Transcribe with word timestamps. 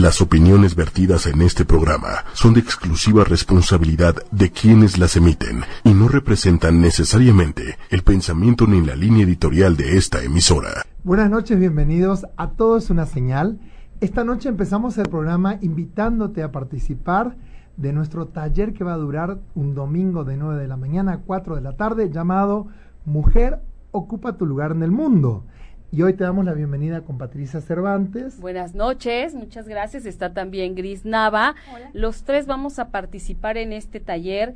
Las 0.00 0.20
opiniones 0.20 0.74
vertidas 0.74 1.26
en 1.26 1.40
este 1.40 1.64
programa 1.64 2.24
son 2.32 2.54
de 2.54 2.58
exclusiva 2.58 3.22
responsabilidad 3.22 4.16
de 4.32 4.50
quienes 4.50 4.98
las 4.98 5.14
emiten 5.14 5.60
y 5.84 5.94
no 5.94 6.08
representan 6.08 6.80
necesariamente 6.80 7.78
el 7.90 8.02
pensamiento 8.02 8.66
ni 8.66 8.84
la 8.84 8.96
línea 8.96 9.22
editorial 9.22 9.76
de 9.76 9.96
esta 9.96 10.20
emisora. 10.24 10.82
Buenas 11.04 11.30
noches, 11.30 11.60
bienvenidos 11.60 12.26
a 12.36 12.50
Todos 12.50 12.90
una 12.90 13.06
señal. 13.06 13.60
Esta 14.00 14.24
noche 14.24 14.48
empezamos 14.48 14.98
el 14.98 15.08
programa 15.08 15.58
invitándote 15.60 16.42
a 16.42 16.50
participar 16.50 17.36
de 17.76 17.92
nuestro 17.92 18.26
taller 18.26 18.72
que 18.72 18.82
va 18.82 18.94
a 18.94 18.98
durar 18.98 19.38
un 19.54 19.76
domingo 19.76 20.24
de 20.24 20.36
9 20.36 20.60
de 20.60 20.66
la 20.66 20.76
mañana 20.76 21.12
a 21.12 21.18
4 21.18 21.54
de 21.54 21.62
la 21.62 21.76
tarde 21.76 22.10
llamado 22.10 22.66
Mujer 23.04 23.60
ocupa 23.92 24.36
tu 24.36 24.44
lugar 24.44 24.72
en 24.72 24.82
el 24.82 24.90
mundo. 24.90 25.44
Y 25.94 26.02
hoy 26.02 26.14
te 26.14 26.24
damos 26.24 26.44
la 26.44 26.54
bienvenida 26.54 27.02
con 27.02 27.18
Patricia 27.18 27.60
Cervantes. 27.60 28.40
Buenas 28.40 28.74
noches, 28.74 29.32
muchas 29.32 29.68
gracias. 29.68 30.06
Está 30.06 30.32
también 30.32 30.74
Gris 30.74 31.04
Nava. 31.04 31.54
Los 31.92 32.24
tres 32.24 32.48
vamos 32.48 32.80
a 32.80 32.88
participar 32.88 33.58
en 33.58 33.72
este 33.72 34.00
taller 34.00 34.54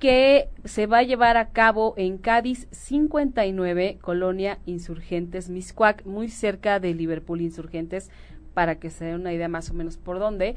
que 0.00 0.48
se 0.64 0.88
va 0.88 0.98
a 0.98 1.02
llevar 1.04 1.36
a 1.36 1.50
cabo 1.50 1.94
en 1.96 2.18
Cádiz 2.18 2.66
59, 2.72 3.98
Colonia 4.00 4.58
Insurgentes 4.66 5.50
Miscuac, 5.50 6.04
muy 6.04 6.28
cerca 6.28 6.80
de 6.80 6.94
Liverpool 6.94 7.42
Insurgentes, 7.42 8.10
para 8.52 8.80
que 8.80 8.90
se 8.90 9.04
den 9.04 9.20
una 9.20 9.32
idea 9.32 9.46
más 9.46 9.70
o 9.70 9.74
menos 9.74 9.98
por 9.98 10.18
dónde. 10.18 10.56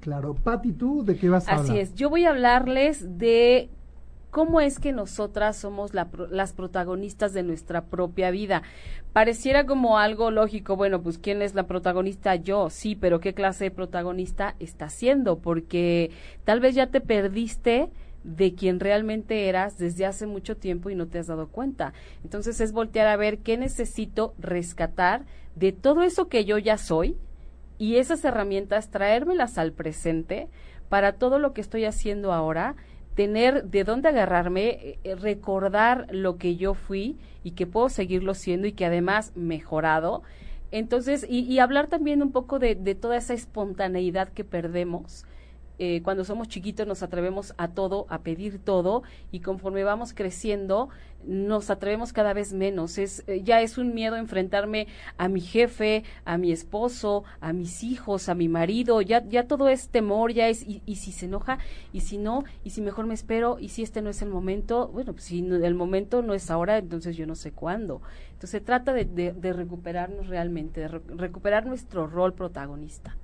Claro. 0.00 0.34
Pati, 0.34 0.72
¿tú 0.72 1.04
de 1.04 1.16
qué 1.16 1.28
vas 1.28 1.48
a 1.48 1.52
hablar? 1.52 1.64
Así 1.64 1.78
es. 1.78 1.94
Yo 1.94 2.10
voy 2.10 2.24
a 2.24 2.30
hablarles 2.30 3.18
de 3.18 3.70
cómo 4.30 4.60
es 4.60 4.80
que 4.80 4.92
nosotras 4.92 5.56
somos 5.56 5.92
las 5.94 6.52
protagonistas 6.52 7.32
de 7.32 7.44
nuestra 7.44 7.84
propia 7.84 8.32
vida. 8.32 8.62
Pareciera 9.12 9.64
como 9.64 9.96
algo 9.96 10.32
lógico, 10.32 10.74
bueno, 10.74 11.00
pues 11.02 11.18
¿quién 11.18 11.40
es 11.40 11.54
la 11.54 11.68
protagonista? 11.68 12.34
Yo, 12.34 12.68
sí, 12.68 12.96
pero 12.96 13.20
¿qué 13.20 13.32
clase 13.32 13.64
de 13.64 13.70
protagonista 13.70 14.56
está 14.58 14.88
siendo? 14.88 15.38
Porque 15.38 16.10
tal 16.42 16.58
vez 16.58 16.74
ya 16.74 16.88
te 16.88 17.00
perdiste 17.00 17.90
de 18.24 18.54
quien 18.54 18.80
realmente 18.80 19.48
eras 19.48 19.78
desde 19.78 20.06
hace 20.06 20.26
mucho 20.26 20.56
tiempo 20.56 20.90
y 20.90 20.94
no 20.94 21.06
te 21.06 21.18
has 21.18 21.28
dado 21.28 21.48
cuenta. 21.48 21.92
Entonces 22.24 22.60
es 22.60 22.72
voltear 22.72 23.06
a 23.06 23.16
ver 23.16 23.38
qué 23.38 23.56
necesito 23.56 24.34
rescatar 24.38 25.24
de 25.54 25.72
todo 25.72 26.02
eso 26.02 26.28
que 26.28 26.44
yo 26.44 26.58
ya 26.58 26.78
soy 26.78 27.16
y 27.78 27.96
esas 27.96 28.24
herramientas 28.24 28.90
traérmelas 28.90 29.58
al 29.58 29.72
presente 29.72 30.48
para 30.88 31.12
todo 31.12 31.38
lo 31.38 31.52
que 31.52 31.60
estoy 31.60 31.84
haciendo 31.84 32.32
ahora, 32.32 32.76
tener 33.14 33.64
de 33.64 33.84
dónde 33.84 34.08
agarrarme, 34.08 34.98
eh, 35.04 35.14
recordar 35.16 36.06
lo 36.10 36.36
que 36.36 36.56
yo 36.56 36.74
fui 36.74 37.18
y 37.42 37.52
que 37.52 37.66
puedo 37.66 37.88
seguirlo 37.88 38.34
siendo 38.34 38.66
y 38.66 38.72
que 38.72 38.86
además 38.86 39.32
mejorado. 39.36 40.22
Entonces, 40.70 41.26
y, 41.28 41.40
y 41.40 41.58
hablar 41.58 41.88
también 41.88 42.22
un 42.22 42.32
poco 42.32 42.58
de, 42.58 42.74
de 42.74 42.94
toda 42.94 43.16
esa 43.16 43.34
espontaneidad 43.34 44.28
que 44.30 44.44
perdemos 44.44 45.24
eh, 45.78 46.02
cuando 46.02 46.24
somos 46.24 46.48
chiquitos 46.48 46.86
nos 46.86 47.02
atrevemos 47.02 47.54
a 47.56 47.68
todo, 47.68 48.06
a 48.08 48.20
pedir 48.20 48.58
todo, 48.58 49.02
y 49.32 49.40
conforme 49.40 49.84
vamos 49.84 50.12
creciendo 50.14 50.88
nos 51.26 51.70
atrevemos 51.70 52.12
cada 52.12 52.32
vez 52.32 52.52
menos. 52.52 52.98
Es, 52.98 53.24
eh, 53.26 53.42
ya 53.42 53.60
es 53.60 53.78
un 53.78 53.94
miedo 53.94 54.16
enfrentarme 54.16 54.86
a 55.16 55.28
mi 55.28 55.40
jefe, 55.40 56.04
a 56.24 56.38
mi 56.38 56.52
esposo, 56.52 57.24
a 57.40 57.52
mis 57.52 57.82
hijos, 57.82 58.28
a 58.28 58.34
mi 58.34 58.48
marido, 58.48 59.00
ya, 59.00 59.24
ya 59.26 59.46
todo 59.46 59.68
es 59.68 59.88
temor, 59.88 60.32
ya 60.32 60.48
es, 60.48 60.64
y, 60.66 60.80
si 60.96 61.12
se 61.12 61.26
enoja, 61.26 61.58
y 61.92 62.00
si 62.00 62.18
no, 62.18 62.44
y 62.62 62.70
si 62.70 62.80
mejor 62.80 63.06
me 63.06 63.14
espero, 63.14 63.58
y 63.58 63.70
si 63.70 63.82
este 63.82 64.02
no 64.02 64.10
es 64.10 64.22
el 64.22 64.28
momento, 64.28 64.88
bueno, 64.88 65.12
pues 65.12 65.24
si 65.24 65.40
el 65.40 65.74
momento 65.74 66.22
no 66.22 66.34
es 66.34 66.50
ahora, 66.50 66.78
entonces 66.78 67.16
yo 67.16 67.26
no 67.26 67.34
sé 67.34 67.52
cuándo. 67.52 68.02
Entonces 68.26 68.50
se 68.50 68.60
trata 68.60 68.92
de, 68.92 69.04
de 69.04 69.52
recuperarnos 69.52 70.28
realmente, 70.28 70.80
de 70.80 70.88
recuperar 70.88 71.66
nuestro 71.66 72.06
rol 72.06 72.34
protagonista. 72.34 73.16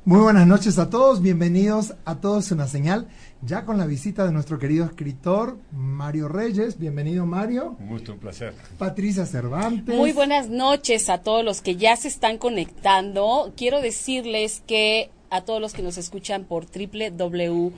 Muy 0.05 0.19
buenas 0.19 0.49
noches 0.49 0.81
a 0.81 0.91
todos, 0.91 1.23
bienvenidos 1.23 1.95
a 2.05 2.17
Todos 2.17 2.51
una 2.51 2.67
señal, 2.67 3.07
ya 3.41 3.65
con 3.65 3.79
la 3.79 3.87
visita 3.87 4.25
de 4.25 4.33
nuestro 4.33 4.59
querido 4.59 4.85
escritor 4.85 5.59
Mario 5.71 6.27
Reyes. 6.27 6.77
Bienvenido 6.77 7.25
Mario. 7.25 7.77
Un 7.79 7.89
gusto, 7.89 8.15
un 8.15 8.19
placer. 8.19 8.53
Patricia 8.79 9.27
Cervantes. 9.27 9.97
Muy 9.97 10.11
buenas 10.11 10.49
noches 10.49 11.09
a 11.09 11.19
todos 11.19 11.45
los 11.45 11.63
que 11.63 11.77
ya 11.77 11.95
se 11.95 12.09
están 12.09 12.39
conectando. 12.39 13.53
Quiero 13.57 13.81
decirles 13.81 14.65
que 14.67 15.11
a 15.31 15.43
todos 15.43 15.61
los 15.61 15.73
que 15.73 15.83
nos 15.83 15.97
escuchan 15.97 16.47
por 16.47 16.67
www 16.67 17.73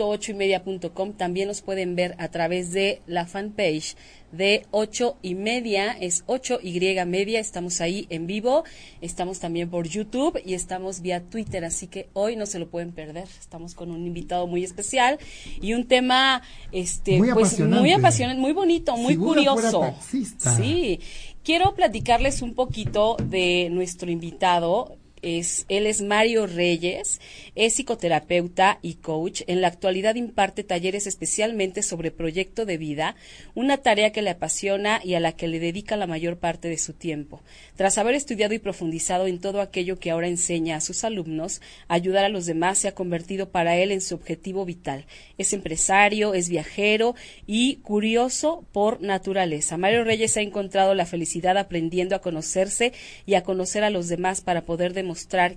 ocho 0.00 0.32
y 0.32 0.34
media.com. 0.34 1.12
También 1.12 1.48
nos 1.48 1.62
pueden 1.62 1.96
ver 1.96 2.14
a 2.18 2.28
través 2.28 2.72
de 2.72 3.00
la 3.06 3.26
fanpage 3.26 3.96
de 4.32 4.66
ocho 4.70 5.16
y 5.22 5.34
media, 5.34 5.92
es 5.92 6.24
ocho 6.26 6.58
y 6.62 6.78
media. 7.06 7.40
Estamos 7.40 7.80
ahí 7.80 8.06
en 8.10 8.26
vivo. 8.26 8.64
Estamos 9.00 9.40
también 9.40 9.70
por 9.70 9.88
YouTube 9.88 10.40
y 10.44 10.54
estamos 10.54 11.00
vía 11.00 11.22
Twitter. 11.22 11.64
Así 11.64 11.86
que 11.86 12.08
hoy 12.12 12.36
no 12.36 12.46
se 12.46 12.58
lo 12.58 12.68
pueden 12.68 12.92
perder. 12.92 13.28
Estamos 13.40 13.74
con 13.74 13.90
un 13.90 14.06
invitado 14.06 14.46
muy 14.46 14.64
especial 14.64 15.18
y 15.60 15.74
un 15.74 15.86
tema, 15.86 16.42
este, 16.72 17.18
muy 17.18 17.30
pues 17.32 17.48
apasionante. 17.48 17.80
muy 17.80 17.92
apasionante, 17.92 18.40
muy 18.40 18.52
bonito, 18.52 18.96
muy 18.96 19.16
curioso. 19.16 19.78
fuera 19.80 19.94
taxista. 19.94 20.56
Sí. 20.56 21.00
Quiero 21.42 21.74
platicarles 21.74 22.42
un 22.42 22.54
poquito 22.54 23.16
de 23.22 23.68
nuestro 23.70 24.10
invitado 24.10 24.98
es, 25.22 25.66
él 25.68 25.86
es 25.86 26.02
Mario 26.02 26.46
Reyes, 26.46 27.20
es 27.54 27.74
psicoterapeuta 27.74 28.78
y 28.82 28.94
coach. 28.94 29.42
En 29.46 29.60
la 29.60 29.68
actualidad 29.68 30.14
imparte 30.14 30.64
talleres 30.64 31.06
especialmente 31.06 31.82
sobre 31.82 32.10
proyecto 32.10 32.66
de 32.66 32.78
vida, 32.78 33.16
una 33.54 33.78
tarea 33.78 34.12
que 34.12 34.22
le 34.22 34.30
apasiona 34.30 35.00
y 35.04 35.14
a 35.14 35.20
la 35.20 35.32
que 35.32 35.48
le 35.48 35.60
dedica 35.60 35.96
la 35.96 36.06
mayor 36.06 36.38
parte 36.38 36.68
de 36.68 36.78
su 36.78 36.92
tiempo. 36.92 37.42
Tras 37.76 37.98
haber 37.98 38.14
estudiado 38.14 38.54
y 38.54 38.58
profundizado 38.58 39.26
en 39.26 39.40
todo 39.40 39.60
aquello 39.60 39.98
que 39.98 40.10
ahora 40.10 40.28
enseña 40.28 40.76
a 40.76 40.80
sus 40.80 41.04
alumnos, 41.04 41.60
ayudar 41.88 42.24
a 42.24 42.28
los 42.28 42.46
demás 42.46 42.78
se 42.78 42.88
ha 42.88 42.94
convertido 42.94 43.50
para 43.50 43.76
él 43.76 43.92
en 43.92 44.00
su 44.00 44.14
objetivo 44.14 44.64
vital. 44.64 45.06
Es 45.38 45.52
empresario, 45.52 46.34
es 46.34 46.48
viajero 46.48 47.14
y 47.46 47.76
curioso 47.76 48.64
por 48.72 49.00
naturaleza. 49.00 49.76
Mario 49.76 50.04
Reyes 50.04 50.36
ha 50.36 50.40
encontrado 50.40 50.94
la 50.94 51.06
felicidad 51.06 51.56
aprendiendo 51.56 52.14
a 52.14 52.20
conocerse 52.20 52.92
y 53.26 53.34
a 53.34 53.42
conocer 53.42 53.84
a 53.84 53.90
los 53.90 54.08
demás 54.08 54.40
para 54.40 54.62
poder 54.62 54.92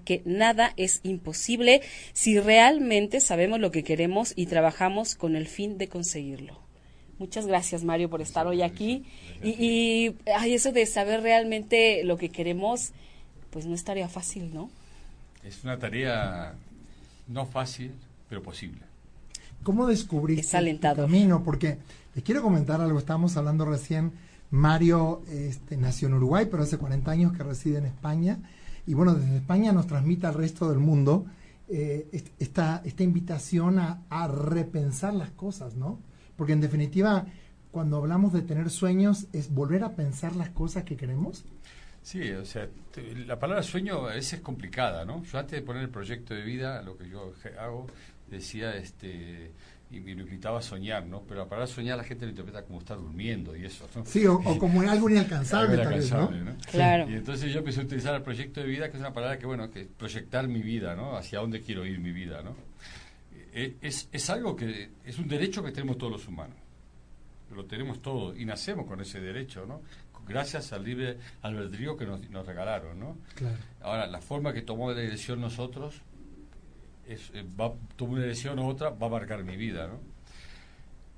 que 0.03 0.21
nada 0.25 0.74
es 0.77 1.00
imposible 1.03 1.81
si 2.13 2.39
realmente 2.39 3.19
sabemos 3.19 3.59
lo 3.59 3.71
que 3.71 3.83
queremos 3.83 4.33
y 4.36 4.45
trabajamos 4.45 5.15
con 5.15 5.36
el 5.36 5.48
fin 5.48 5.77
de 5.77 5.88
conseguirlo. 5.88 6.59
Muchas 7.19 7.45
gracias, 7.45 7.83
Mario, 7.83 8.09
por 8.09 8.21
estar 8.21 8.48
hoy 8.48 8.63
aquí. 8.63 9.06
Y, 9.44 9.50
y 9.50 10.15
ay, 10.36 10.56
eso 10.56 10.71
de 10.71 10.86
saber 10.88 11.21
realmente 11.21 12.03
lo 12.03 12.18
que 12.18 12.30
queremos, 12.30 12.94
pues 13.51 13.65
no 13.68 13.75
estaría 13.75 14.09
fácil, 14.09 14.53
¿no? 14.53 14.69
Es 15.44 15.63
una 15.63 15.77
tarea 15.77 16.56
no 17.27 17.45
fácil, 17.45 17.92
pero 18.30 18.42
posible. 18.42 18.81
¿Cómo 19.63 19.86
descubriste 19.86 20.57
Es 20.57 20.80
tu 20.80 20.95
camino? 20.95 21.44
Porque 21.44 21.77
les 22.15 22.24
quiero 22.24 22.42
comentar 22.42 22.81
algo, 22.81 22.98
estábamos 22.98 23.38
hablando 23.38 23.65
recién, 23.65 24.12
Mario 24.50 25.21
este, 25.30 25.77
nació 25.77 26.07
en 26.07 26.15
Uruguay, 26.15 26.48
pero 26.50 26.63
hace 26.63 26.77
40 26.77 27.09
años 27.12 27.33
que 27.33 27.44
reside 27.44 27.77
en 27.77 27.86
España, 27.86 28.39
y 28.88 28.94
bueno, 28.94 29.13
desde 29.16 29.38
España 29.38 29.72
nos 29.72 29.88
transmite 29.88 30.28
al 30.28 30.33
resto 30.33 30.69
del 30.69 30.80
mundo 30.80 31.25
eh, 31.69 32.07
est- 32.12 32.30
esta, 32.39 32.81
esta 32.83 33.04
invitación 33.04 33.80
a, 33.80 34.28
repensar 34.28 35.13
las 35.13 35.31
cosas, 35.31 35.75
¿no? 35.75 36.00
Porque 36.36 36.54
en 36.54 36.62
definitiva, 36.62 37.25
cuando 37.72 37.98
hablamos 37.98 38.33
de 38.33 38.42
tener 38.42 38.69
sueños, 38.69 39.28
es 39.33 39.54
volver 39.54 39.83
a 39.83 39.95
pensar 39.95 40.36
las 40.36 40.50
cosas 40.50 40.83
que 40.83 40.98
queremos. 40.98 41.45
Sí, 42.01 42.31
o 42.31 42.45
sea, 42.45 42.68
la 43.28 43.38
palabra 43.39 43.62
sueño 43.63 44.07
a 44.07 44.16
veces 44.16 44.33
es 44.33 44.42
complicada, 44.42 45.06
¿no? 45.06 45.24
Yo 45.24 45.38
antes 45.38 45.60
de 45.60 45.66
poner 45.66 45.84
el 45.84 45.89
proyecto 45.89 46.34
de 46.34 46.42
vida, 46.42 46.81
lo 46.81 46.98
que 46.98 47.07
yo 47.07 47.31
hago, 47.60 47.88
decía, 48.30 48.75
este, 48.75 49.51
y 49.92 50.00
me 50.00 50.16
lo 50.16 50.22
invitaba 50.22 50.60
a 50.60 50.62
soñar, 50.62 51.06
¿no? 51.06 51.22
Pero 51.28 51.42
la 51.42 51.50
palabra 51.50 51.68
soñar 51.68 51.98
la 51.98 52.04
gente 52.04 52.26
lo 52.26 52.32
interpreta 52.32 52.64
como 52.64 52.80
estar 52.80 52.98
durmiendo 52.98 53.56
y 53.56 53.66
eso, 53.66 53.88
¿no? 53.96 54.06
Sí, 54.06 54.26
o, 54.26 54.36
o 54.36 54.58
como 54.58 54.82
algo 54.90 55.10
inalcanzable, 55.10 55.74
Algo 55.74 55.84
tal 55.84 55.94
vez, 56.00 56.12
¿no? 56.12 56.18
inalcanzable, 56.18 56.52
¿no? 56.52 56.72
Claro. 56.72 57.10
Y 57.10 57.14
entonces 57.16 57.52
yo 57.54 57.60
empecé 57.60 57.82
a 57.82 57.84
utilizar 57.84 58.16
el 58.16 58.22
proyecto 58.22 58.62
de 58.62 58.68
vida, 58.68 58.90
que 58.90 58.98
es 58.98 59.02
una 59.02 59.14
palabra 59.14 59.38
que, 59.38 59.46
bueno, 59.46 59.70
que 59.70 59.82
es 59.82 59.88
proyectar 59.88 60.48
mi 60.48 60.62
vida, 60.62 60.96
¿no? 60.96 61.18
Hacia 61.18 61.40
dónde 61.40 61.62
quiero 61.62 61.86
ir 61.86 62.00
mi 62.00 62.12
vida, 62.12 62.42
¿no? 62.42 62.56
Eh, 63.54 63.76
Es, 63.82 64.08
es 64.12 64.30
algo 64.30 64.56
que 64.56 64.90
es 65.06 65.20
un 65.20 65.28
derecho 65.28 65.64
que 65.64 65.72
tenemos 65.72 65.98
todos 65.98 66.14
los 66.14 66.28
humanos. 66.28 66.56
Lo 67.54 67.66
tenemos 67.66 68.02
todos 68.02 68.40
y 68.40 68.46
nacemos 68.46 68.86
con 68.86 69.02
ese 69.02 69.20
derecho, 69.20 69.66
¿no? 69.66 69.82
Gracias 70.26 70.72
al 70.72 70.86
libre 70.86 71.18
albedrío 71.42 71.98
que 71.98 72.06
nos, 72.06 72.30
nos 72.30 72.46
regalaron, 72.46 72.98
¿no? 72.98 73.18
Claro. 73.36 73.58
Ahora, 73.82 74.08
la 74.08 74.22
forma 74.22 74.54
que 74.54 74.62
tomó 74.62 74.92
la 74.94 75.02
elección 75.02 75.42
nosotros, 75.42 75.96
es, 77.13 77.31
eh, 77.34 77.46
va, 77.60 77.74
tomó 77.96 78.13
una 78.13 78.24
elección 78.24 78.60
u 78.60 78.68
otra, 78.68 78.90
va 78.90 79.08
a 79.08 79.10
marcar 79.10 79.44
mi 79.44 79.58
vida, 79.58 79.88
¿no? 79.88 80.00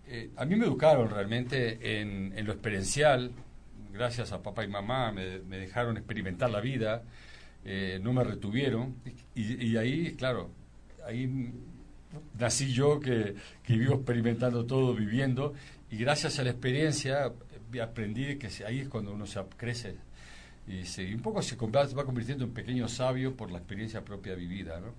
Eh, 0.07 0.31
a 0.35 0.45
mí 0.45 0.55
me 0.55 0.65
educaron 0.65 1.09
realmente 1.09 2.01
en, 2.01 2.33
en 2.37 2.45
lo 2.45 2.53
experiencial, 2.53 3.31
gracias 3.93 4.31
a 4.33 4.41
papá 4.41 4.63
y 4.63 4.67
mamá, 4.67 5.11
me, 5.11 5.39
me 5.39 5.57
dejaron 5.57 5.97
experimentar 5.97 6.49
la 6.49 6.59
vida, 6.59 7.03
eh, 7.63 7.99
no 8.01 8.11
me 8.11 8.23
retuvieron, 8.23 8.95
y, 9.33 9.65
y 9.65 9.77
ahí, 9.77 10.15
claro, 10.15 10.49
ahí 11.05 11.51
nací 12.37 12.71
yo 12.73 12.99
que, 12.99 13.35
que 13.63 13.77
vivo 13.77 13.95
experimentando 13.95 14.65
todo, 14.65 14.93
viviendo, 14.93 15.53
y 15.89 15.97
gracias 15.97 16.39
a 16.39 16.43
la 16.43 16.49
experiencia 16.49 17.31
eh, 17.73 17.81
aprendí 17.81 18.37
que 18.37 18.49
ahí 18.65 18.79
es 18.79 18.89
cuando 18.89 19.13
uno 19.13 19.25
se 19.25 19.41
crece 19.57 19.95
y, 20.67 21.13
un 21.13 21.21
poco 21.21 21.41
se 21.41 21.55
va 21.55 22.05
convirtiendo 22.05 22.45
en 22.45 22.53
pequeño 22.53 22.87
sabio 22.87 23.35
por 23.35 23.51
la 23.51 23.57
experiencia 23.57 24.03
propia 24.03 24.33
vivida. 24.35 24.79
¿no? 24.79 24.93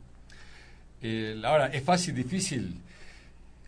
Eh, 1.06 1.38
ahora, 1.44 1.66
¿es 1.66 1.82
fácil, 1.82 2.14
difícil? 2.14 2.80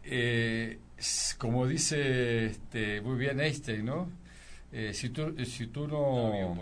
Eh, 0.05 0.79
s- 0.97 1.35
como 1.37 1.67
dice 1.67 2.47
este, 2.47 3.03
muy 3.03 3.19
bien 3.19 3.39
Einstein, 3.41 3.85
¿no? 3.85 4.09
Eh, 4.73 4.93
si 4.95 5.11
tú, 5.11 5.35
eh, 5.37 5.45
si 5.45 5.67
tú 5.67 5.87
no, 5.87 6.55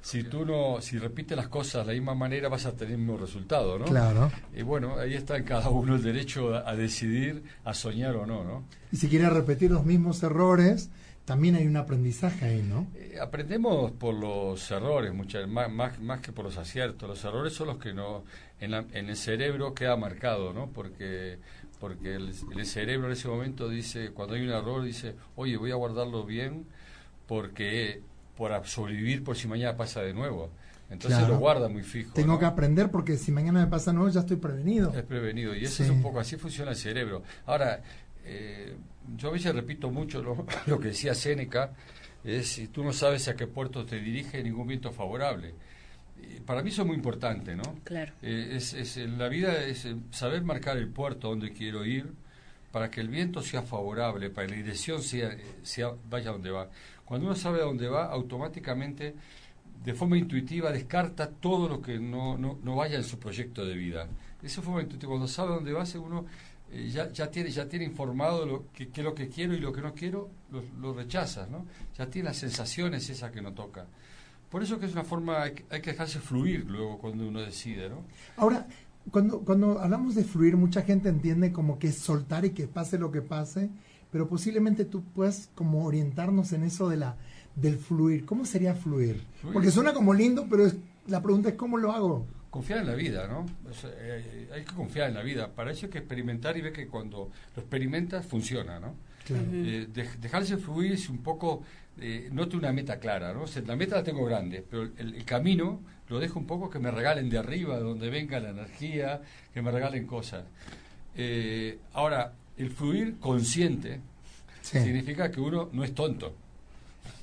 si 0.00 0.22
tú 0.24 0.46
no, 0.46 0.80
si 0.80 0.98
repites 0.98 1.36
las 1.36 1.48
cosas 1.48 1.86
de 1.86 1.92
la 1.92 1.98
misma 1.98 2.14
manera 2.14 2.48
vas 2.48 2.64
a 2.64 2.72
tener 2.72 2.92
el 2.94 2.98
mismo 2.98 3.18
resultado, 3.18 3.78
¿no? 3.78 3.84
Claro. 3.84 4.32
Y 4.54 4.62
bueno, 4.62 4.98
ahí 4.98 5.12
está 5.14 5.36
en 5.36 5.44
cada 5.44 5.68
uno 5.68 5.96
el 5.96 6.02
derecho 6.02 6.54
a, 6.54 6.68
a 6.70 6.74
decidir, 6.76 7.42
a 7.64 7.74
soñar 7.74 8.16
o 8.16 8.24
no, 8.24 8.42
¿no? 8.42 8.64
Y 8.92 8.96
si 8.96 9.08
quiere 9.08 9.28
repetir 9.28 9.70
los 9.70 9.84
mismos 9.84 10.22
errores, 10.22 10.88
también 11.26 11.56
hay 11.56 11.66
un 11.66 11.76
aprendizaje 11.76 12.46
ahí, 12.46 12.62
¿no? 12.62 12.86
Eh, 12.94 13.18
aprendemos 13.20 13.92
por 13.92 14.14
los 14.14 14.70
errores, 14.70 15.12
muchas, 15.12 15.46
más, 15.46 15.70
más, 15.70 16.00
más 16.00 16.20
que 16.20 16.32
por 16.32 16.46
los 16.46 16.56
aciertos. 16.56 17.06
Los 17.08 17.22
errores 17.24 17.52
son 17.52 17.66
los 17.66 17.76
que 17.78 17.92
no, 17.92 18.24
en, 18.60 18.70
la- 18.70 18.86
en 18.92 19.08
el 19.10 19.16
cerebro 19.16 19.74
queda 19.74 19.96
marcado, 19.96 20.54
¿no? 20.54 20.70
Porque, 20.70 21.38
porque 21.78 22.14
el, 22.14 22.32
el 22.56 22.64
cerebro 22.66 23.08
en 23.08 23.12
ese 23.12 23.28
momento 23.28 23.68
dice, 23.68 24.12
cuando 24.12 24.34
hay 24.36 24.42
un 24.42 24.50
error, 24.50 24.82
dice, 24.82 25.14
oye, 25.34 25.56
voy 25.58 25.70
a 25.72 25.74
guardarlo 25.74 26.24
bien 26.24 26.64
porque 27.26 28.00
por 28.36 28.52
sobrevivir 28.66 29.24
por 29.24 29.36
si 29.36 29.48
mañana 29.48 29.76
pasa 29.76 30.02
de 30.02 30.14
nuevo. 30.14 30.50
Entonces 30.90 31.18
Claro. 31.18 31.34
lo 31.34 31.40
guarda 31.40 31.68
muy 31.68 31.82
fijo. 31.82 32.12
Tengo 32.14 32.34
¿no? 32.34 32.38
que 32.38 32.44
aprender 32.44 32.90
porque 32.90 33.16
si 33.16 33.32
mañana 33.32 33.60
me 33.64 33.66
pasa 33.66 33.92
nuevo 33.92 34.08
ya 34.10 34.20
estoy 34.20 34.36
prevenido. 34.36 34.92
Es 34.94 35.02
prevenido. 35.02 35.54
Y 35.56 35.64
eso 35.64 35.76
Sí. 35.78 35.82
es 35.84 35.90
un 35.90 36.02
poco 36.02 36.20
así 36.20 36.36
funciona 36.36 36.70
el 36.70 36.76
cerebro. 36.76 37.22
Ahora, 37.46 37.82
eh, 38.24 38.76
yo 39.16 39.28
a 39.28 39.32
veces 39.32 39.54
repito 39.54 39.90
mucho 39.90 40.22
lo, 40.22 40.46
lo 40.66 40.80
que 40.80 40.88
decía 40.88 41.14
Séneca, 41.14 41.72
es 42.24 42.48
si 42.48 42.68
tú 42.68 42.82
no 42.82 42.92
sabes 42.92 43.28
a 43.28 43.36
qué 43.36 43.46
puerto 43.46 43.84
te 43.84 44.00
dirige, 44.00 44.42
ningún 44.42 44.66
viento 44.66 44.90
favorable. 44.90 45.54
Y 46.20 46.40
para 46.40 46.62
mí 46.62 46.70
eso 46.70 46.82
es 46.82 46.88
muy 46.88 46.96
importante, 46.96 47.54
¿no? 47.54 47.80
Claro. 47.84 48.12
Eh, 48.22 48.52
es, 48.52 48.72
es, 48.72 48.96
en 48.96 49.18
la 49.18 49.28
vida 49.28 49.62
es 49.64 49.84
eh, 49.84 49.96
saber 50.10 50.42
marcar 50.42 50.76
el 50.76 50.88
puerto 50.88 51.28
donde 51.28 51.52
quiero 51.52 51.84
ir 51.84 52.12
para 52.72 52.90
que 52.90 53.00
el 53.00 53.08
viento 53.08 53.42
sea 53.42 53.62
favorable, 53.62 54.30
para 54.30 54.46
que 54.46 54.52
la 54.54 54.58
dirección 54.58 55.02
sea, 55.02 55.28
eh, 55.28 55.58
sea 55.62 55.92
vaya 56.10 56.32
donde 56.32 56.50
va. 56.50 56.68
Cuando 57.04 57.26
uno 57.26 57.36
sabe 57.36 57.60
a 57.60 57.64
dónde 57.64 57.88
va, 57.88 58.06
automáticamente, 58.06 59.14
de 59.84 59.94
forma 59.94 60.18
intuitiva, 60.18 60.72
descarta 60.72 61.30
todo 61.30 61.68
lo 61.68 61.80
que 61.80 61.98
no, 61.98 62.36
no, 62.36 62.58
no 62.62 62.74
vaya 62.74 62.96
en 62.96 63.04
su 63.04 63.18
proyecto 63.18 63.64
de 63.64 63.74
vida. 63.76 64.08
Esa 64.42 64.62
forma 64.62 64.82
intuitiva, 64.82 65.10
cuando 65.10 65.28
sabe 65.28 65.52
a 65.52 65.54
dónde 65.54 65.72
va, 65.72 65.84
uno 65.94 66.26
eh, 66.70 66.90
ya, 66.92 67.12
ya, 67.12 67.30
tiene, 67.30 67.50
ya 67.50 67.68
tiene 67.68 67.84
informado 67.84 68.44
lo 68.44 68.72
que, 68.72 68.88
qué 68.88 69.00
es 69.00 69.04
lo 69.04 69.14
que 69.14 69.28
quiero 69.28 69.54
y 69.54 69.60
lo 69.60 69.72
que 69.72 69.80
no 69.80 69.94
quiero, 69.94 70.30
lo, 70.50 70.62
lo 70.80 70.94
rechazas, 70.94 71.48
¿no? 71.48 71.66
Ya 71.96 72.06
tiene 72.08 72.28
las 72.28 72.38
sensaciones 72.38 73.08
esas 73.08 73.30
que 73.30 73.40
no 73.40 73.52
toca. 73.52 73.86
Por 74.50 74.62
eso 74.62 74.78
que 74.78 74.86
es 74.86 74.92
una 74.92 75.04
forma, 75.04 75.42
hay 75.42 75.52
que, 75.52 75.64
hay 75.70 75.80
que 75.80 75.90
dejarse 75.92 76.20
fluir 76.20 76.68
luego 76.68 76.98
cuando 76.98 77.26
uno 77.26 77.40
decide, 77.40 77.88
¿no? 77.88 78.04
Ahora, 78.36 78.66
cuando, 79.10 79.40
cuando 79.40 79.80
hablamos 79.80 80.14
de 80.14 80.24
fluir, 80.24 80.56
mucha 80.56 80.82
gente 80.82 81.08
entiende 81.08 81.52
como 81.52 81.78
que 81.78 81.88
es 81.88 81.98
soltar 81.98 82.44
y 82.44 82.50
que 82.50 82.66
pase 82.66 82.98
lo 82.98 83.10
que 83.10 83.22
pase, 83.22 83.70
pero 84.10 84.28
posiblemente 84.28 84.84
tú 84.84 85.02
puedas 85.02 85.50
como 85.54 85.84
orientarnos 85.84 86.52
en 86.52 86.64
eso 86.64 86.88
de 86.88 86.96
la 86.96 87.16
del 87.54 87.78
fluir. 87.78 88.24
¿Cómo 88.24 88.44
sería 88.44 88.74
fluir? 88.74 89.24
Fluir. 89.40 89.52
Porque 89.52 89.70
suena 89.70 89.92
como 89.92 90.14
lindo, 90.14 90.46
pero 90.48 90.66
es, 90.66 90.76
la 91.06 91.22
pregunta 91.22 91.50
es 91.50 91.54
¿cómo 91.54 91.78
lo 91.78 91.92
hago? 91.92 92.26
Confiar 92.56 92.78
en 92.78 92.86
la 92.86 92.94
vida, 92.94 93.28
¿no? 93.28 93.44
Eh, 93.84 94.48
hay 94.50 94.64
que 94.64 94.72
confiar 94.72 95.08
en 95.08 95.14
la 95.14 95.22
vida. 95.22 95.52
Para 95.52 95.72
eso 95.72 95.84
hay 95.84 95.92
que 95.92 95.98
experimentar 95.98 96.56
y 96.56 96.62
ver 96.62 96.72
que 96.72 96.86
cuando 96.86 97.30
lo 97.54 97.62
experimentas 97.62 98.24
funciona, 98.24 98.80
¿no? 98.80 98.94
Eh, 99.28 99.88
dejarse 100.20 100.56
fluir 100.56 100.92
es 100.92 101.10
un 101.10 101.18
poco, 101.18 101.62
eh, 102.00 102.30
no 102.32 102.48
tengo 102.48 102.60
una 102.60 102.72
meta 102.72 102.98
clara, 102.98 103.34
¿no? 103.34 103.44
la 103.66 103.76
meta 103.76 103.96
la 103.96 104.04
tengo 104.04 104.24
grande, 104.24 104.64
pero 104.70 104.84
el, 104.84 105.24
camino 105.24 105.80
lo 106.08 106.20
dejo 106.20 106.38
un 106.38 106.46
poco 106.46 106.70
que 106.70 106.78
me 106.78 106.92
regalen 106.92 107.28
de 107.28 107.36
arriba, 107.36 107.78
donde 107.78 108.08
venga 108.08 108.38
la 108.38 108.50
energía, 108.50 109.20
que 109.52 109.60
me 109.60 109.70
regalen 109.70 110.06
cosas. 110.06 110.44
ahora, 111.92 112.32
el 112.56 112.70
fluir 112.70 113.18
consciente 113.18 114.00
significa 114.62 115.30
que 115.30 115.40
uno 115.40 115.68
no 115.72 115.84
es 115.84 115.92
tonto. 115.92 116.32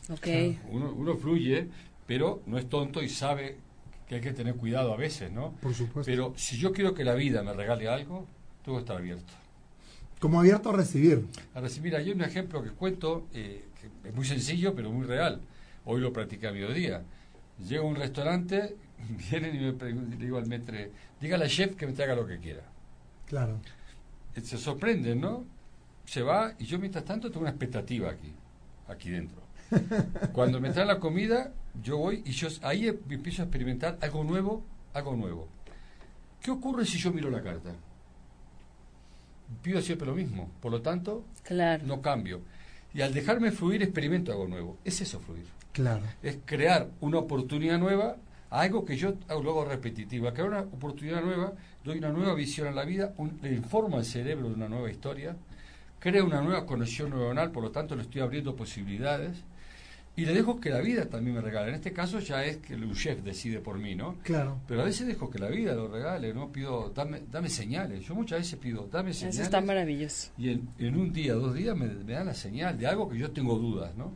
Okay. 0.10 0.60
Uno, 0.70 0.92
uno 0.92 1.16
fluye, 1.16 1.70
pero 2.06 2.44
no 2.46 2.58
es 2.58 2.70
tonto 2.70 3.02
y 3.02 3.08
sabe 3.08 3.63
que 4.22 4.28
hay 4.28 4.34
que 4.34 4.38
tener 4.38 4.56
cuidado 4.56 4.94
a 4.94 4.98
veces, 4.98 5.32
¿no? 5.32 5.54
Por 5.62 5.74
supuesto. 5.74 6.10
Pero 6.10 6.34
si 6.36 6.58
yo 6.58 6.72
quiero 6.72 6.94
que 6.94 7.04
la 7.04 7.16
vida 7.16 7.44
me 7.44 7.54
regale 7.54 7.88
algo, 7.88 8.28
tengo 8.64 8.78
que 8.78 8.82
estar 8.82 8.98
abierto. 8.98 9.34
Como 10.20 10.40
abierto 10.40 10.70
a 10.70 10.74
recibir. 10.74 11.26
A 11.54 11.60
recibir. 11.60 11.96
Hay 11.96 12.12
un 12.12 12.22
ejemplo 12.22 12.64
que 12.64 12.70
cuento, 12.72 13.28
eh, 13.34 13.66
que 13.80 14.10
es 14.10 14.16
muy 14.16 14.26
sencillo, 14.26 14.74
pero 14.76 14.92
muy 14.92 15.06
real. 15.06 15.42
Hoy 15.86 16.00
lo 16.00 16.14
practiqué 16.14 16.48
a 16.48 16.52
mediodía. 16.52 17.04
Llego 17.68 17.88
a 17.88 17.90
un 17.90 17.96
restaurante, 17.96 18.76
vienen 19.32 19.56
y 19.56 19.72
me 19.84 20.16
digo 20.16 20.38
al 20.38 20.48
metre, 20.48 20.92
dígale 21.20 21.46
al 21.46 21.50
chef 21.50 21.76
que 21.76 21.86
me 21.86 21.94
traiga 21.94 22.16
lo 22.16 22.26
que 22.26 22.38
quiera. 22.38 22.64
Claro. 23.28 23.60
Eh, 24.36 24.42
se 24.42 24.58
sorprenden, 24.58 25.20
¿no? 25.22 25.46
Se 26.06 26.22
va 26.22 26.54
y 26.60 26.66
yo 26.66 26.80
mientras 26.80 27.06
tanto 27.06 27.30
tengo 27.30 27.42
una 27.42 27.50
expectativa 27.50 28.10
aquí, 28.10 28.34
aquí 28.88 29.10
dentro. 29.10 29.42
Cuando 30.34 30.62
me 30.62 30.72
traen 30.72 30.88
la 30.88 31.00
comida, 31.00 31.52
yo 31.82 31.98
voy 31.98 32.22
y 32.26 32.32
yo 32.32 32.48
ahí 32.62 32.88
empiezo 32.88 33.42
a 33.42 33.46
experimentar 33.46 33.98
algo 34.02 34.24
nuevo, 34.24 34.64
algo 34.94 35.16
nuevo. 35.16 35.48
¿Qué 36.42 36.52
ocurre 36.52 36.86
si 36.86 36.98
yo 36.98 37.12
miro 37.12 37.30
la 37.30 37.42
carta? 37.42 37.72
Pido 39.62 39.82
siempre 39.82 40.08
lo 40.08 40.16
mismo, 40.16 40.50
por 40.62 40.72
lo 40.72 40.82
tanto, 40.82 41.24
claro. 41.44 41.84
no 41.86 42.02
cambio. 42.02 42.42
Y 42.94 43.02
al 43.02 43.14
dejarme 43.14 43.52
fluir, 43.52 43.82
experimento 43.82 44.32
algo 44.32 44.48
nuevo. 44.48 44.78
Es 44.84 45.02
eso 45.02 45.20
fluir. 45.20 45.46
Claro. 45.72 46.04
Es 46.22 46.38
crear 46.46 46.90
una 47.02 47.20
oportunidad 47.20 47.80
nueva, 47.80 48.18
algo 48.50 48.86
que 48.86 48.96
yo 48.96 49.16
hago 49.28 49.42
luego 49.42 49.66
repetitiva. 49.66 50.34
Crear 50.34 50.50
una 50.50 50.60
oportunidad 50.60 51.22
nueva, 51.22 51.54
doy 51.84 51.98
una 51.98 52.10
nueva 52.10 52.36
visión 52.36 52.68
a 52.68 52.72
la 52.72 52.86
vida, 52.86 53.14
le 53.42 53.54
informo 53.54 53.98
al 53.98 54.06
cerebro 54.06 54.50
de 54.50 54.56
una 54.56 54.70
nueva 54.70 54.92
historia, 54.92 55.36
creo 56.00 56.26
una 56.26 56.42
nueva 56.42 56.66
conexión 56.66 57.10
neuronal, 57.10 57.52
por 57.52 57.64
lo 57.64 57.72
tanto 57.72 57.96
le 57.96 58.04
estoy 58.04 58.22
abriendo 58.22 58.56
posibilidades 58.56 59.44
y 60.16 60.26
le 60.26 60.34
dejo 60.34 60.60
que 60.60 60.70
la 60.70 60.80
vida 60.80 61.06
también 61.06 61.36
me 61.36 61.42
regale. 61.42 61.70
En 61.70 61.76
este 61.76 61.92
caso 61.92 62.20
ya 62.20 62.46
es 62.46 62.58
que 62.58 62.76
el 62.76 62.94
chef 62.94 63.24
decide 63.24 63.60
por 63.60 63.80
mí, 63.80 63.96
¿no? 63.96 64.20
Claro. 64.22 64.60
Pero 64.68 64.82
a 64.82 64.86
veces 64.86 65.08
dejo 65.08 65.30
que 65.32 65.40
la 65.40 65.48
vida 65.48 65.74
lo 65.74 65.88
regale, 65.88 66.34
¿no? 66.36 66.52
Pido, 66.52 66.92
dame, 66.94 67.24
dame 67.32 67.50
señales. 67.50 68.06
Yo 68.06 68.14
muchas 68.14 68.40
veces 68.40 68.60
pido, 68.60 68.88
dame 68.92 69.12
señales. 69.14 69.38
Eso 69.38 69.44
está 69.44 69.62
maravilloso. 69.62 70.32
Y 70.38 70.52
en, 70.52 70.96
un 70.96 71.12
día, 71.12 71.34
dos 71.34 71.56
días 71.56 71.76
me, 71.76 71.88
dan 71.88 72.28
la 72.28 72.36
señal 72.36 72.78
de 72.78 72.86
algo 72.86 73.10
que 73.10 73.18
yo 73.18 73.32
tengo 73.32 73.58
dudas, 73.58 73.96
¿no? 73.96 74.12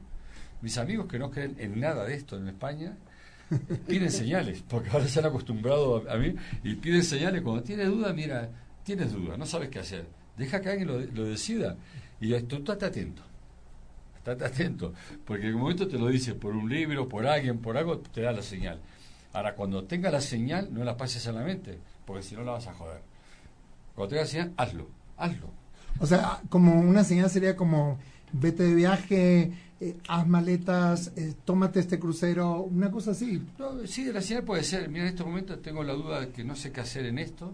Mis 0.62 0.78
amigos 0.78 1.08
que 1.08 1.18
no 1.18 1.32
creen 1.32 1.56
en 1.58 1.80
nada 1.80 2.06
de 2.06 2.14
esto 2.14 2.38
en 2.38 2.48
España, 2.48 2.96
piden 3.88 4.12
señales, 4.12 4.64
porque 4.68 4.92
ahora 4.92 5.08
se 5.08 5.18
han 5.20 5.26
acostumbrado 5.26 6.08
a, 6.08 6.18
mí, 6.18 6.36
y 6.64 6.76
piden 6.76 7.04
señales. 7.04 7.42
Cuando 7.42 7.64
tienes 7.64 7.88
duda, 7.88 8.14
mira, 8.14 8.52
tienes 8.84 9.14
duda, 9.14 9.36
no 9.36 9.48
sabes 9.48 9.70
qué 9.70 9.80
hacer. 9.80 10.06
Deja 10.38 10.62
que 10.62 10.70
alguien 10.70 10.88
lo, 10.88 11.00
lo 11.00 11.26
decida. 11.26 11.76
Y 12.22 12.40
tú 12.42 12.58
estate 12.58 12.86
atento 12.86 13.24
estate 14.32 14.46
atento, 14.46 14.94
porque 15.26 15.48
en 15.48 15.56
un 15.56 15.62
momento 15.62 15.88
te 15.88 15.98
lo 15.98 16.08
dice 16.08 16.34
por 16.34 16.56
un 16.56 16.70
libro, 16.70 17.08
por 17.08 17.26
alguien, 17.28 17.60
por 17.60 17.78
algo, 17.78 18.00
te 18.00 18.22
da 18.22 18.32
la 18.32 18.42
señal. 18.42 18.80
Ahora, 19.34 19.56
cuando 19.56 19.84
tenga 19.84 20.10
la 20.10 20.22
señal, 20.22 20.70
no 20.74 20.84
la 20.84 20.98
pases 20.98 21.28
a 21.28 21.32
la 21.32 21.44
mente, 21.44 21.80
porque 22.06 22.24
si 22.24 22.36
no 22.36 22.44
la 22.44 22.54
vas 22.54 22.68
a 22.68 22.74
joder. 22.74 23.02
Cuando 23.96 24.10
tenga 24.10 24.22
la 24.24 24.28
señal, 24.28 24.54
hazlo, 24.58 24.88
hazlo. 25.18 25.50
O 26.00 26.06
sea, 26.06 26.42
como 26.50 26.80
una 26.80 27.04
señal 27.04 27.30
sería 27.30 27.56
como, 27.56 28.00
vete 28.32 28.64
de 28.64 28.76
viaje, 28.76 29.52
eh, 29.80 29.96
haz 30.08 30.28
maletas, 30.28 31.12
eh, 31.16 31.36
tómate 31.46 31.80
este 31.80 32.00
crucero, 32.00 32.62
una 32.62 32.90
cosa 32.90 33.12
así. 33.12 33.42
No, 33.60 33.86
sí, 33.86 34.12
la 34.12 34.22
señal 34.22 34.44
puede 34.44 34.64
ser, 34.64 34.90
mira, 34.90 35.04
en 35.04 35.10
este 35.10 35.24
momento 35.24 35.60
tengo 35.60 35.84
la 35.84 35.94
duda 35.94 36.22
de 36.22 36.30
que 36.30 36.44
no 36.44 36.56
sé 36.56 36.72
qué 36.72 36.82
hacer 36.82 37.06
en 37.06 37.20
esto, 37.20 37.54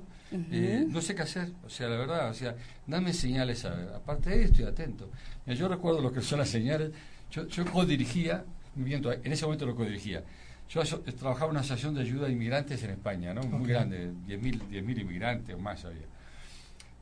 eh, 0.52 0.86
no 0.88 1.02
sé 1.02 1.16
qué 1.16 1.22
hacer, 1.22 1.52
o 1.66 1.70
sea, 1.70 1.88
la 1.88 1.98
verdad, 1.98 2.30
o 2.30 2.34
sea, 2.34 2.56
dame 2.88 3.13
señales, 3.13 3.66
aparte 3.66 4.32
de 4.32 4.44
esto, 4.44 4.62
estoy 4.62 4.66
atento. 4.66 5.10
yo 5.46 5.68
recuerdo 5.68 6.02
lo 6.02 6.12
que 6.12 6.22
son 6.22 6.40
las 6.40 6.50
señales, 6.50 6.92
yo, 7.32 7.48
yo 7.48 7.66
codirigía, 7.66 8.44
en 8.75 9.32
ese 9.32 9.46
momento 9.46 9.66
lo 9.66 9.75
codirigía. 9.75 10.24
Yo 10.70 10.82
trabajaba 10.84 11.48
en 11.48 11.52
una 11.52 11.60
asociación 11.60 11.94
de 11.94 12.02
ayuda 12.02 12.28
a 12.28 12.30
inmigrantes 12.30 12.84
en 12.84 12.92
España, 12.92 13.34
¿no? 13.34 13.44
Muy 13.44 13.68
grande, 13.68 14.10
10.000 14.28 14.82
mil 14.82 15.00
inmigrantes 15.00 15.56
o 15.56 15.60
más 15.60 15.86
había. 15.86 16.08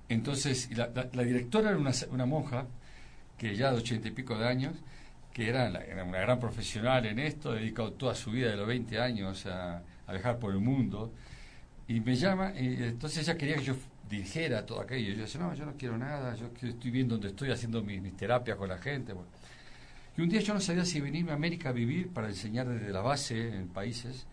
Entonces, 0.09 0.69
la, 0.75 1.23
directora 1.23 1.69
era 1.69 1.77
una, 1.77 1.91
una, 2.09 2.25
monja, 2.25 2.65
que 3.37 3.55
ya 3.55 3.71
de 3.71 3.77
ochenta 3.77 4.09
y 4.09 4.11
pico 4.11 4.37
de 4.37 4.45
años, 4.45 4.73
que 5.31 5.47
era, 5.47 5.71
una 6.05 6.19
gran 6.19 6.39
profesional 6.39 7.05
en 7.05 7.19
esto, 7.19 7.53
dedicado 7.53 7.93
toda 7.93 8.13
su 8.13 8.31
vida 8.31 8.49
de 8.49 8.57
los 8.57 8.67
20 8.67 8.99
años 8.99 9.45
a, 9.45 9.83
a 10.05 10.11
viajar 10.11 10.37
por 10.37 10.51
el 10.51 10.59
mundo 10.59 11.13
y 11.87 11.99
me 11.99 12.15
llama, 12.15 12.53
y 12.57 12.83
entonces 12.83 13.27
ella 13.27 13.37
quería 13.37 13.55
que 13.55 13.63
yo 13.63 13.75
dirigiera 14.09 14.65
todo 14.65 14.81
aquello. 14.81 15.13
Yo 15.13 15.21
decía, 15.21 15.41
no, 15.41 15.53
yo 15.53 15.65
no 15.65 15.73
quiero 15.77 15.97
nada, 15.97 16.35
yo 16.35 16.49
estoy 16.61 16.91
bien 16.91 17.07
donde 17.07 17.29
estoy 17.29 17.51
haciendo 17.51 17.81
mis, 17.81 18.15
terapias 18.15 18.57
con 18.57 18.69
la 18.69 18.77
gente. 18.77 19.13
Y 20.17 20.21
un 20.21 20.29
día 20.29 20.41
yo 20.41 20.53
no 20.53 20.59
sabía 20.59 20.85
si 20.85 20.99
venirme 20.99 21.31
a 21.31 21.35
América 21.35 21.69
a 21.69 21.71
vivir 21.71 22.09
para 22.09 22.27
enseñar 22.27 22.67
desde 22.67 22.91
la 22.91 23.01
base 23.01 23.55
en 23.55 23.69
países 23.69 24.27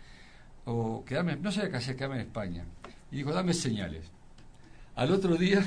o 0.65 1.05
quedarme, 1.05 1.37
no 1.37 1.51
sabía 1.51 1.71
qué 1.71 1.77
hacer, 1.77 1.97
quedarme 1.97 2.17
en 2.17 2.23
España. 2.23 2.65
Y 3.11 3.19
dijo, 3.19 3.33
dame 3.33 3.55
señales. 3.55 4.11
Al 4.97 5.13
otro 5.13 5.37
día 5.37 5.65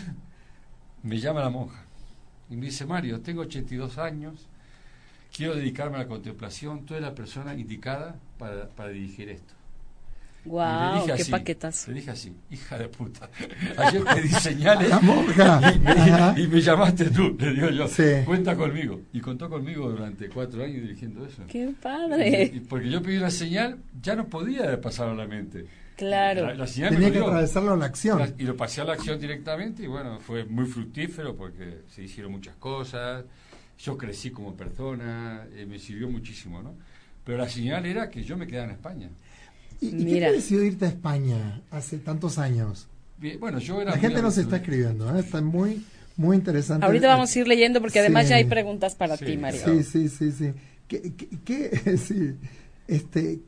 me 1.04 1.20
llama 1.20 1.42
la 1.42 1.50
monja 1.50 1.86
y 2.50 2.58
me 2.58 2.66
dice, 2.66 2.86
Mario, 2.86 3.22
tengo 3.22 3.42
82 3.42 3.98
años, 3.98 4.48
quiero 5.34 5.56
dedicarme 5.56 5.96
a 5.96 6.00
la 6.00 6.08
contemplación, 6.08 6.86
tú 6.86 6.94
eres 6.94 7.08
la 7.08 7.16
persona 7.16 7.54
indicada 7.54 8.20
para 8.38 8.90
dirigir 8.90 9.30
esto. 9.30 9.61
Wow, 10.46 11.06
qué 11.16 11.26
paquetas. 11.26 11.88
Le 11.88 11.96
dije 11.96 12.12
así, 12.12 12.36
hija 12.50 12.78
de 12.78 12.88
puta. 12.88 13.30
Ayer 13.78 14.04
te 14.04 14.22
di 14.22 14.30
señales 14.30 14.92
y, 16.38 16.48
me, 16.48 16.62
llamaste 16.62 17.12
tú, 17.12 17.36
le 17.40 17.54
digo 17.54 17.70
yo. 17.70 17.86
Cuenta 18.26 18.56
conmigo. 18.56 19.02
Y 19.14 19.20
contó 19.20 19.50
conmigo 19.50 19.90
durante 19.90 20.30
cuatro 20.30 20.64
años 20.64 20.82
dirigiendo 20.82 21.26
eso. 21.26 21.44
Qué 21.48 21.74
padre. 21.80 22.52
Y, 22.56 22.60
porque 22.62 22.90
yo 22.90 23.02
pedí 23.04 23.18
una 23.18 23.30
señal, 23.30 23.78
ya 24.02 24.16
no 24.16 24.28
podía 24.28 24.82
pasar 24.82 25.10
a 25.10 25.14
la 25.14 25.28
mente. 25.28 25.66
Claro. 25.96 26.52
La, 26.56 26.66
Tenía 26.66 27.12
que 27.12 27.20
atravesarlo 27.20 27.74
a 27.74 27.78
la 27.78 27.86
acción. 27.86 28.34
y 28.40 28.44
lo 28.44 28.58
pasé 28.58 28.82
a 28.82 28.86
la 28.86 28.94
acción 28.94 29.20
directamente 29.20 29.84
y 29.84 29.88
bueno, 29.88 30.20
fue 30.20 30.46
muy 30.46 30.66
fructífero 30.66 31.36
porque 31.36 31.82
se 31.88 32.04
hicieron 32.04 32.32
muchas 32.32 32.56
cosas. 32.56 33.26
Yo 33.78 33.98
crecí 33.98 34.32
como 34.32 34.56
persona, 34.56 35.46
eh, 35.54 35.68
me 35.68 35.78
sirvió 35.78 36.10
muchísimo, 36.10 36.64
¿no? 36.64 36.76
Pero 37.24 37.38
la 37.38 37.50
señal 37.50 37.86
era 37.86 38.10
que 38.10 38.24
yo 38.24 38.36
me 38.36 38.48
quedara 38.48 38.66
en 38.66 38.72
España. 38.72 39.10
¿Y, 39.82 39.90
qué 39.92 40.20
te 40.20 40.32
decidió 40.32 40.64
irte 40.64 40.86
a 40.86 40.90
España 40.90 41.62
hace 41.72 41.98
tantos 41.98 42.38
años? 42.38 42.88
bueno, 43.40 43.60
yo 43.60 43.82
era 43.82 43.92
La 43.92 43.98
gente 43.98 44.22
nos 44.22 44.38
está 44.38 44.58
escribiendo, 44.58 45.16
¿eh? 45.16 45.20
está 45.20 45.42
muy, 45.42 45.86
muy 46.16 46.38
interesante. 46.38 46.86
Ahorita 46.86 47.08
vamos 47.08 47.36
a 47.36 47.40
ir 47.40 47.48
leyendo 47.48 47.82
porque 47.82 48.00
además 48.00 48.30
ya 48.30 48.36
hay 48.36 48.46
preguntas 48.46 48.96
para 48.96 49.18
ti, 49.18 49.38
Mario. 49.38 49.62
Sí, 49.64 49.84
sí, 49.84 50.10
sí, 50.10 50.32
sí. 50.32 50.54
¿Qué, 50.88 51.14
qué, 51.44 51.98
sí. 51.98 52.36
Este, 52.88 53.40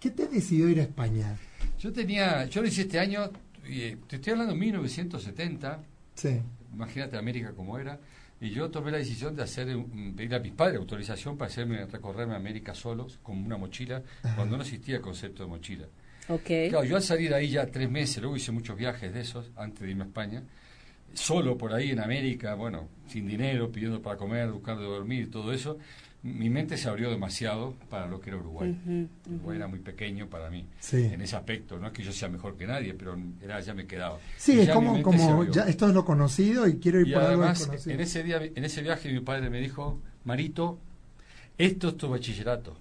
¿Qué 0.00 0.10
te 0.10 0.26
decidió 0.28 0.68
ir 0.68 0.80
a 0.80 0.82
España? 0.82 1.36
Yo 1.78 1.92
tenía, 1.92 2.46
yo 2.46 2.62
lo 2.62 2.68
hice 2.68 2.82
este 2.82 2.98
año, 2.98 3.30
eh, 3.64 3.96
te 4.08 4.16
estoy 4.16 4.32
hablando 4.32 4.54
de 4.54 4.60
1970. 4.60 5.82
Sí. 6.14 6.40
Imagínate 6.72 7.16
América 7.16 7.52
como 7.52 7.78
era. 7.78 7.98
Y 8.40 8.50
yo 8.50 8.70
tomé 8.70 8.90
la 8.90 8.98
decisión 8.98 9.34
de 9.34 9.42
hacer 9.42 9.66
pedir 10.14 10.34
a 10.34 10.38
mis 10.38 10.52
padres 10.52 10.78
autorización 10.78 11.38
para 11.38 11.50
hacerme 11.50 11.86
recorrerme 11.86 12.34
América 12.34 12.74
solos, 12.74 13.18
con 13.22 13.38
una 13.38 13.56
mochila, 13.56 14.02
cuando 14.34 14.56
no 14.56 14.62
existía 14.62 14.96
el 14.96 15.02
concepto 15.02 15.42
de 15.42 15.48
mochila. 15.48 15.86
Okay. 16.28 16.68
Claro, 16.68 16.84
yo 16.84 16.96
al 16.96 17.02
salir 17.02 17.32
ahí 17.32 17.48
ya 17.48 17.66
tres 17.66 17.88
meses, 17.88 18.18
luego 18.18 18.36
hice 18.36 18.52
muchos 18.52 18.76
viajes 18.76 19.14
de 19.14 19.20
esos, 19.20 19.50
antes 19.56 19.80
de 19.80 19.90
irme 19.90 20.04
a 20.04 20.06
España, 20.08 20.42
solo 21.14 21.56
por 21.56 21.72
ahí 21.72 21.90
en 21.90 22.00
América, 22.00 22.54
bueno, 22.54 22.88
sin 23.06 23.26
dinero, 23.26 23.70
pidiendo 23.70 24.02
para 24.02 24.16
comer, 24.16 24.50
buscando 24.50 24.82
dormir, 24.82 25.30
todo 25.30 25.52
eso, 25.52 25.78
mi 26.26 26.50
mente 26.50 26.76
se 26.76 26.88
abrió 26.88 27.08
demasiado 27.08 27.74
para 27.88 28.06
lo 28.06 28.20
que 28.20 28.30
era 28.30 28.38
Uruguay. 28.38 28.76
Uruguay 29.26 29.56
era 29.56 29.68
muy 29.68 29.78
pequeño 29.78 30.28
para 30.28 30.50
mí 30.50 30.66
en 30.92 31.22
ese 31.22 31.36
aspecto. 31.36 31.78
No 31.78 31.86
es 31.86 31.92
que 31.92 32.02
yo 32.02 32.12
sea 32.12 32.28
mejor 32.28 32.56
que 32.56 32.66
nadie, 32.66 32.94
pero 32.94 33.16
era, 33.40 33.60
ya 33.60 33.74
me 33.74 33.86
quedaba. 33.86 34.18
Sí, 34.36 34.60
es 34.60 34.70
como, 34.70 35.00
como 35.02 35.44
ya 35.44 35.62
esto 35.62 35.88
es 35.88 35.94
lo 35.94 36.04
conocido 36.04 36.66
y 36.66 36.78
quiero 36.78 37.00
ir 37.00 37.12
por 37.12 37.22
además, 37.22 37.68
algo 37.68 37.82
En 37.86 38.00
ese, 38.00 38.22
día, 38.24 38.40
en 38.42 38.64
ese 38.64 38.82
viaje 38.82 39.12
mi 39.12 39.20
padre 39.20 39.50
me 39.50 39.60
dijo, 39.60 40.00
Marito, 40.24 40.80
esto 41.56 41.90
es 41.90 41.96
tu 41.96 42.08
bachillerato. 42.08 42.76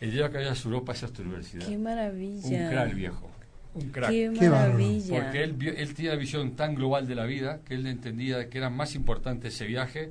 El 0.00 0.12
día 0.12 0.30
que 0.30 0.38
vayas 0.38 0.64
a 0.64 0.68
Europa, 0.68 0.92
esa 0.92 1.06
es 1.06 1.12
tu 1.12 1.22
universidad. 1.22 1.66
Qué 1.66 1.76
maravilla. 1.76 2.48
Un 2.48 2.70
crack 2.70 2.94
viejo. 2.94 3.30
Un 3.74 3.88
crack. 3.90 4.10
Qué 4.10 4.30
maravilla. 4.30 5.22
Porque 5.22 5.44
él, 5.44 5.74
él 5.76 5.94
tiene 5.94 6.12
la 6.12 6.16
visión 6.16 6.56
tan 6.56 6.74
global 6.74 7.06
de 7.06 7.14
la 7.14 7.26
vida 7.26 7.60
que 7.66 7.74
él 7.74 7.86
entendía 7.86 8.48
que 8.48 8.56
era 8.56 8.70
más 8.70 8.94
importante 8.94 9.48
ese 9.48 9.66
viaje 9.66 10.10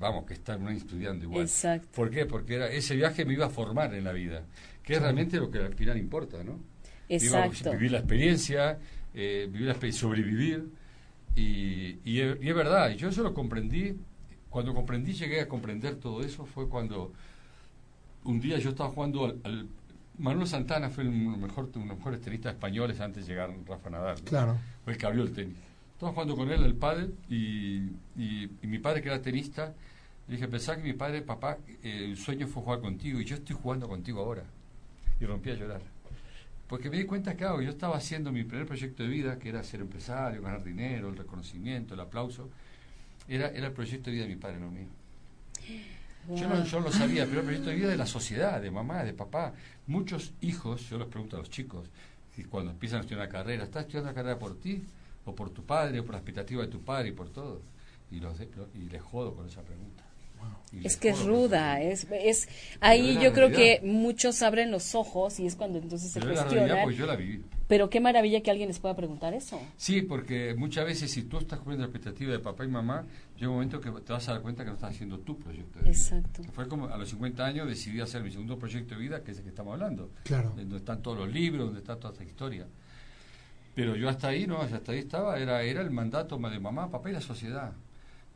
vamos, 0.00 0.24
que 0.24 0.32
estar 0.34 0.58
estudiando 0.72 1.24
igual. 1.26 1.42
Exacto. 1.42 1.88
¿Por 1.94 2.10
qué? 2.10 2.26
Porque 2.26 2.54
era, 2.54 2.68
ese 2.68 2.96
viaje 2.96 3.24
me 3.24 3.34
iba 3.34 3.46
a 3.46 3.50
formar 3.50 3.94
en 3.94 4.02
la 4.02 4.12
vida, 4.12 4.42
que 4.82 4.94
es 4.94 5.02
realmente 5.02 5.36
lo 5.36 5.50
que 5.50 5.58
al 5.58 5.74
final 5.74 5.96
importa, 5.98 6.42
¿no? 6.42 6.58
Exacto. 7.08 7.70
vivir 7.72 7.92
la 7.92 7.98
experiencia, 7.98 8.78
eh, 9.14 9.48
vivir 9.50 9.66
la 9.66 9.72
experiencia, 9.72 10.00
sobrevivir. 10.00 10.68
Y, 11.36 11.98
y, 12.04 12.20
es- 12.20 12.38
y 12.42 12.48
es 12.48 12.54
verdad, 12.54 12.90
yo 12.90 13.08
eso 13.10 13.22
lo 13.22 13.34
comprendí. 13.34 13.96
Cuando 14.48 14.74
comprendí, 14.74 15.12
llegué 15.12 15.40
a 15.42 15.48
comprender 15.48 15.94
todo 15.96 16.22
eso, 16.22 16.44
fue 16.44 16.68
cuando 16.68 17.12
un 18.24 18.40
día 18.40 18.58
yo 18.58 18.70
estaba 18.70 18.90
jugando 18.90 19.26
al. 19.26 19.38
al- 19.44 19.68
Manuel 20.18 20.46
Santana 20.46 20.90
fue 20.90 21.06
uno 21.08 21.36
de 21.38 21.48
los 21.78 21.86
mejores 21.96 22.20
tenistas 22.20 22.52
españoles 22.52 23.00
antes 23.00 23.24
de 23.26 23.32
llegar 23.32 23.50
Rafa 23.66 23.88
Nadal. 23.88 24.16
¿no? 24.18 24.24
Claro. 24.24 24.58
fue 24.84 24.92
el 24.92 24.98
que 24.98 25.06
abrió 25.06 25.22
el 25.22 25.32
tenis. 25.32 25.56
Estaba 26.00 26.14
jugando 26.14 26.34
con 26.34 26.50
él 26.50 26.64
al 26.64 26.74
pádel 26.76 27.14
y, 27.28 27.90
mi 28.62 28.78
padre 28.78 29.02
que 29.02 29.08
era 29.10 29.20
tenista, 29.20 29.74
le 30.28 30.36
dije, 30.36 30.48
pensá 30.48 30.74
que 30.74 30.82
mi 30.82 30.94
padre, 30.94 31.20
papá, 31.20 31.58
eh, 31.82 32.06
el 32.08 32.16
sueño 32.16 32.46
fue 32.46 32.62
jugar 32.62 32.80
contigo 32.80 33.20
y 33.20 33.26
yo 33.26 33.36
estoy 33.36 33.54
jugando 33.54 33.86
contigo 33.86 34.22
ahora. 34.22 34.42
Y 35.20 35.26
rompí 35.26 35.50
a 35.50 35.56
llorar. 35.56 35.82
Porque 36.68 36.88
me 36.88 36.96
di 36.96 37.04
cuenta 37.04 37.32
que 37.32 37.40
claro, 37.40 37.60
yo 37.60 37.68
estaba 37.68 37.98
haciendo 37.98 38.32
mi 38.32 38.44
primer 38.44 38.66
proyecto 38.66 39.02
de 39.02 39.10
vida, 39.10 39.38
que 39.38 39.50
era 39.50 39.62
ser 39.62 39.82
empresario, 39.82 40.40
ganar 40.40 40.64
dinero, 40.64 41.10
el 41.10 41.18
reconocimiento, 41.18 41.92
el 41.92 42.00
aplauso. 42.00 42.48
Era, 43.28 43.48
era 43.48 43.66
el 43.66 43.74
proyecto 43.74 44.08
de 44.08 44.12
vida 44.12 44.22
de 44.22 44.30
mi 44.30 44.40
padre, 44.40 44.58
no 44.58 44.70
mío. 44.70 44.88
Yo 46.34 46.48
no, 46.48 46.64
yo 46.64 46.80
lo 46.80 46.90
sabía, 46.90 47.26
pero 47.26 47.40
el 47.40 47.44
proyecto 47.44 47.68
de 47.68 47.76
vida 47.76 47.88
de 47.90 47.98
la 47.98 48.06
sociedad, 48.06 48.58
de 48.58 48.70
mamá, 48.70 49.04
de 49.04 49.12
papá. 49.12 49.52
Muchos 49.86 50.32
hijos, 50.40 50.88
yo 50.88 50.96
les 50.96 51.08
pregunto 51.08 51.36
a 51.36 51.40
los 51.40 51.50
chicos, 51.50 51.90
si 52.34 52.44
cuando 52.44 52.70
empiezan 52.70 53.00
a 53.00 53.00
estudiar 53.02 53.26
una 53.26 53.30
carrera, 53.30 53.64
¿estás 53.64 53.82
estudiando 53.82 54.08
la 54.08 54.14
carrera 54.14 54.38
por 54.38 54.58
ti? 54.58 54.82
¿O 55.24 55.34
por 55.34 55.50
tu 55.50 55.64
padre? 55.64 56.00
¿O 56.00 56.04
por 56.04 56.12
la 56.14 56.18
expectativa 56.18 56.62
de 56.62 56.68
tu 56.68 56.80
padre? 56.80 57.08
Y 57.08 57.12
por 57.12 57.28
todo. 57.30 57.60
Y, 58.10 58.20
los 58.20 58.38
de- 58.38 58.48
lo- 58.56 58.68
y 58.74 58.88
les 58.88 59.02
jodo 59.02 59.34
con 59.34 59.46
esa 59.46 59.62
pregunta. 59.62 60.04
Y 60.72 60.86
Es 60.86 60.96
que 60.96 61.10
es 61.10 61.22
ruda, 61.22 61.82
es, 61.82 62.06
es 62.10 62.48
ahí 62.80 63.18
yo 63.20 63.32
creo 63.34 63.50
que 63.50 63.80
muchos 63.84 64.40
abren 64.40 64.70
los 64.70 64.94
ojos 64.94 65.38
y 65.38 65.44
es 65.46 65.54
cuando 65.54 65.78
entonces 65.78 66.12
se 66.12 66.20
Pero 66.20 66.32
es 66.32 66.38
la 66.38 66.44
realidad 66.44 66.66
cuestionan. 66.84 66.84
porque 66.84 66.96
yo 66.98 67.06
la 67.06 67.16
viví. 67.16 67.44
Pero 67.68 67.90
qué 67.90 68.00
maravilla 68.00 68.40
que 68.40 68.50
alguien 68.50 68.68
les 68.68 68.78
pueda 68.78 68.96
preguntar 68.96 69.34
eso. 69.34 69.60
Sí, 69.76 70.00
porque 70.00 70.54
muchas 70.56 70.86
veces 70.86 71.10
si 71.10 71.24
tú 71.24 71.38
estás 71.38 71.58
cumpliendo 71.58 71.84
la 71.84 71.90
expectativa 71.90 72.32
de 72.32 72.38
papá 72.38 72.64
y 72.64 72.68
mamá, 72.68 73.04
llega 73.36 73.48
un 73.48 73.56
momento 73.56 73.80
que 73.80 73.90
te 74.00 74.12
vas 74.14 74.28
a 74.28 74.32
dar 74.32 74.40
cuenta 74.42 74.62
que 74.64 74.70
no 74.70 74.76
estás 74.76 74.94
haciendo 74.94 75.18
tu 75.18 75.36
proyecto 75.38 75.78
de 75.80 75.84
vida. 75.84 75.92
Exacto. 75.92 76.42
Fue 76.54 76.66
como 76.68 76.86
a 76.86 76.96
los 76.96 77.10
50 77.10 77.44
años 77.44 77.68
decidí 77.68 78.00
hacer 78.00 78.22
mi 78.22 78.30
segundo 78.30 78.58
proyecto 78.58 78.94
de 78.94 79.00
vida, 79.00 79.22
que 79.22 79.32
es 79.32 79.38
el 79.38 79.42
que 79.42 79.50
estamos 79.50 79.74
hablando. 79.74 80.10
Claro. 80.24 80.52
donde 80.56 80.76
están 80.78 81.02
todos 81.02 81.18
los 81.18 81.30
libros, 81.30 81.66
donde 81.66 81.80
está 81.80 81.96
toda 81.96 82.12
esta 82.14 82.24
historia. 82.24 82.66
Pero 83.80 83.96
yo 83.96 84.10
hasta 84.10 84.28
ahí, 84.28 84.46
no, 84.46 84.60
hasta 84.60 84.92
ahí 84.92 84.98
estaba, 84.98 85.38
era, 85.38 85.62
era 85.62 85.80
el 85.80 85.90
mandato 85.90 86.36
de 86.36 86.60
mamá, 86.60 86.90
papá 86.90 87.08
y 87.08 87.14
la 87.14 87.20
sociedad. 87.22 87.72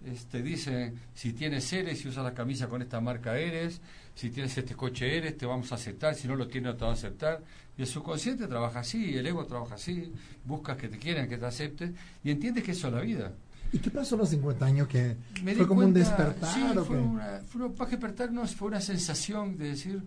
Este, 0.02 0.40
dice, 0.40 0.94
si 1.12 1.34
tienes 1.34 1.70
eres, 1.70 2.00
si 2.00 2.08
usas 2.08 2.24
la 2.24 2.32
camisa 2.32 2.66
con 2.66 2.80
esta 2.80 2.98
marca 2.98 3.36
eres, 3.36 3.82
si 4.14 4.30
tienes 4.30 4.56
este 4.56 4.74
coche 4.74 5.18
eres, 5.18 5.36
te 5.36 5.44
vamos 5.44 5.70
a 5.70 5.74
aceptar, 5.74 6.14
si 6.14 6.26
no 6.28 6.34
lo 6.34 6.48
tienes 6.48 6.72
no 6.72 6.78
te 6.78 6.84
va 6.86 6.92
a 6.92 6.94
aceptar. 6.94 7.42
Y 7.76 7.82
el 7.82 7.86
subconsciente 7.86 8.46
trabaja 8.46 8.80
así, 8.80 9.18
el 9.18 9.26
ego 9.26 9.44
trabaja 9.44 9.74
así, 9.74 10.10
buscas 10.46 10.78
que 10.78 10.88
te 10.88 10.98
quieran, 10.98 11.28
que 11.28 11.36
te 11.36 11.44
acepten, 11.44 11.94
y 12.22 12.30
entiendes 12.30 12.64
que 12.64 12.70
eso 12.70 12.88
es 12.88 12.94
la 12.94 13.00
vida. 13.02 13.32
¿Y 13.70 13.80
qué 13.80 13.90
pasó 13.90 14.14
a 14.14 14.18
los 14.20 14.30
50 14.30 14.64
años 14.64 14.88
que 14.88 15.14
fue 15.42 15.68
como 15.68 15.80
un 15.80 15.92
cuenta- 15.92 15.98
despertar 15.98 16.54
sí, 16.54 16.60
fue 16.86 16.98
una, 16.98 17.40
fue 17.46 17.66
una, 17.66 17.74
más 17.76 17.88
que 17.88 17.96
despertar, 17.96 18.32
no, 18.32 18.46
fue 18.46 18.68
una 18.68 18.80
sensación 18.80 19.58
de 19.58 19.68
decir 19.68 20.02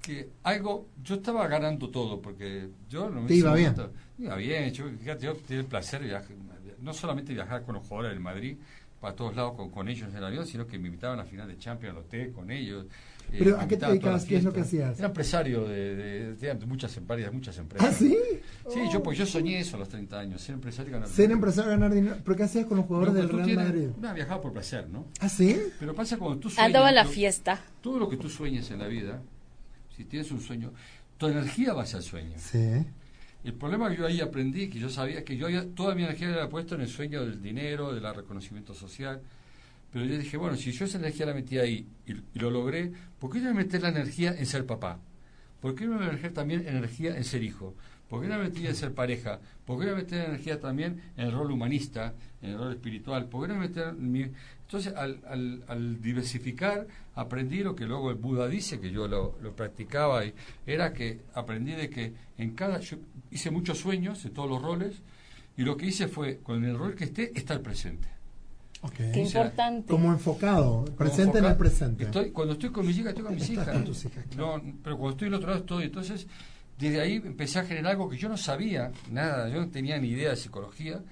que 0.00 0.30
algo, 0.44 0.88
yo 1.02 1.16
estaba 1.16 1.46
ganando 1.48 1.88
todo, 1.90 2.20
porque 2.20 2.68
yo 2.88 3.10
no 3.10 3.26
Te 3.26 3.34
iba 3.34 3.54
bien. 3.54 3.74
Iba 4.18 4.36
bien, 4.36 4.70
yo, 4.72 4.84
fíjate, 4.90 5.26
yo 5.26 5.34
tenía 5.36 5.60
el 5.62 5.66
placer 5.66 6.00
de 6.00 6.06
viajar, 6.08 6.30
no 6.80 6.92
solamente 6.94 7.32
viajar 7.34 7.62
con 7.64 7.74
los 7.74 7.86
jugadores 7.86 8.12
del 8.12 8.20
Madrid, 8.20 8.56
para 9.00 9.14
todos 9.14 9.34
lados 9.34 9.54
con, 9.54 9.70
con 9.70 9.88
ellos 9.88 10.08
en 10.10 10.16
el 10.16 10.24
avión, 10.24 10.46
sino 10.46 10.66
que 10.66 10.78
me 10.78 10.88
invitaban 10.88 11.18
a 11.18 11.22
la 11.24 11.28
final 11.28 11.48
de 11.48 11.56
Champions 11.56 11.96
al 11.96 12.02
hotel 12.02 12.32
con 12.32 12.50
ellos. 12.50 12.84
eh, 13.32 13.36
Pero, 13.38 13.56
me 13.56 13.62
¿a 13.62 13.68
qué 13.68 13.76
te 13.78 13.86
dedicabas? 13.86 14.26
¿Qué 14.26 14.36
es 14.36 14.44
lo 14.44 14.52
que 14.52 14.60
hacías? 14.60 14.98
Era 14.98 15.08
empresario 15.08 15.66
de, 15.66 15.96
de, 15.96 16.34
de- 16.34 16.54
de 16.54 16.66
muchas 16.66 16.94
empresas, 16.98 17.32
muchas 17.32 17.56
empresas. 17.56 17.88
¿Ah, 17.88 17.92
sí? 17.96 18.14
Sí, 18.68 18.80
yo, 18.92 19.02
pues 19.02 19.16
yo 19.16 19.24
soñé 19.24 19.58
eso 19.60 19.76
a 19.76 19.78
los 19.80 19.88
30 19.88 20.18
años, 20.18 20.42
ser 20.42 20.54
empresario 20.56 20.90
y 20.90 20.92
ganar 20.92 21.08
Ser 21.08 21.16
dinero. 21.16 21.34
empresario, 21.36 21.70
ganar 21.70 21.94
dinero. 21.94 22.16
¿Pero 22.22 22.36
qué 22.36 22.42
hacías 22.42 22.66
con 22.66 22.76
los 22.76 22.86
jugadores 22.86 23.14
No, 23.14 23.20
del 23.20 23.28
Real 23.30 23.44
tienes- 23.46 23.64
Madrid? 23.66 23.86
No, 23.98 24.14
viajaba 24.14 24.40
por 24.42 24.52
placer, 24.52 24.86
¿no? 24.90 25.06
¿Ah, 25.20 25.28
sí? 25.30 25.58
Pero 25.78 25.94
pasa 25.94 26.18
cuando 26.18 26.38
tú 26.38 26.50
sueñas. 26.50 26.66
Andaba 26.66 26.90
en 26.90 26.94
la 26.96 27.04
fiesta. 27.06 27.58
Todo 27.80 27.98
lo 27.98 28.06
que 28.08 28.18
tú 28.18 28.28
sueñes 28.28 28.70
en 28.70 28.80
la 28.80 28.86
vida, 28.86 29.22
si 30.00 30.06
tienes 30.06 30.30
un 30.32 30.40
sueño, 30.40 30.72
tu 31.18 31.26
energía 31.26 31.74
va 31.74 31.82
hacia 31.82 31.98
el 31.98 32.02
sueño. 32.02 32.34
Sí. 32.38 32.86
El 33.44 33.52
problema 33.52 33.90
que 33.90 33.96
yo 33.96 34.06
ahí 34.06 34.20
aprendí, 34.20 34.70
que 34.70 34.78
yo 34.78 34.88
sabía 34.88 35.24
que 35.24 35.36
yo 35.36 35.46
había, 35.46 35.66
toda 35.74 35.94
mi 35.94 36.04
energía 36.04 36.28
la 36.28 36.36
había 36.36 36.48
puesto 36.48 36.74
en 36.74 36.80
el 36.80 36.88
sueño 36.88 37.20
del 37.20 37.42
dinero, 37.42 37.92
del 37.92 38.14
reconocimiento 38.14 38.74
social. 38.74 39.20
Pero 39.92 40.06
yo 40.06 40.16
dije, 40.16 40.38
bueno, 40.38 40.56
si 40.56 40.72
yo 40.72 40.86
esa 40.86 40.96
energía 40.96 41.26
la 41.26 41.34
metí 41.34 41.58
ahí 41.58 41.86
y, 42.06 42.12
y 42.12 42.38
lo 42.38 42.50
logré, 42.50 42.92
¿por 43.18 43.30
qué 43.30 43.40
no 43.40 43.52
meter 43.52 43.82
la 43.82 43.90
energía 43.90 44.34
en 44.38 44.46
ser 44.46 44.64
papá? 44.64 45.00
¿Por 45.60 45.74
qué 45.74 45.86
no 45.86 45.98
meter 45.98 46.32
también 46.32 46.66
energía 46.66 47.14
en 47.16 47.24
ser 47.24 47.42
hijo? 47.42 47.74
¿Por 48.08 48.22
qué 48.22 48.28
no 48.28 48.38
meter 48.38 48.64
en 48.64 48.74
ser 48.74 48.94
pareja? 48.94 49.38
¿Por 49.66 49.78
qué 49.78 49.86
no 49.86 49.96
meter 49.96 50.24
energía 50.24 50.58
también 50.58 51.00
en 51.16 51.26
el 51.26 51.32
rol 51.32 51.50
humanista, 51.50 52.14
en 52.40 52.50
el 52.50 52.58
rol 52.58 52.72
espiritual? 52.72 53.28
¿Por 53.28 53.46
qué 53.46 53.52
no 53.52 53.60
meter 53.60 53.92
mi... 53.92 54.30
Entonces, 54.70 54.94
al, 54.94 55.18
al, 55.26 55.64
al 55.66 56.00
diversificar, 56.00 56.86
aprendí 57.16 57.58
lo 57.64 57.74
que 57.74 57.86
luego 57.86 58.08
el 58.12 58.16
Buda 58.16 58.46
dice, 58.46 58.78
que 58.78 58.92
yo 58.92 59.08
lo, 59.08 59.36
lo 59.42 59.52
practicaba, 59.56 60.24
y 60.24 60.32
era 60.64 60.92
que 60.92 61.22
aprendí 61.34 61.72
de 61.72 61.90
que 61.90 62.12
en 62.38 62.54
cada... 62.54 62.78
Yo 62.78 62.98
hice 63.32 63.50
muchos 63.50 63.78
sueños 63.78 64.22
de 64.22 64.30
todos 64.30 64.48
los 64.48 64.62
roles, 64.62 65.02
y 65.56 65.62
lo 65.62 65.76
que 65.76 65.86
hice 65.86 66.06
fue, 66.06 66.38
con 66.38 66.64
el 66.64 66.78
rol 66.78 66.94
que 66.94 67.02
esté, 67.02 67.36
estar 67.36 67.60
presente. 67.62 68.06
Ok. 68.82 68.94
Qué 68.94 69.22
O 69.24 69.26
sea, 69.26 69.42
importante. 69.42 69.88
Como 69.88 70.12
enfocado, 70.12 70.84
Como 70.84 70.96
presente 70.96 71.38
en 71.38 71.46
el 71.46 71.56
presente. 71.56 72.04
Estoy, 72.04 72.30
cuando 72.30 72.52
estoy 72.52 72.70
con 72.70 72.86
mis 72.86 72.96
hijas, 72.96 73.08
estoy 73.08 73.24
con 73.24 73.34
mis 73.34 73.50
hijas. 73.50 73.68
con 73.70 73.84
tus 73.84 74.04
hijas, 74.04 74.24
claro. 74.30 74.58
No, 74.58 74.74
pero 74.84 74.96
cuando 74.96 75.10
estoy 75.16 75.26
del 75.26 75.34
otro 75.34 75.48
lado 75.48 75.60
estoy. 75.62 75.84
Entonces, 75.86 76.28
desde 76.78 77.00
ahí 77.00 77.14
empecé 77.16 77.58
a 77.58 77.64
generar 77.64 77.90
algo 77.90 78.08
que 78.08 78.16
yo 78.16 78.28
no 78.28 78.36
sabía, 78.36 78.92
nada, 79.10 79.48
yo 79.48 79.62
no 79.62 79.68
tenía 79.68 79.98
ni 79.98 80.10
idea 80.10 80.30
de 80.30 80.36
psicología. 80.36 81.02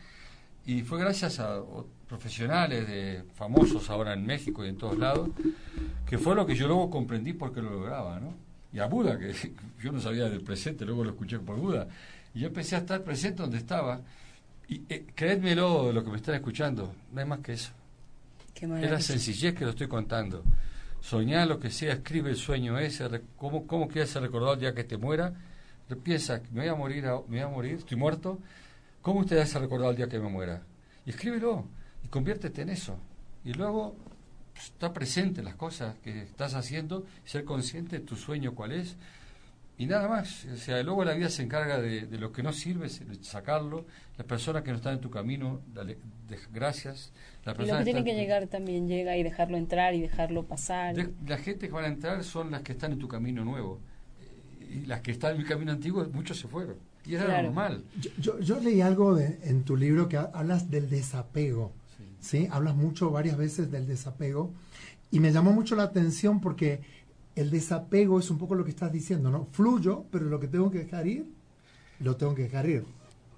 Y 0.66 0.82
fue 0.82 0.98
gracias 0.98 1.40
a 1.40 1.60
profesionales 2.08 2.88
de 2.88 3.24
famosos 3.34 3.88
ahora 3.90 4.14
en 4.14 4.24
México 4.24 4.64
y 4.64 4.68
en 4.68 4.76
todos 4.76 4.98
lados, 4.98 5.30
que 6.06 6.18
fue 6.18 6.34
lo 6.34 6.46
que 6.46 6.54
yo 6.54 6.66
luego 6.66 6.90
comprendí 6.90 7.34
porque 7.34 7.60
lo 7.60 7.70
lograba, 7.70 8.18
¿no? 8.18 8.34
Y 8.72 8.80
a 8.80 8.86
Buda, 8.86 9.18
que 9.18 9.32
yo 9.82 9.92
no 9.92 10.00
sabía 10.00 10.28
del 10.28 10.42
presente, 10.42 10.84
luego 10.84 11.04
lo 11.04 11.10
escuché 11.10 11.38
por 11.38 11.56
Buda. 11.56 11.88
Y 12.34 12.40
yo 12.40 12.48
empecé 12.48 12.76
a 12.76 12.80
estar 12.80 13.02
presente 13.02 13.42
donde 13.42 13.58
estaba. 13.58 14.00
Y 14.68 14.82
eh, 14.88 15.06
créedmelo, 15.14 15.92
lo 15.92 16.04
que 16.04 16.10
me 16.10 16.16
están 16.16 16.34
escuchando, 16.34 16.94
no 17.12 17.20
hay 17.20 17.26
más 17.26 17.40
que 17.40 17.52
eso. 17.52 17.70
Qué 18.54 18.66
Es 18.66 18.90
la 18.90 19.00
sencillez 19.00 19.54
que 19.54 19.64
lo 19.64 19.70
estoy 19.70 19.88
contando. 19.88 20.42
Soñar 21.00 21.46
lo 21.46 21.60
que 21.60 21.70
sea, 21.70 21.94
escribe 21.94 22.30
el 22.30 22.36
sueño 22.36 22.78
ese, 22.78 23.08
cómo, 23.36 23.66
cómo 23.66 23.88
quieres 23.88 24.10
ser 24.10 24.22
recordado 24.22 24.54
el 24.54 24.60
día 24.60 24.74
que 24.74 24.84
te 24.84 24.96
muera. 24.96 25.32
Piensa, 26.02 26.42
me 26.52 26.62
voy 26.62 26.68
a 26.68 26.74
morir, 26.74 27.04
me 27.28 27.36
voy 27.36 27.40
a 27.40 27.48
morir, 27.48 27.74
estoy 27.74 27.96
muerto. 27.96 28.38
¿Cómo 29.08 29.22
a 29.22 29.46
ser 29.46 29.62
recordado 29.62 29.90
el 29.92 29.96
día 29.96 30.06
que 30.06 30.18
me 30.18 30.28
muera? 30.28 30.60
Y 31.06 31.10
escríbelo 31.10 31.64
y 32.04 32.08
conviértete 32.08 32.60
en 32.60 32.68
eso. 32.68 32.98
Y 33.42 33.54
luego 33.54 33.96
pues, 34.52 34.66
está 34.66 34.92
presente 34.92 35.40
en 35.40 35.46
las 35.46 35.54
cosas 35.54 35.96
que 36.04 36.24
estás 36.24 36.52
haciendo, 36.52 37.06
ser 37.24 37.46
consciente 37.46 38.00
de 38.00 38.04
tu 38.04 38.16
sueño 38.16 38.54
cuál 38.54 38.72
es. 38.72 38.96
Y 39.78 39.86
nada 39.86 40.08
más, 40.08 40.44
o 40.44 40.56
sea, 40.58 40.82
luego 40.82 41.06
la 41.06 41.14
vida 41.14 41.30
se 41.30 41.42
encarga 41.42 41.80
de, 41.80 42.02
de 42.02 42.18
lo 42.18 42.32
que 42.32 42.42
no 42.42 42.52
sirve, 42.52 42.90
sacarlo. 43.22 43.86
Las 44.18 44.26
personas 44.26 44.62
que 44.62 44.72
no 44.72 44.76
están 44.76 44.92
en 44.96 45.00
tu 45.00 45.08
camino, 45.08 45.62
dale 45.72 45.96
gracias. 46.52 47.10
Las 47.46 47.58
Y 47.58 47.66
lo 47.66 47.78
que 47.78 47.84
tiene 47.84 48.04
que 48.04 48.14
llegar 48.14 48.46
también 48.48 48.88
llega 48.88 49.16
y 49.16 49.22
dejarlo 49.22 49.56
entrar 49.56 49.94
y 49.94 50.02
dejarlo 50.02 50.44
pasar. 50.44 50.94
de- 50.94 51.14
la 51.26 51.38
gente 51.38 51.68
que 51.68 51.72
van 51.72 51.86
a 51.86 51.88
entrar 51.88 52.22
son 52.24 52.50
las 52.50 52.60
que 52.60 52.72
están 52.72 52.92
en 52.92 52.98
tu 52.98 53.08
camino 53.08 53.42
nuevo. 53.42 53.80
Eh, 54.20 54.82
Y 54.82 54.84
las 54.84 55.00
que 55.00 55.12
están 55.12 55.32
en 55.32 55.38
mi 55.38 55.44
camino 55.44 55.72
antiguo, 55.72 56.06
muchos 56.12 56.38
se 56.38 56.46
fueron. 56.46 56.76
Y 57.08 57.14
era 57.14 57.24
Claro. 57.24 57.42
normal. 57.44 57.84
Yo, 58.00 58.10
yo, 58.20 58.38
yo 58.40 58.60
leí 58.60 58.80
algo 58.82 59.14
de, 59.14 59.38
en 59.42 59.64
tu 59.64 59.76
libro 59.76 60.08
que 60.08 60.16
ha- 60.18 60.30
hablas 60.34 60.70
del 60.70 60.88
desapego. 60.90 61.72
¿sí? 62.20 62.48
Hablas 62.50 62.76
mucho, 62.76 63.10
varias 63.10 63.36
veces 63.36 63.70
del 63.70 63.86
desapego. 63.86 64.52
Y 65.10 65.20
me 65.20 65.32
llamó 65.32 65.52
mucho 65.52 65.74
la 65.76 65.84
atención 65.84 66.40
porque 66.40 66.80
el 67.34 67.50
desapego 67.50 68.18
es 68.18 68.30
un 68.30 68.38
poco 68.38 68.54
lo 68.54 68.64
que 68.64 68.70
estás 68.70 68.92
diciendo, 68.92 69.30
¿no? 69.30 69.46
Fluyo, 69.52 70.04
pero 70.10 70.26
lo 70.26 70.38
que 70.40 70.48
tengo 70.48 70.70
que 70.70 70.78
dejar 70.80 71.06
ir, 71.06 71.26
lo 72.00 72.16
tengo 72.16 72.34
que 72.34 72.42
dejar 72.42 72.68
ir. 72.68 72.84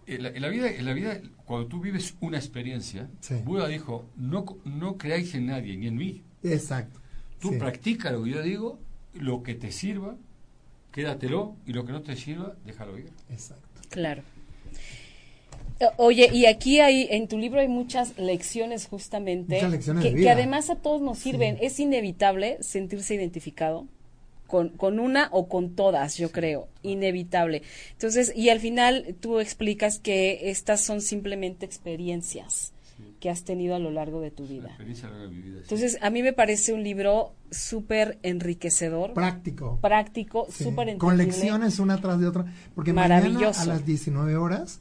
En 0.07 0.23
la, 0.25 0.31
en 0.31 0.43
la 0.43 0.49
vida, 0.49 0.69
en 0.71 0.85
la 0.87 0.93
vida, 0.95 1.21
cuando 1.45 1.69
tú 1.69 1.81
vives 1.81 2.15
una 2.21 2.39
experiencia, 2.39 3.09
Sí. 3.21 3.35
Buda 3.45 3.69
dijo, 3.69 4.07
no, 4.17 4.45
no 4.65 4.97
creáis 4.97 5.35
en 5.35 5.47
nadie, 5.47 5.77
ni 5.77 5.87
en 5.87 5.97
mí. 5.97 6.23
Exacto. 6.43 6.99
Tú 7.39 7.51
Sí. 7.51 7.59
practica 7.59 8.11
lo 8.11 8.25
que 8.25 8.31
yo 8.31 8.43
digo, 8.43 8.81
lo 9.15 9.43
que 9.45 9.55
te 9.55 9.71
sirva, 9.71 10.17
quédatelo, 10.93 11.57
y 11.67 11.73
lo 11.73 11.85
que 11.85 11.93
no 11.93 12.03
te 12.03 12.17
sirva, 12.17 12.55
déjalo 12.65 12.99
ir. 12.99 13.11
Exacto. 13.31 13.81
Claro. 13.89 14.23
Oye, 15.97 16.29
y 16.31 16.45
aquí 16.45 16.81
hay, 16.81 17.09
en 17.11 17.27
tu 17.27 17.39
libro 17.39 17.61
hay 17.61 17.69
muchas 17.69 18.19
lecciones 18.19 18.87
justamente, 18.87 19.55
Muchas 19.55 19.71
lecciones 19.71 20.03
que, 20.03 20.11
de 20.11 20.15
que 20.15 20.21
vida. 20.21 20.33
además 20.33 20.69
a 20.69 20.77
todos 20.77 21.01
nos 21.01 21.19
sirven. 21.19 21.57
Sí. 21.59 21.65
Es 21.65 21.81
inevitable 21.81 22.59
sentirse 22.61 23.15
identificado 23.15 23.87
con, 24.47 24.69
con 24.71 24.99
una 25.01 25.29
o 25.33 25.49
con 25.49 25.75
todas, 25.77 26.19
yo 26.19 26.33
creo, 26.33 26.69
inevitable. 26.83 27.63
Entonces, 27.93 28.33
y 28.37 28.51
al 28.51 28.61
final 28.61 29.17
tú 29.21 29.41
explicas 29.41 29.99
que 29.99 30.51
estas 30.51 30.83
son 30.83 31.01
simplemente 31.01 31.65
experiencias, 31.65 32.75
que 33.21 33.31
has 33.31 33.45
tenido 33.45 33.75
a 33.75 33.79
lo 33.79 33.91
largo 33.91 34.21
de 34.21 34.31
tu 34.31 34.47
vida. 34.47 34.69
experiencia 34.69 35.09
larga 35.11 35.25
de 35.25 35.31
mi 35.31 35.43
vida, 35.43 35.57
sí. 35.59 35.63
Entonces, 35.75 35.99
a 36.01 36.11
mí 36.11 36.23
me 36.23 36.33
parece 36.33 36.73
un 36.73 36.83
libro 36.83 37.35
súper 37.51 38.19
enriquecedor, 38.23 39.13
Práctico. 39.15 39.79
práctico, 39.81 40.47
Sí, 40.51 40.65
súper 40.65 40.97
Con 40.99 41.13
entendible. 41.13 41.25
lecciones 41.25 41.79
una 41.79 42.01
tras 42.01 42.19
de 42.19 42.27
otra. 42.27 42.47
Porque 42.75 42.93
mañana 42.93 43.17
Maravilloso. 43.21 43.61
a 43.61 43.67
las 43.67 43.85
19 43.87 44.37
horas 44.37 44.81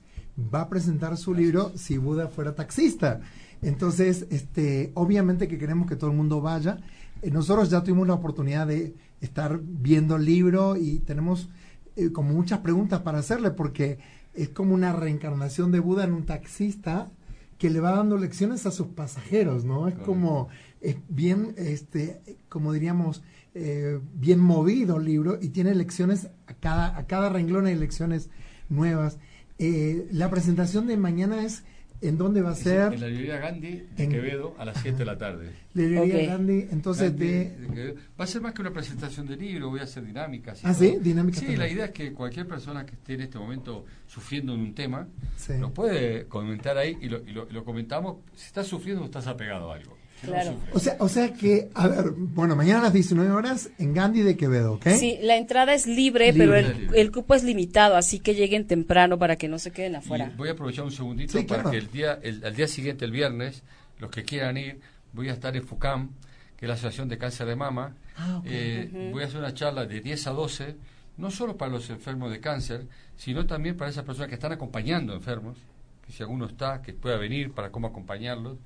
va 0.54 0.62
a 0.62 0.70
presentar 0.70 1.18
su 1.18 1.34
libro 1.34 1.72
Si 1.78 1.98
Buda 1.98 2.28
fuera 2.30 2.56
taxista. 2.56 3.20
Entonces, 3.62 4.26
este, 4.30 4.92
obviamente 4.94 5.48
que 5.50 5.58
queremos 5.58 5.88
que 5.88 5.96
todo 5.98 6.10
el 6.10 6.16
mundo 6.16 6.40
vaya. 6.42 6.78
Eh, 7.22 7.30
nosotros 7.32 7.70
ya 7.70 7.84
tuvimos 7.84 8.08
la 8.08 8.14
oportunidad 8.14 8.66
de 8.68 8.94
estar 9.20 9.60
viendo 9.62 10.16
el 10.16 10.24
libro 10.24 10.78
y 10.78 11.00
tenemos 11.00 11.50
eh, 11.98 12.12
como 12.14 12.32
muchas 12.34 12.60
preguntas 12.60 13.02
para 13.02 13.20
hacerle 13.20 13.52
porque 13.52 14.00
es 14.34 14.48
como 14.50 14.74
una 14.74 14.94
reencarnación 14.94 15.74
de 15.74 15.80
Buda 15.80 16.06
en 16.06 16.14
un 16.14 16.26
taxista 16.26 17.12
que 17.60 17.70
le 17.70 17.82
va 17.82 17.92
dando 17.92 18.18
lecciones 18.18 18.66
a 18.66 18.72
sus 18.72 18.88
pasajeros, 18.88 19.66
¿no? 19.66 19.88
Es 19.88 19.96
como 19.96 20.48
es 20.82 20.96
bien, 21.10 21.54
este, 21.58 22.40
como 22.48 22.72
diríamos, 22.72 23.22
eh, 23.54 24.00
bien 24.14 24.40
movido 24.40 24.98
el 24.98 25.06
libro 25.06 25.38
y 25.42 25.50
tiene 25.50 25.76
lecciones 25.76 26.30
a 26.48 26.54
cada, 26.54 26.98
a 26.98 27.06
cada 27.06 27.30
renglón 27.30 27.66
hay 27.66 27.76
lecciones 27.76 28.30
nuevas. 28.70 29.20
Eh, 29.58 30.08
la 30.12 30.30
presentación 30.30 30.88
de 30.88 30.96
mañana 30.96 31.44
es 31.44 31.64
en 32.02 32.18
dónde 32.18 32.42
va 32.42 32.52
a 32.52 32.56
ser 32.56 32.94
En 32.94 33.02
la 33.02 33.08
librería 33.08 33.38
Gandhi 33.40 33.84
de 33.96 34.04
En- 34.04 34.10
Quevedo 34.12 34.56
a 34.58 34.66
las 34.66 34.82
7 34.82 34.98
de 35.00 35.06
la 35.06 35.18
tarde. 35.18 35.52
librería. 35.74 36.28
Gandhi, 36.32 36.68
entonces 36.72 37.10
Gandhi 37.12 37.26
de. 37.28 37.96
Va 38.20 38.24
a 38.24 38.28
ser 38.28 38.42
más 38.42 38.54
que 38.54 38.62
una 38.62 38.72
presentación 38.72 39.28
de 39.28 39.36
libro, 39.36 39.70
voy 39.70 39.82
a 39.82 39.84
hacer 39.84 40.06
dinámicas. 40.06 40.62
¿Ah, 40.64 40.74
todo. 40.74 40.80
sí? 40.90 40.98
Dinámicas 41.02 41.40
Sí, 41.40 41.46
también. 41.48 41.60
la 41.60 41.68
idea 41.70 41.86
es 41.86 41.92
que 41.92 42.14
cualquier 42.14 42.48
persona 42.48 42.86
que 42.86 42.94
esté 42.94 43.14
en 43.16 43.22
este 43.22 43.38
momento 43.38 43.86
sufriendo 44.08 44.54
en 44.54 44.62
un 44.62 44.74
tema, 44.74 45.08
sí. 45.38 45.54
lo 45.60 45.74
puede 45.74 46.26
comentar 46.28 46.78
ahí 46.78 46.98
y 47.02 47.10
lo, 47.10 47.18
y 47.20 47.32
lo- 47.32 47.48
y 47.50 47.54
lo 47.54 47.64
comentamos 47.66 48.18
si 48.36 48.46
estás 48.48 48.66
sufriendo 48.68 49.02
o 49.02 49.06
estás 49.06 49.28
apegado 49.28 49.72
a 49.72 49.76
algo. 49.76 49.98
Claro. 50.22 50.56
O 50.74 50.80
sea, 50.80 50.98
o 51.00 51.08
sea 51.08 51.34
que, 51.34 51.70
a 51.74 51.88
ver, 51.88 52.12
bueno, 52.12 52.56
mañana 52.56 52.80
a 52.80 52.84
las 52.84 52.94
19 52.94 53.32
horas 53.32 53.70
en 53.78 53.94
Gandhi 53.94 54.22
de 54.22 54.36
Quevedo, 54.36 54.74
¿ok? 54.74 54.88
Sí, 54.90 55.18
la 55.22 55.38
entrada 55.38 55.74
es 55.74 55.88
libre, 55.88 56.32
Libre. 56.34 56.40
pero 56.40 56.56
el, 56.58 56.90
el 56.96 57.12
cupo 57.12 57.36
es 57.36 57.44
limitado, 57.44 57.96
así 57.96 58.20
que 58.20 58.36
lleguen 58.36 58.68
temprano 58.68 59.18
para 59.18 59.38
que 59.38 59.48
no 59.48 59.60
se 59.60 59.72
queden 59.72 59.96
afuera. 59.96 60.32
Y 60.34 60.38
voy 60.38 60.50
a 60.50 60.52
aprovechar 60.52 60.84
un 60.84 60.92
segundito 60.92 61.38
Sí, 61.38 61.46
para 61.46 61.62
claro. 61.64 61.72
que 61.72 61.78
el 61.78 61.90
día, 61.92 62.20
el, 62.22 62.44
al 62.44 62.56
día 62.56 62.68
siguiente, 62.68 63.06
el 63.06 63.12
viernes, 63.12 63.64
los 64.00 64.12
que 64.12 64.24
quieran 64.24 64.58
ir, 64.58 64.80
voy 65.14 65.30
a 65.30 65.34
estar 65.34 65.56
en 65.56 65.64
FUCAM, 65.64 66.10
que 66.58 66.66
es 66.66 66.68
la 66.68 66.74
Asociación 66.76 67.08
de 67.08 67.18
Cáncer 67.18 67.48
de 67.48 67.56
Mama. 67.56 67.96
Ah. 68.18 68.42
Eh. 68.46 69.10
Voy 69.14 69.24
a 69.24 69.28
hacer 69.28 69.40
una 69.40 69.54
charla 69.54 69.86
de 69.86 70.02
10 70.02 70.28
a 70.28 70.32
12, 70.32 70.76
no 71.16 71.32
solo 71.32 71.56
para 71.56 71.72
los 71.72 71.90
enfermos 71.90 72.30
de 72.32 72.42
cáncer, 72.42 72.88
sino 73.16 73.46
también 73.46 73.78
para 73.78 73.90
esas 73.90 74.04
personas 74.04 74.28
que 74.28 74.36
están 74.36 74.52
acompañando 74.52 75.14
enfermos, 75.14 75.58
que 76.06 76.12
si 76.12 76.24
alguno 76.24 76.46
está, 76.48 76.82
que 76.82 76.92
pueda 76.94 77.16
venir 77.18 77.52
para 77.54 77.72
cómo 77.72 77.88
acompañarlos, 77.88 78.58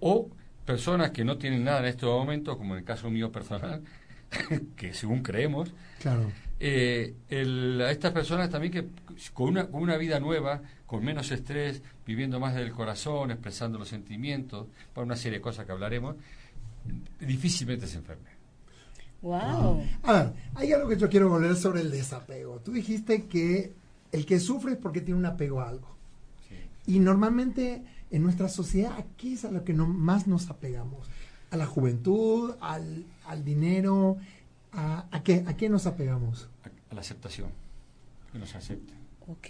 o 0.00 0.28
personas 0.68 1.12
que 1.12 1.24
no 1.24 1.38
tienen 1.38 1.64
nada 1.64 1.78
en 1.80 1.86
este 1.86 2.04
momento, 2.04 2.58
como 2.58 2.74
en 2.74 2.80
el 2.80 2.84
caso 2.84 3.08
mío 3.10 3.32
personal, 3.32 3.82
que 4.76 4.92
según 4.92 5.22
creemos, 5.22 5.72
Claro. 6.00 6.30
eh, 6.60 7.14
el- 7.30 7.80
a 7.80 7.90
estas 7.90 8.12
personas 8.12 8.50
también 8.50 8.72
que 8.74 8.84
con 9.32 9.48
una, 9.48 9.66
con 9.66 9.82
una 9.82 9.96
vida 9.96 10.20
nueva, 10.20 10.60
con 10.86 11.02
menos 11.02 11.30
estrés, 11.30 11.82
viviendo 12.06 12.38
más 12.38 12.54
del 12.54 12.70
corazón, 12.72 13.30
expresando 13.30 13.78
los 13.78 13.88
sentimientos, 13.88 14.66
para 14.92 15.06
una 15.06 15.16
serie 15.16 15.38
de 15.38 15.42
cosas 15.42 15.64
que 15.64 15.72
hablaremos, 15.72 16.16
difícilmente 17.20 17.86
se 17.86 17.96
enferme. 17.98 18.28
Wow. 19.22 19.82
A 20.04 20.12
ver, 20.12 20.32
hay 20.54 20.72
algo 20.72 20.88
que 20.90 20.96
yo 20.98 21.08
quiero 21.08 21.28
volver 21.30 21.56
sobre 21.56 21.80
el 21.80 21.90
desapego. 21.90 22.60
Tú 22.64 22.72
dijiste 22.72 23.24
que 23.26 23.72
el 24.12 24.24
que 24.26 24.38
sufre 24.38 24.72
es 24.72 24.78
porque 24.78 25.00
tiene 25.00 25.18
un 25.18 25.26
apego 25.26 25.60
a 25.60 25.68
algo. 25.70 25.96
Y 26.86 27.00
normalmente 27.00 27.82
en 28.10 28.22
nuestra 28.22 28.48
sociedad, 28.48 28.92
¿a 28.98 29.04
qué 29.16 29.34
es 29.34 29.44
a 29.44 29.50
lo 29.50 29.64
que 29.64 29.72
no, 29.74 29.86
más 29.86 30.26
nos 30.26 30.50
apegamos? 30.50 31.06
¿A 31.50 31.56
la 31.56 31.66
juventud? 31.66 32.54
¿Al, 32.60 33.04
al 33.26 33.44
dinero? 33.44 34.16
¿A, 34.72 35.06
a 35.10 35.22
qué? 35.22 35.44
¿A 35.46 35.56
qué 35.56 35.68
nos 35.68 35.86
apegamos? 35.86 36.48
A, 36.64 36.92
a 36.92 36.94
la 36.94 37.00
aceptación, 37.00 37.50
que 38.32 38.38
nos 38.38 38.54
acepten. 38.54 38.96
Ok. 39.26 39.46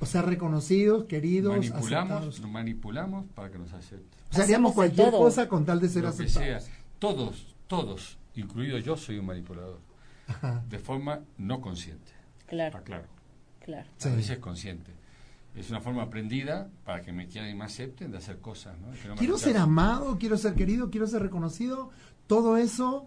O 0.00 0.06
sea, 0.06 0.22
reconocidos, 0.22 1.04
queridos, 1.04 1.52
manipulamos, 1.56 2.10
aceptados. 2.12 2.40
nos 2.40 2.50
manipulamos 2.50 3.26
para 3.34 3.50
que 3.50 3.58
nos 3.58 3.72
acepten. 3.72 4.20
O 4.30 4.34
sea, 4.34 4.44
haríamos 4.44 4.72
cualquier 4.72 5.10
todo. 5.10 5.18
cosa 5.20 5.48
con 5.48 5.64
tal 5.66 5.80
de 5.80 5.88
ser 5.88 6.04
Lo 6.04 6.16
que 6.16 6.28
sea, 6.28 6.56
aceptados. 6.56 6.70
todos, 6.98 7.54
todos, 7.66 8.18
incluido 8.34 8.78
yo, 8.78 8.96
soy 8.96 9.18
un 9.18 9.26
manipulador, 9.26 9.78
Ajá. 10.26 10.62
de 10.68 10.78
forma 10.78 11.20
no 11.36 11.60
consciente. 11.60 12.12
Claro, 12.46 12.78
Está 12.78 12.82
claro. 12.84 13.04
claro. 13.62 13.88
Sí. 13.98 14.08
A 14.08 14.14
veces 14.14 14.38
consciente. 14.38 14.90
Es 15.54 15.68
una 15.70 15.80
forma 15.80 16.02
aprendida 16.02 16.70
para 16.84 17.02
que 17.02 17.12
me 17.12 17.26
quieran 17.26 17.50
y 17.50 17.54
me 17.54 17.64
acepten 17.64 18.12
de 18.12 18.18
hacer 18.18 18.38
cosas. 18.38 18.78
¿no? 18.78 18.92
Que 18.92 19.08
no 19.08 19.14
Quiero 19.16 19.36
ser 19.36 19.56
amado, 19.56 20.16
quiero 20.18 20.36
ser 20.38 20.54
querido, 20.54 20.90
quiero 20.90 21.06
ser 21.06 21.22
reconocido. 21.22 21.90
Todo 22.26 22.56
eso, 22.56 23.06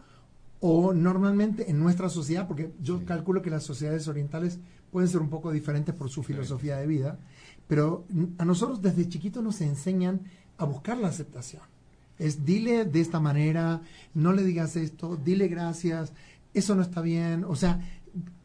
o 0.59 0.93
normalmente 0.93 1.69
en 1.71 1.79
nuestra 1.79 2.09
sociedad, 2.09 2.47
porque 2.47 2.71
yo 2.81 2.99
Sí. 2.99 3.05
calculo 3.05 3.41
que 3.41 3.49
las 3.49 3.63
sociedades 3.63 4.07
orientales 4.07 4.59
pueden 4.91 5.07
ser 5.09 5.21
un 5.21 5.29
poco 5.29 5.51
diferentes 5.51 5.95
por 5.95 6.09
su 6.09 6.21
filosofía 6.21 6.77
de 6.77 6.85
vida, 6.85 7.17
pero 7.67 8.05
a 8.37 8.45
nosotros 8.45 8.81
desde 8.81 9.07
chiquitos 9.09 9.41
nos 9.43 9.61
enseñan 9.61 10.21
a 10.57 10.65
buscar 10.65 10.97
la 10.97 11.07
aceptación. 11.07 11.61
Es 12.19 12.45
dile 12.45 12.85
de 12.85 13.01
esta 13.01 13.19
manera, 13.19 13.81
no 14.13 14.33
le 14.33 14.43
digas 14.43 14.75
esto, 14.75 15.15
dile 15.15 15.47
gracias, 15.47 16.13
eso 16.53 16.75
no 16.75 16.83
está 16.83 17.01
bien. 17.01 17.43
O 17.45 17.55
sea, 17.55 17.81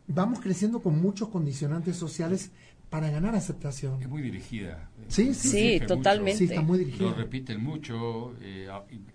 vamos 0.06 0.40
creciendo 0.40 0.80
con 0.80 1.00
muchos 1.02 1.28
condicionantes 1.28 1.96
sociales 1.96 2.50
para 2.90 3.10
ganar 3.10 3.34
aceptación. 3.34 4.00
Es 4.00 4.08
muy 4.08 4.22
dirigida. 4.22 4.88
Sí, 5.08 5.34
sí, 5.34 5.48
Sí, 5.78 5.80
totalmente. 5.86 6.38
Sí, 6.38 6.44
está 6.44 6.62
muy 6.62 6.78
dirigida. 6.78 7.10
Lo 7.10 7.14
repiten 7.14 7.62
mucho, 7.62 8.34
eh, 8.40 8.66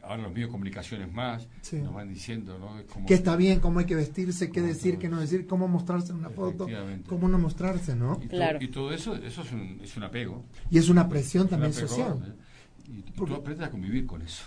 ahora 0.01 0.21
los 0.21 0.31
medios 0.31 0.49
de 0.49 0.51
comunicaciones 0.51 1.11
más, 1.11 1.47
Sí. 1.61 1.77
nos 1.77 1.93
van 1.93 2.09
diciendo, 2.09 2.59
¿no? 2.59 2.83
Como- 2.91 3.05
qué 3.07 3.15
está 3.15 3.35
bien, 3.35 3.59
cómo 3.59 3.79
hay 3.79 3.85
que 3.85 3.95
vestirse, 3.95 4.51
qué 4.51 4.61
decir, 4.61 4.93
todo 4.93 5.01
qué 5.01 5.09
no 5.09 5.19
decir, 5.19 5.47
cómo 5.47 5.67
mostrarse 5.67 6.11
en 6.11 6.19
una 6.19 6.29
foto, 6.29 6.67
cómo 7.07 7.27
no 7.27 7.39
mostrarse, 7.39 7.95
¿no? 7.95 8.19
y, 8.23 8.27
Claro. 8.27 8.59
y 8.61 8.67
todo 8.67 8.93
eso, 8.93 9.15
eso 9.15 9.41
es 9.41 9.51
un, 9.51 9.79
es 9.83 9.97
un 9.97 10.03
apego. 10.03 10.43
Y 10.69 10.77
es 10.77 10.89
una 10.89 11.09
presión 11.09 11.41
Es 11.47 11.51
un 11.53 11.59
también 11.59 11.71
apego, 11.71 11.87
social. 11.87 12.17
¿eh? 12.27 12.91
Y, 12.91 12.99
y 12.99 13.01
Porque- 13.15 13.33
tú 13.33 13.39
aprendes 13.39 13.67
a 13.67 13.71
convivir 13.71 14.05
con 14.05 14.21
eso. 14.21 14.43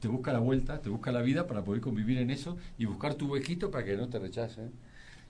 Te 0.00 0.06
busca 0.06 0.32
la 0.32 0.38
vuelta, 0.38 0.80
te 0.80 0.88
busca 0.88 1.10
la 1.10 1.22
vida 1.22 1.46
para 1.48 1.64
poder 1.64 1.80
convivir 1.80 2.18
en 2.18 2.30
eso 2.30 2.56
y 2.78 2.84
buscar 2.84 3.14
tu 3.14 3.26
huequito 3.32 3.70
para 3.70 3.84
que 3.84 3.96
no 3.96 4.08
te 4.08 4.18
rechacen. 4.20 4.70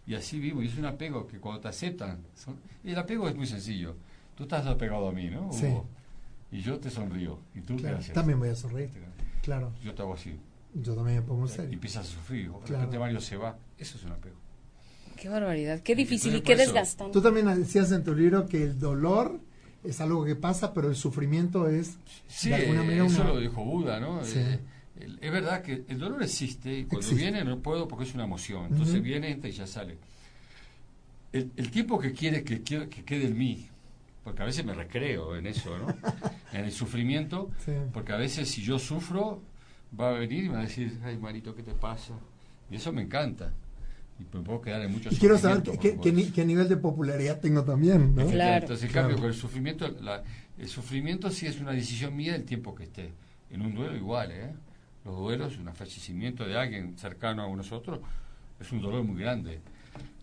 Y 0.09 0.15
así 0.15 0.41
vivo. 0.41 0.63
Y 0.63 0.67
es 0.69 0.77
un 0.79 0.87
apego 0.87 1.27
que 1.27 1.39
cuando 1.39 1.61
te 1.61 1.69
aceptan. 1.69 2.25
son- 2.35 2.57
y 2.83 2.91
el 2.93 2.99
apego 2.99 3.29
es 3.29 3.37
muy 3.37 3.47
sencillo. 3.47 3.95
Tú 4.35 4.45
estás 4.45 4.67
apegado 4.67 5.09
a 5.09 5.13
mí, 5.13 5.29
¿no? 5.29 5.53
Sí. 5.53 5.67
Hugo? 5.67 5.87
Y 6.51 6.63
yo 6.63 6.79
te 6.81 6.89
sonrío. 6.91 7.39
¿Y 7.55 7.61
tú 7.61 7.77
Claro, 7.77 7.99
haces? 7.99 8.15
también 8.15 8.39
voy 8.39 8.49
a 8.49 8.55
sonreír. 8.57 8.89
Claro, 9.43 9.73
Yo 9.85 9.95
te 9.95 10.01
hago 10.03 10.15
así. 10.15 10.35
yo 10.75 10.95
también 10.95 11.17
me 11.19 11.23
pongo 11.23 11.43
en 11.45 11.53
Y 11.53 11.55
serio. 11.55 11.73
empiezas 11.75 12.07
a 12.07 12.11
sufrir. 12.11 12.47
De 12.51 12.59
Claro. 12.61 12.75
repente 12.77 12.99
Mario 12.99 13.21
se 13.21 13.37
va. 13.37 13.59
Eso 13.77 13.99
es 13.99 14.05
un 14.05 14.13
apego. 14.13 14.37
Qué 15.17 15.29
barbaridad, 15.29 15.81
qué 15.81 15.95
difícil 15.95 16.37
y 16.37 16.41
qué 16.43 16.57
desgastante. 16.57 17.13
Tú 17.13 17.21
también 17.21 17.47
decías 17.47 17.91
en 17.93 18.03
tu 18.05 18.15
libro 18.15 18.47
que 18.47 18.63
el 18.63 18.79
dolor 18.79 19.41
es 19.85 20.01
algo 20.01 20.25
que 20.25 20.37
pasa, 20.37 20.73
pero 20.73 20.89
el 20.89 20.97
sufrimiento 20.97 21.69
es 21.69 21.99
Sí, 22.29 22.49
de 22.51 22.55
alguna 22.55 22.83
manera 22.83 23.05
eso 23.07 23.21
una- 23.23 23.31
lo 23.35 23.41
dijo 23.41 23.65
Buda, 23.65 23.99
¿no? 24.01 24.25
Sí. 24.25 24.39
Eh, 24.39 24.61
el- 25.01 25.19
es 25.21 25.33
verdad 25.33 25.63
que 25.63 25.85
el 25.89 25.99
dolor 25.99 26.23
existe 26.23 26.71
y 26.81 26.85
cuando 26.85 26.99
Existe. 27.07 27.23
viene 27.23 27.45
no 27.45 27.59
puedo 27.61 27.87
porque 27.89 28.05
es 28.05 28.15
una 28.15 28.25
emoción. 28.25 28.67
Entonces 28.71 29.01
viene, 29.03 29.31
entra 29.31 29.49
y 29.49 29.53
ya 29.53 29.67
sale. 29.67 29.99
El, 31.33 31.51
el 31.57 31.71
tiempo 31.71 31.99
que 31.99 32.13
quiere 32.13 32.43
que, 32.43 32.63
quiero 32.63 32.89
que 32.89 33.05
quede 33.05 33.27
en 33.27 33.37
mí, 33.37 33.69
porque 34.25 34.43
a 34.43 34.47
veces 34.47 34.65
me 34.65 34.73
recreo 34.75 35.37
en 35.37 35.47
eso, 35.47 35.77
¿no? 35.79 35.89
en 36.53 36.65
el 36.65 36.73
sufrimiento, 36.73 37.51
Sí. 37.65 37.73
porque 37.93 38.13
a 38.13 38.17
veces 38.17 38.49
si 38.49 38.63
yo 38.63 38.79
sufro, 38.79 39.43
va 39.99 40.11
a 40.11 40.13
venir 40.13 40.45
y 40.45 40.49
me 40.49 40.55
va 40.55 40.61
a 40.61 40.65
decir, 40.65 40.99
ay, 41.05 41.19
Marito, 41.19 41.55
¿qué 41.55 41.63
te 41.63 41.75
pasa? 41.75 42.15
Y 42.71 42.77
eso 42.77 42.93
me 42.93 43.03
encanta. 43.03 43.53
Y 44.19 44.37
me 44.37 44.43
puedo 44.43 44.61
quedar 44.61 44.83
en 44.83 44.91
muchos 44.93 45.13
Y 45.13 45.17
quiero 45.17 45.39
saber 45.39 45.63
qué, 45.63 45.79
qué- 45.79 45.99
qué 46.03 46.13
ni- 46.13 46.31
qué 46.31 46.45
nivel 46.45 46.69
de 46.69 46.77
popularidad 46.77 47.41
tengo 47.41 47.63
también, 47.63 48.15
¿no? 48.15 48.27
Claro. 48.27 48.63
Entonces, 48.63 48.87
en 48.87 48.93
Claro. 48.93 49.09
cambio, 49.09 49.23
con 49.23 49.31
el 49.33 49.37
sufrimiento, 49.39 49.89
la- 50.01 50.25
el 50.59 50.69
sufrimiento 50.69 51.31
sí 51.31 51.47
es 51.47 51.61
una 51.61 51.71
decisión 51.73 52.17
mía 52.17 52.33
del 52.33 52.45
tiempo 52.45 52.75
que 52.75 52.85
esté. 52.85 53.13
En 53.51 53.63
un 53.63 53.75
duelo 53.75 53.97
igual, 53.97 54.33
¿eh? 54.33 54.53
Los 55.05 55.17
duelos, 55.17 55.57
un 55.59 55.73
fallecimiento 55.75 56.45
de 56.45 56.59
alguien 56.59 56.99
cercano 56.99 57.45
a 57.45 57.57
nosotros, 57.57 58.01
es 58.61 58.73
un 58.73 58.81
dolor 58.81 59.05
muy 59.05 59.21
grande. 59.21 59.61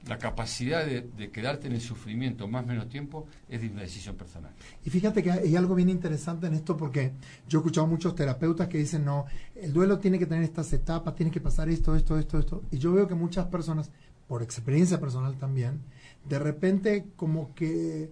La 0.07 0.19
capacidad 0.19 0.85
de, 0.85 1.01
de 1.01 1.31
quedarte 1.31 1.67
en 1.67 1.73
el 1.73 1.81
sufrimiento 1.81 2.47
más 2.47 2.63
o 2.63 2.67
menos 2.67 2.87
tiempo 2.87 3.27
es 3.49 3.61
de 3.61 3.69
una 3.69 3.81
decisión 3.81 4.15
personal. 4.15 4.51
Y 4.83 4.89
fíjate 4.89 5.23
que 5.23 5.31
hay 5.31 5.55
algo 5.55 5.73
bien 5.73 5.89
interesante 5.89 6.45
en 6.45 6.53
esto 6.53 6.77
porque 6.77 7.13
yo 7.49 7.57
he 7.57 7.61
escuchado 7.61 7.87
muchos 7.87 8.13
terapeutas 8.13 8.67
que 8.67 8.77
dicen, 8.77 9.03
no, 9.03 9.25
el 9.55 9.73
duelo 9.73 9.97
tiene 9.97 10.19
que 10.19 10.27
tener 10.27 10.43
estas 10.43 10.71
etapas, 10.73 11.15
tiene 11.15 11.31
que 11.31 11.41
pasar 11.41 11.69
esto, 11.69 11.95
esto, 11.95 12.19
esto, 12.19 12.37
esto. 12.37 12.63
Y 12.71 12.77
yo 12.77 12.93
veo 12.93 13.07
que 13.07 13.15
muchas 13.15 13.47
personas, 13.47 13.89
por 14.27 14.43
experiencia 14.43 14.99
personal 14.99 15.37
también, 15.37 15.81
de 16.29 16.37
repente 16.37 17.07
como 17.15 17.55
que, 17.55 18.11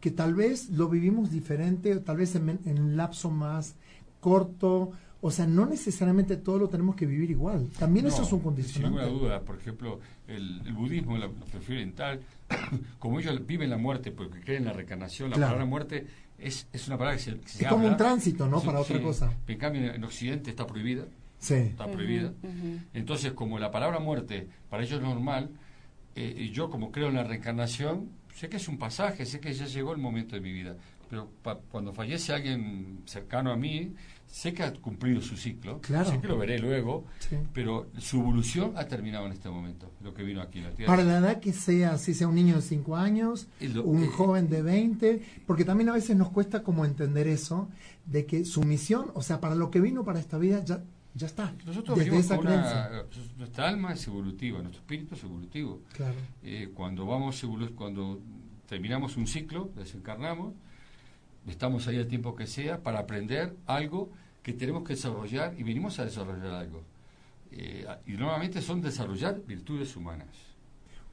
que 0.00 0.10
tal 0.10 0.34
vez 0.34 0.70
lo 0.70 0.88
vivimos 0.88 1.30
diferente, 1.30 1.94
tal 1.96 2.16
vez 2.16 2.34
en 2.34 2.78
un 2.78 2.96
lapso 2.96 3.30
más 3.30 3.76
corto, 4.20 4.92
o 5.26 5.30
sea, 5.30 5.46
no 5.46 5.66
necesariamente 5.66 6.36
todo 6.36 6.58
lo 6.58 6.68
tenemos 6.68 6.94
que 6.94 7.04
vivir 7.04 7.30
igual. 7.32 7.68
También 7.78 8.06
eso 8.06 8.22
es 8.22 8.32
un 8.32 8.40
condicionante. 8.40 8.96
Sin 8.96 9.06
ninguna 9.06 9.06
duda. 9.06 9.40
Por 9.40 9.56
ejemplo, 9.56 9.98
el, 10.28 10.60
budismo, 10.72 11.18
la, 11.18 11.26
la 11.26 11.60
oriental, 11.68 12.20
como 13.00 13.18
ellos 13.18 13.44
viven 13.44 13.70
la 13.70 13.76
muerte 13.76 14.12
porque 14.12 14.40
creen 14.40 14.62
en 14.62 14.68
la 14.68 14.72
reencarnación, 14.72 15.30
la 15.30 15.36
palabra 15.36 15.64
muerte 15.64 16.06
es, 16.38 16.68
es 16.72 16.86
una 16.86 16.96
palabra 16.96 17.16
que 17.16 17.24
se, 17.24 17.38
se 17.44 17.64
Es 17.64 17.68
como 17.68 17.88
un 17.88 17.96
tránsito, 17.96 18.46
¿no? 18.46 18.62
Para 18.62 18.80
otra 18.80 19.02
cosa. 19.02 19.32
En 19.48 19.58
cambio, 19.58 19.92
en 19.92 20.04
Occidente 20.04 20.50
está 20.50 20.64
prohibida. 20.64 21.04
Sí. 21.40 21.54
Está 21.54 21.90
prohibida. 21.90 22.32
Entonces, 22.94 23.32
como 23.32 23.58
la 23.58 23.70
palabra 23.70 23.98
muerte 23.98 24.48
para 24.70 24.84
ellos 24.84 25.00
es 25.00 25.04
normal, 25.04 25.50
eh, 26.14 26.34
y 26.38 26.50
yo 26.50 26.70
como 26.70 26.92
creo 26.92 27.08
en 27.08 27.14
la 27.14 27.24
reencarnación, 27.24 28.10
sé 28.34 28.48
que 28.48 28.58
es 28.58 28.68
un 28.68 28.78
pasaje, 28.78 29.26
sé 29.26 29.40
que 29.40 29.52
ya 29.52 29.66
llegó 29.66 29.92
el 29.92 29.98
momento 29.98 30.36
de 30.36 30.40
mi 30.40 30.52
vida, 30.52 30.76
pero 31.10 31.30
cuando 31.70 31.92
fallece 31.92 32.32
alguien 32.32 33.02
cercano 33.06 33.52
a 33.52 33.56
mí, 33.56 33.92
sé 34.36 34.52
que 34.52 34.62
ha 34.62 34.70
cumplido 34.74 35.22
su 35.22 35.34
ciclo, 35.34 35.80
sé 35.82 36.20
que 36.20 36.28
lo 36.28 36.36
veré 36.36 36.58
luego, 36.58 37.06
pero 37.54 37.86
su 37.96 38.20
evolución 38.20 38.74
ha 38.76 38.84
terminado 38.86 39.24
en 39.24 39.32
este 39.32 39.48
momento, 39.48 39.90
lo 40.02 40.12
que 40.12 40.24
vino 40.24 40.42
aquí 40.42 40.58
en 40.58 40.64
la 40.64 40.70
Tierra. 40.72 40.92
Para 40.92 41.04
la 41.04 41.18
edad 41.20 41.40
que 41.40 41.54
sea, 41.54 41.96
si 41.96 42.12
sea 42.12 42.28
un 42.28 42.34
niño 42.34 42.56
de 42.56 42.60
5 42.60 42.96
años, 42.96 43.48
un 43.82 44.04
eh, 44.04 44.08
joven 44.08 44.50
de 44.50 44.60
20, 44.60 45.22
porque 45.46 45.64
también 45.64 45.88
a 45.88 45.94
veces 45.94 46.16
nos 46.16 46.28
cuesta 46.28 46.62
como 46.62 46.84
entender 46.84 47.26
eso, 47.28 47.70
de 48.04 48.26
que 48.26 48.44
su 48.44 48.62
misión, 48.62 49.10
o 49.14 49.22
sea, 49.22 49.40
para 49.40 49.54
lo 49.54 49.70
que 49.70 49.80
vino 49.80 50.04
para 50.04 50.20
esta 50.20 50.36
vida, 50.36 50.62
ya, 50.62 50.84
ya 51.14 51.28
está. 51.28 51.54
Nosotros 51.64 51.98
Desde 51.98 52.18
esa 52.18 52.38
una, 52.38 52.90
nuestra 53.38 53.68
alma 53.70 53.94
es 53.94 54.06
evolutiva, 54.06 54.60
nuestro 54.60 54.82
espíritu 54.82 55.14
es 55.14 55.24
evolutivo. 55.24 55.80
Claro. 55.94 56.14
Eh, 56.42 56.72
cuando 56.74 57.06
vamos 57.06 57.42
cuando 57.74 58.20
terminamos 58.68 59.16
un 59.16 59.26
ciclo, 59.26 59.70
desencarnamos, 59.74 60.52
estamos 61.48 61.88
ahí 61.88 61.96
el 61.96 62.06
tiempo 62.06 62.36
que 62.36 62.46
sea 62.46 62.82
para 62.82 62.98
aprender 62.98 63.56
algo 63.64 64.10
que 64.46 64.52
tenemos 64.52 64.84
que 64.84 64.94
desarrollar 64.94 65.56
y 65.58 65.64
venimos 65.64 65.98
a 65.98 66.04
desarrollar 66.04 66.54
algo. 66.54 66.84
Eh, 67.50 67.84
y 68.06 68.12
normalmente 68.12 68.62
son 68.62 68.80
desarrollar 68.80 69.44
virtudes 69.44 69.96
humanas. 69.96 70.28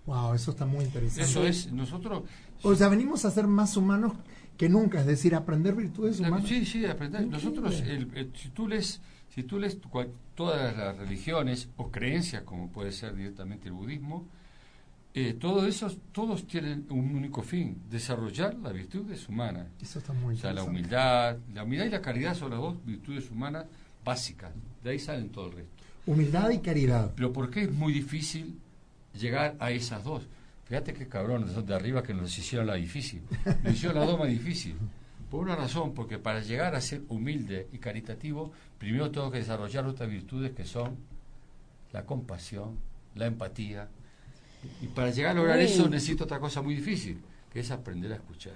Wow, 0.06 0.36
eso 0.36 0.52
está 0.52 0.68
muy 0.68 0.86
interesante. 0.86 1.24
Eso 1.24 1.44
es, 1.44 1.72
nosotros... 1.72 2.26
O 2.62 2.76
sea, 2.76 2.90
venimos 2.90 3.26
a 3.26 3.32
ser 3.32 3.48
más 3.48 3.76
humanos 3.76 4.14
que 4.56 4.70
nunca, 4.70 5.00
es 5.00 5.08
decir, 5.08 5.34
aprender 5.34 5.74
virtudes 5.74 6.20
humanas. 6.20 6.48
Sí, 6.48 6.64
sí, 6.64 6.86
aprender. 6.86 7.26
Nosotros, 7.26 7.82
si 8.36 8.50
tú 8.50 8.68
lees, 8.68 9.02
si 9.34 9.42
tú 9.42 9.58
lees 9.58 9.80
todas 10.36 10.78
las 10.78 10.96
religiones 10.96 11.70
o 11.78 11.90
creencias, 11.90 12.44
como 12.44 12.70
puede 12.70 12.92
ser 12.92 13.16
directamente 13.16 13.68
el 13.68 13.74
budismo, 13.74 14.28
eh, 15.16 15.34
todo 15.34 15.68
eso, 15.68 15.92
todos 16.12 16.48
tienen 16.48 16.88
un 16.90 17.16
único 17.16 17.44
fin, 17.44 17.84
desarrollar 17.90 18.56
las 18.56 18.74
virtudes 18.74 19.30
humanas. 19.30 19.68
Eso 19.80 20.00
está 20.00 20.12
muy 20.12 20.34
O 20.34 20.38
sea, 20.38 20.54
la 20.54 20.64
humildad, 20.64 21.38
la 21.54 21.64
humildad 21.64 21.86
y 21.86 21.90
la 21.90 22.02
caridad 22.02 22.34
son 22.34 22.50
las 22.50 22.60
dos 22.60 22.84
virtudes 22.84 23.30
humanas 23.30 23.66
básicas. 24.04 24.52
De 24.84 24.90
ahí 24.90 25.00
salen 25.00 25.30
todo 25.30 25.48
el 25.48 25.54
resto. 25.54 25.84
Humildad 26.08 26.50
y 26.50 26.60
caridad. 26.60 27.12
Pero 27.16 27.32
¿por 27.32 27.52
qué 27.52 27.64
es 27.64 27.72
muy 27.72 27.94
difícil 27.94 28.60
llegar 29.14 29.56
a 29.60 29.70
esas 29.70 30.04
dos? 30.04 30.24
Fíjate 30.66 30.94
qué 30.94 31.08
cabrones 31.08 31.52
son 31.52 31.66
de 31.66 31.76
arriba 31.76 32.02
que 32.02 32.16
nos 32.16 32.36
hicieron 32.36 32.66
la 32.66 32.76
difícil. 32.76 33.22
Nos 33.64 33.74
hicieron 33.74 34.00
la 34.00 34.06
dos 34.06 34.18
más 34.18 34.30
difícil. 34.30 34.76
Por 35.30 35.42
una 35.42 35.56
razón, 35.56 35.94
porque 35.94 36.18
para 36.18 36.42
llegar 36.42 36.74
a 36.74 36.82
ser 36.82 37.04
humilde 37.10 37.68
y 37.72 37.78
caritativo, 37.78 38.52
primero 38.80 39.12
tengo 39.12 39.30
que 39.30 39.38
desarrollar 39.40 39.86
otras 39.86 40.10
virtudes 40.10 40.54
que 40.54 40.66
son 40.66 40.98
la 41.92 42.04
compasión, 42.04 42.80
la 43.16 43.28
empatía, 43.28 43.88
y 44.82 44.88
para 44.88 45.12
llegar 45.12 45.32
a 45.32 45.36
lograr 45.36 45.60
eso 45.60 45.90
necesito 45.90 46.24
otra 46.24 46.40
cosa 46.40 46.62
muy 46.62 46.76
difícil, 46.76 47.22
que 47.52 47.60
es 47.60 47.72
aprender 47.72 48.12
a 48.14 48.16
escuchar. 48.16 48.56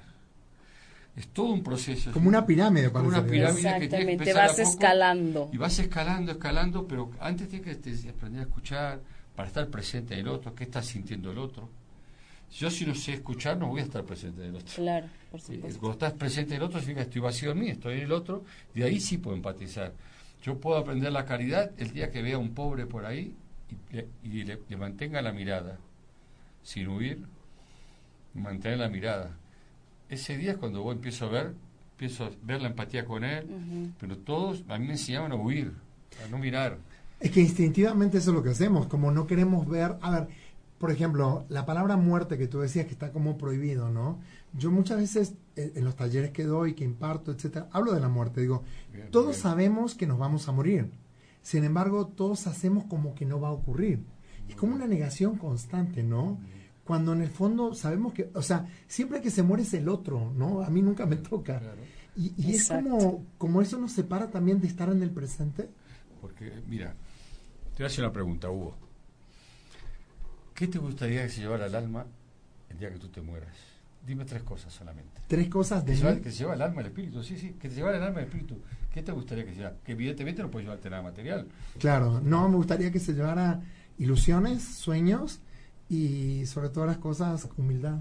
Es 1.15 1.27
todo 1.29 1.47
un 1.47 1.63
proceso. 1.63 2.11
Como 2.11 2.29
una 2.29 2.45
pirámide, 2.45 2.91
Como 2.91 3.07
una 3.07 3.25
pirámide 3.25 3.79
que 3.79 3.87
tienes 3.87 4.21
que 4.21 4.33
vas 4.33 4.59
escalando. 4.59 5.49
Y 5.51 5.57
vas 5.57 5.79
escalando, 5.79 6.33
escalando, 6.33 6.87
pero 6.87 7.09
antes 7.19 7.49
tienes 7.49 7.77
que 7.77 8.09
aprender 8.09 8.41
a 8.41 8.43
escuchar 8.43 8.99
para 9.35 9.47
estar 9.47 9.67
presente 9.67 10.13
en 10.13 10.21
el 10.21 10.27
otro, 10.27 10.53
qué 10.53 10.65
está 10.65 10.83
sintiendo 10.83 11.31
el 11.31 11.39
otro. 11.39 11.69
Yo 12.51 12.69
si 12.69 12.85
no 12.85 12.93
sé 12.93 13.13
escuchar 13.13 13.57
no 13.57 13.67
voy 13.67 13.81
a 13.81 13.83
estar 13.83 14.03
presente 14.03 14.43
en 14.43 14.49
el 14.49 14.55
otro. 14.57 14.75
Claro, 14.75 15.07
por 15.31 15.41
supuesto. 15.41 15.79
Cuando 15.79 15.93
estás 15.93 16.13
presente 16.13 16.53
en 16.53 16.61
el 16.61 16.67
otro 16.67 16.79
significa 16.79 17.01
estoy 17.03 17.21
vacío 17.21 17.51
en 17.51 17.59
mí, 17.59 17.69
estoy 17.69 17.95
en 17.95 18.03
el 18.03 18.11
otro, 18.11 18.45
de 18.75 18.83
ahí 18.83 18.99
sí 18.99 19.17
puedo 19.17 19.35
empatizar. 19.35 19.93
Yo 20.43 20.59
puedo 20.59 20.77
aprender 20.77 21.11
la 21.11 21.25
caridad 21.25 21.71
el 21.77 21.91
día 21.91 22.11
que 22.11 22.21
vea 22.21 22.35
a 22.35 22.39
un 22.39 22.53
pobre 22.53 22.85
por 22.85 23.05
ahí 23.05 23.35
y, 24.23 24.43
le 24.43 24.77
mantenga 24.77 25.21
la 25.21 25.31
mirada 25.31 25.79
sin 26.67 26.89
huir, 26.89 27.23
mantener 28.33 28.79
la 28.79 28.89
mirada. 28.89 29.37
Ese 30.09 30.35
día 30.35 30.51
es 30.51 30.57
cuando 30.57 30.83
vos 30.83 30.93
empiezo 30.93 31.27
a 31.27 31.29
ver, 31.29 31.53
empiezo 31.91 32.25
a 32.25 32.31
ver 32.43 32.61
la 32.61 32.67
empatía 32.67 33.05
con 33.05 33.23
él, 33.23 33.93
pero 33.97 34.17
todos 34.17 34.65
a 34.67 34.77
mí 34.77 34.85
me 34.85 34.93
enseñaban 34.93 35.31
a 35.31 35.35
huir, 35.35 35.71
a 36.25 36.27
no 36.29 36.37
mirar. 36.37 36.77
Es 37.21 37.31
que 37.31 37.39
instintivamente 37.39 38.17
eso 38.17 38.31
es 38.31 38.35
lo 38.35 38.43
que 38.43 38.49
hacemos, 38.49 38.87
como 38.87 39.11
no 39.11 39.25
queremos 39.25 39.65
ver, 39.65 39.95
a 40.01 40.11
ver, 40.11 40.27
por 40.77 40.91
ejemplo, 40.91 41.45
la 41.47 41.65
palabra 41.65 41.95
muerte 41.95 42.37
que 42.37 42.47
tú 42.47 42.59
decías 42.59 42.85
que 42.85 42.91
está 42.91 43.13
como 43.13 43.37
prohibido, 43.37 43.89
¿no? 43.89 44.19
Yo 44.51 44.69
muchas 44.69 44.97
veces 44.97 45.35
eh, 45.55 45.71
en 45.73 45.85
los 45.85 45.95
talleres 45.95 46.31
que 46.31 46.43
doy, 46.43 46.73
que 46.73 46.83
imparto, 46.83 47.31
etcétera, 47.31 47.69
hablo 47.71 47.93
de 47.93 48.01
la 48.01 48.09
muerte, 48.09 48.41
digo, 48.41 48.63
todos 49.09 49.37
sabemos 49.37 49.95
que 49.95 50.05
nos 50.05 50.19
vamos 50.19 50.49
a 50.49 50.51
morir. 50.51 50.91
Sin 51.41 51.63
embargo, 51.63 52.07
todos 52.07 52.45
hacemos 52.45 52.83
como 52.83 53.15
que 53.15 53.25
no 53.25 53.39
va 53.39 53.47
a 53.47 53.51
ocurrir. 53.51 54.03
Es 54.49 54.55
como 54.57 54.75
una 54.75 54.85
negación 54.87 55.37
constante, 55.37 56.03
¿no? 56.03 56.37
Cuando 56.87 57.11
en 57.11 57.21
el 57.21 57.29
fondo 57.29 57.75
sabemos 57.75 58.13
que, 58.13 58.31
o 58.33 58.41
sea, 58.41 58.65
siempre 58.87 59.19
que 59.21 59.29
se 59.29 59.43
muere 59.43 59.63
es 59.63 59.73
el 59.73 59.89
otro, 59.89 60.31
¿no? 60.37 60.61
A 60.61 60.69
mí 60.69 60.81
nunca 60.81 61.05
me 61.05 61.17
toca. 61.17 61.61
Y, 62.15 62.55
es 62.55 62.69
como, 62.69 63.25
como 63.37 63.61
eso 63.61 63.77
nos 63.77 63.91
separa 63.91 64.31
también 64.31 64.61
de 64.61 64.67
estar 64.67 64.89
en 64.89 65.03
el 65.03 65.11
presente. 65.11 65.69
Porque, 66.21 66.63
mira, 66.65 66.95
te 67.75 67.83
voy 67.83 67.83
a 67.83 67.87
hacer 67.87 68.05
una 68.05 68.13
pregunta, 68.13 68.49
Hugo. 68.49 68.77
¿Qué 70.55 70.67
te 70.67 70.79
gustaría 70.79 71.23
que 71.23 71.29
se 71.29 71.41
llevara 71.41 71.65
el 71.65 71.75
alma 71.75 72.05
el 72.69 72.79
día 72.79 72.89
que 72.89 72.99
tú 72.99 73.09
te 73.09 73.21
mueras? 73.21 73.53
Dime 74.05 74.23
tres 74.23 74.43
cosas 74.43 74.73
solamente. 74.73 75.19
Tres 75.27 75.49
cosas 75.49 75.85
de 75.85 75.93
que, 75.93 76.21
que 76.21 76.31
se 76.31 76.37
lleva 76.37 76.53
el 76.53 76.61
alma, 76.61 76.79
el 76.79 76.87
espíritu, 76.87 77.21
sí, 77.21 77.37
sí, 77.37 77.57
que 77.59 77.69
se 77.69 77.75
llevara 77.75 77.97
el 77.97 78.03
alma, 78.03 78.19
el 78.19 78.27
espíritu. 78.27 78.61
¿Qué 78.93 79.03
te 79.03 79.11
gustaría 79.11 79.43
que 79.43 79.51
se 79.51 79.57
llevara? 79.57 79.75
Que 79.83 79.91
evidentemente 79.91 80.41
no 80.41 80.49
puede 80.49 80.63
llevarte 80.63 80.89
nada 80.89 81.03
material. 81.03 81.49
Claro, 81.77 82.21
no, 82.21 82.47
me 82.47 82.55
gustaría 82.55 82.93
que 82.93 82.99
se 82.99 83.11
llevara 83.11 83.61
ilusiones, 83.97 84.63
sueños 84.63 85.41
y 85.89 86.45
sobre 86.45 86.69
todas 86.69 86.87
las 86.87 86.97
cosas, 86.97 87.47
humildad. 87.57 87.99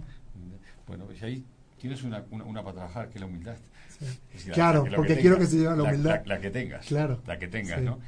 Bueno, 0.86 1.04
pues 1.04 1.22
ahí 1.22 1.44
tienes 1.78 2.02
una, 2.02 2.24
una, 2.30 2.62
para 2.62 2.74
trabajar, 2.74 3.08
que 3.08 3.14
es 3.14 3.20
la 3.20 3.26
humildad. 3.26 3.56
claro, 4.52 4.84
porque 4.94 5.16
quiero 5.18 5.38
que 5.38 5.46
se 5.46 5.58
lleve 5.58 5.76
la 5.76 5.82
humildad. 5.82 6.22
La, 6.26 6.40
que 6.40 6.50
tengas. 6.50 6.86
Claro. 6.86 7.22
La 7.26 7.38
que 7.38 7.48
tengas, 7.48 7.82
¿no? 7.82 7.98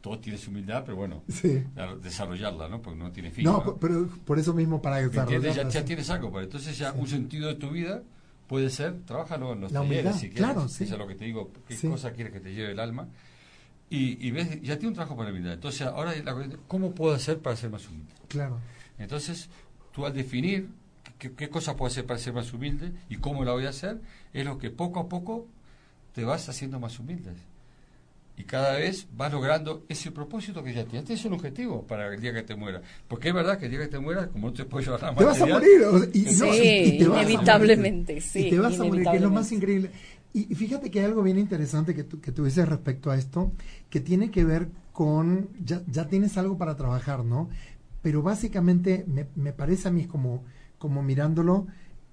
Todos 0.00 0.20
tienes 0.20 0.46
humildad, 0.46 0.84
pero 0.84 0.96
bueno, 0.96 1.24
desarrollarla, 2.02 2.68
¿no? 2.68 2.80
Porque 2.80 2.98
no 2.98 3.10
tiene 3.10 3.30
fin. 3.30 3.44
No, 3.44 3.76
pero 3.76 4.06
por 4.24 4.38
eso 4.38 4.54
mismo 4.54 4.80
para 4.80 4.96
desarrollarla. 4.98 5.52
Ya, 5.52 5.68
ya, 5.68 5.84
tienes 5.84 6.08
algo, 6.10 6.30
pero 6.30 6.44
entonces 6.44 6.76
ya 6.78 6.92
un 6.92 7.08
sentido 7.08 7.48
de 7.48 7.56
tu 7.56 7.70
vida 7.70 8.02
puede 8.46 8.70
ser, 8.70 9.00
trabajalo 9.04 9.52
en 9.54 9.62
los 9.62 9.72
la 9.72 9.80
talleres 9.80 10.16
si 10.16 10.30
quieres. 10.30 10.38
Claro, 10.38 10.66
Eso 10.66 10.84
es 10.84 10.90
lo 10.90 11.06
que 11.06 11.16
te 11.16 11.24
digo, 11.24 11.50
qué 11.66 11.76
cosa 11.88 12.12
quieres 12.12 12.32
que 12.32 12.40
te 12.40 12.54
lleve 12.54 12.72
el 12.72 12.80
alma. 12.80 13.08
Y, 13.88 14.26
y 14.26 14.30
ves, 14.32 14.60
ya 14.62 14.76
tiene 14.76 14.88
un 14.88 14.94
trabajo 14.94 15.16
para 15.16 15.28
la 15.28 15.34
humildad. 15.34 15.54
Entonces, 15.54 15.82
ahora, 15.82 16.12
¿cómo 16.66 16.92
puedo 16.92 17.14
hacer 17.14 17.38
para 17.38 17.54
ser 17.56 17.70
más 17.70 17.86
humilde? 17.88 18.12
Claro. 18.28 18.58
Entonces, 18.98 19.48
tú 19.92 20.06
al 20.06 20.14
definir 20.14 20.68
qué, 21.18 21.48
cosa 21.48 21.76
puedo 21.76 21.90
hacer 21.90 22.06
para 22.06 22.18
ser 22.18 22.32
más 22.32 22.52
humilde 22.52 22.92
y 23.08 23.16
cómo 23.16 23.44
la 23.44 23.52
voy 23.52 23.66
a 23.66 23.70
hacer, 23.70 24.00
es 24.32 24.44
lo 24.44 24.58
que 24.58 24.70
poco 24.70 25.00
a 25.00 25.08
poco 25.08 25.46
te 26.14 26.24
vas 26.24 26.48
haciendo 26.48 26.80
más 26.80 26.98
humilde. 26.98 27.32
Y 28.38 28.44
cada 28.44 28.76
vez 28.76 29.06
vas 29.16 29.32
logrando 29.32 29.86
ese 29.88 30.10
propósito 30.10 30.62
que 30.62 30.74
ya 30.74 30.84
tienes. 30.84 31.04
Este 31.04 31.14
es 31.14 31.24
un 31.24 31.32
objetivo 31.32 31.86
para 31.86 32.12
el 32.12 32.20
día 32.20 32.34
que 32.34 32.42
te 32.42 32.54
muera. 32.54 32.82
Porque 33.08 33.28
es 33.28 33.34
verdad 33.34 33.58
que 33.58 33.64
el 33.64 33.70
día 33.70 33.80
que 33.80 33.88
te 33.88 33.98
mueras, 33.98 34.28
como 34.28 34.48
no 34.48 34.52
te 34.52 34.66
puedes 34.66 34.86
llevar 34.86 35.00
nada 35.00 35.14
Te 35.14 35.24
vas 35.24 35.40
a 35.40 35.46
morir. 35.46 36.10
Y, 36.12 36.26
sí, 36.26 36.98
inevitablemente, 37.00 38.20
sí. 38.20 38.48
Y 38.48 38.50
te 38.50 38.58
vas 38.58 38.78
a 38.78 38.84
morir, 38.84 39.06
que 39.10 39.16
es 39.16 39.22
lo 39.22 39.30
más 39.30 39.50
increíble. 39.52 39.90
Y 40.34 40.54
fíjate 40.54 40.90
que 40.90 40.98
hay 40.98 41.06
algo 41.06 41.22
bien 41.22 41.38
interesante 41.38 41.94
que 41.94 42.04
tú, 42.04 42.20
que 42.20 42.30
tú 42.30 42.44
dices 42.44 42.68
respecto 42.68 43.10
a 43.10 43.16
esto, 43.16 43.52
que 43.88 44.00
tiene 44.00 44.30
que 44.30 44.44
ver 44.44 44.68
con, 44.92 45.48
ya, 45.64 45.80
ya 45.90 46.08
tienes 46.08 46.36
algo 46.36 46.58
para 46.58 46.76
trabajar, 46.76 47.24
¿no? 47.24 47.48
Pero 48.06 48.22
básicamente 48.22 49.04
me, 49.08 49.26
me 49.34 49.52
parece 49.52 49.88
a 49.88 49.90
mí 49.90 50.04
como, 50.04 50.44
como 50.78 51.02
mirándolo, 51.02 51.66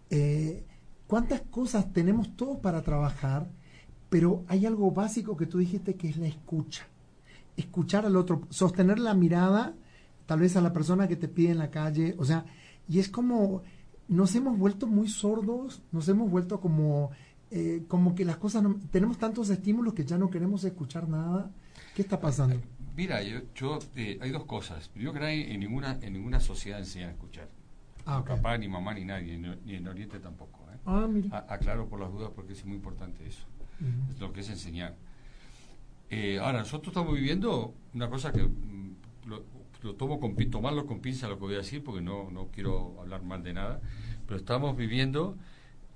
eh, 0.10 0.66
cuántas 1.06 1.42
cosas 1.42 1.94
tenemos 1.94 2.36
todos 2.36 2.58
para 2.58 2.82
trabajar, 2.82 3.48
pero 4.10 4.44
hay 4.48 4.66
algo 4.66 4.90
básico 4.90 5.38
que 5.38 5.46
tú 5.46 5.60
dijiste 5.60 5.94
que 5.94 6.10
es 6.10 6.18
la 6.18 6.26
escucha. 6.26 6.88
Escuchar 7.56 8.08
al 8.08 8.16
otro, 8.16 8.42
sostener 8.50 8.98
la 8.98 9.14
mirada, 9.14 9.76
tal 10.26 10.40
vez 10.40 10.56
a 10.56 10.62
la 10.62 10.74
persona 10.74 11.08
que 11.08 11.16
te 11.16 11.28
pide 11.28 11.52
en 11.52 11.60
la 11.60 11.70
calle, 11.70 12.16
o 12.18 12.26
sea, 12.26 12.44
y 12.90 12.98
es 12.98 13.08
como, 13.08 13.62
nos 14.08 14.34
hemos 14.34 14.58
vuelto 14.58 14.88
muy 14.88 15.08
sordos, 15.10 15.84
nos 15.92 16.10
hemos 16.10 16.28
vuelto 16.32 16.60
como, 16.60 17.12
eh, 17.52 17.84
como 17.88 18.16
que 18.16 18.26
las 18.26 18.38
cosas, 18.38 18.64
no, 18.64 18.80
tenemos 18.90 19.20
tantos 19.20 19.48
estímulos 19.52 19.94
que 19.94 20.06
ya 20.06 20.18
no 20.18 20.32
queremos 20.32 20.64
escuchar 20.64 21.08
nada. 21.08 21.52
¿Qué 21.96 22.02
está 22.02 22.20
pasando? 22.20 22.56
Mira, 22.96 23.22
yo, 23.56 23.80
eh, 23.96 24.20
hay 24.22 24.30
dos 24.30 24.46
cosas. 24.46 24.92
Yo 24.96 25.14
creo 25.14 25.28
que 25.28 25.54
en 25.54 25.60
ninguna, 25.60 25.98
en 26.02 26.14
ninguna 26.14 26.40
sociedad 26.40 26.80
enseñan 26.80 27.10
a 27.10 27.12
escuchar. 27.14 27.50
Ah, 28.06 28.20
ni 28.20 28.36
papá, 28.36 28.58
ni 28.58 28.68
mamá, 28.68 28.94
ni 28.94 29.06
nadie, 29.06 29.38
ni, 29.38 29.76
en 29.76 29.88
Oriente 29.88 30.20
tampoco. 30.20 30.60
¿eh? 30.72 30.78
Ah, 30.86 31.08
mira. 31.10 31.46
aclaro 31.50 31.88
por 31.88 32.00
las 32.00 32.12
dudas 32.12 32.32
porque 32.36 32.54
es 32.54 32.66
muy 32.66 32.76
importante 32.76 33.26
eso. 33.26 33.46
Es 34.12 34.20
lo 34.20 34.32
que 34.32 34.42
es 34.42 34.50
enseñar. 34.50 34.96
Eh, 36.10 36.40
ahora, 36.40 36.60
nosotros 36.60 36.90
estamos 36.90 37.16
viviendo 37.16 37.74
una 37.94 38.10
cosa 38.10 38.32
que 38.32 38.44
mm, 38.44 38.96
lo, 39.26 39.44
lo 39.82 39.96
tomo 39.96 40.20
con, 40.20 40.36
tomarlo 40.50 40.86
con 40.86 41.00
pinza 41.00 41.28
lo 41.28 41.38
que 41.38 41.46
voy 41.46 41.56
a 41.56 41.58
decir, 41.58 41.84
porque 41.84 42.02
no, 42.02 42.32
no 42.32 42.48
quiero 42.48 42.96
hablar 43.02 43.24
mal 43.24 43.44
de 43.44 43.54
nada, 43.54 43.82
pero 44.26 44.38
estamos 44.38 44.78
viviendo 44.78 45.38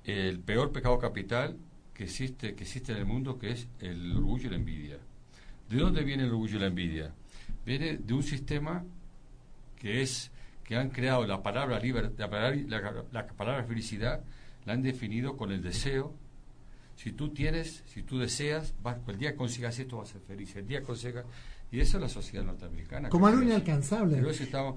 el 0.03 0.39
peor 0.39 0.71
pecado 0.71 0.97
capital 0.99 1.57
que 1.93 2.03
existe, 2.03 2.55
que 2.55 2.63
existe 2.63 2.91
en 2.91 2.99
el 2.99 3.05
mundo, 3.05 3.37
que 3.37 3.51
es 3.51 3.67
el 3.79 4.15
orgullo 4.15 4.47
y 4.47 4.49
la 4.49 4.55
envidia. 4.57 4.97
¿De 5.69 5.77
dónde 5.77 6.03
viene 6.03 6.23
el 6.23 6.29
orgullo 6.29 6.57
y 6.57 6.59
la 6.59 6.67
envidia? 6.67 7.13
Viene 7.65 7.97
de 7.97 8.13
un 8.13 8.23
sistema 8.23 8.83
que 9.77 10.01
es 10.01 10.31
que 10.63 10.75
han 10.75 10.89
creado 10.89 11.25
la 11.25 11.41
palabra 11.41 11.79
liber, 11.79 12.11
la, 12.17 12.29
palabra, 12.29 13.03
la, 13.11 13.27
palabra 13.27 13.63
felicidad, 13.63 14.21
la 14.65 14.73
han 14.73 14.81
definido 14.81 15.37
con 15.37 15.51
el 15.51 15.61
deseo. 15.61 16.13
Si 16.95 17.11
tú 17.11 17.29
tienes, 17.29 17.83
si 17.87 18.03
tú 18.03 18.19
deseas, 18.19 18.73
vas, 18.83 18.97
el 19.07 19.17
día 19.17 19.31
que 19.31 19.37
consigas 19.37 19.79
esto 19.79 19.97
vas 19.97 20.09
a 20.09 20.13
ser 20.13 20.21
feliz. 20.21 20.55
El 20.55 20.67
día 20.67 20.79
que 20.79 20.85
consigas 20.85 21.25
y 21.71 21.81
eso 21.81 21.97
es 21.97 22.01
la 22.01 22.09
sociedad 22.09 22.45
norteamericana. 22.45 23.09
Como 23.09 23.27
algo 23.27 23.41
inalcanzable. 23.41 24.23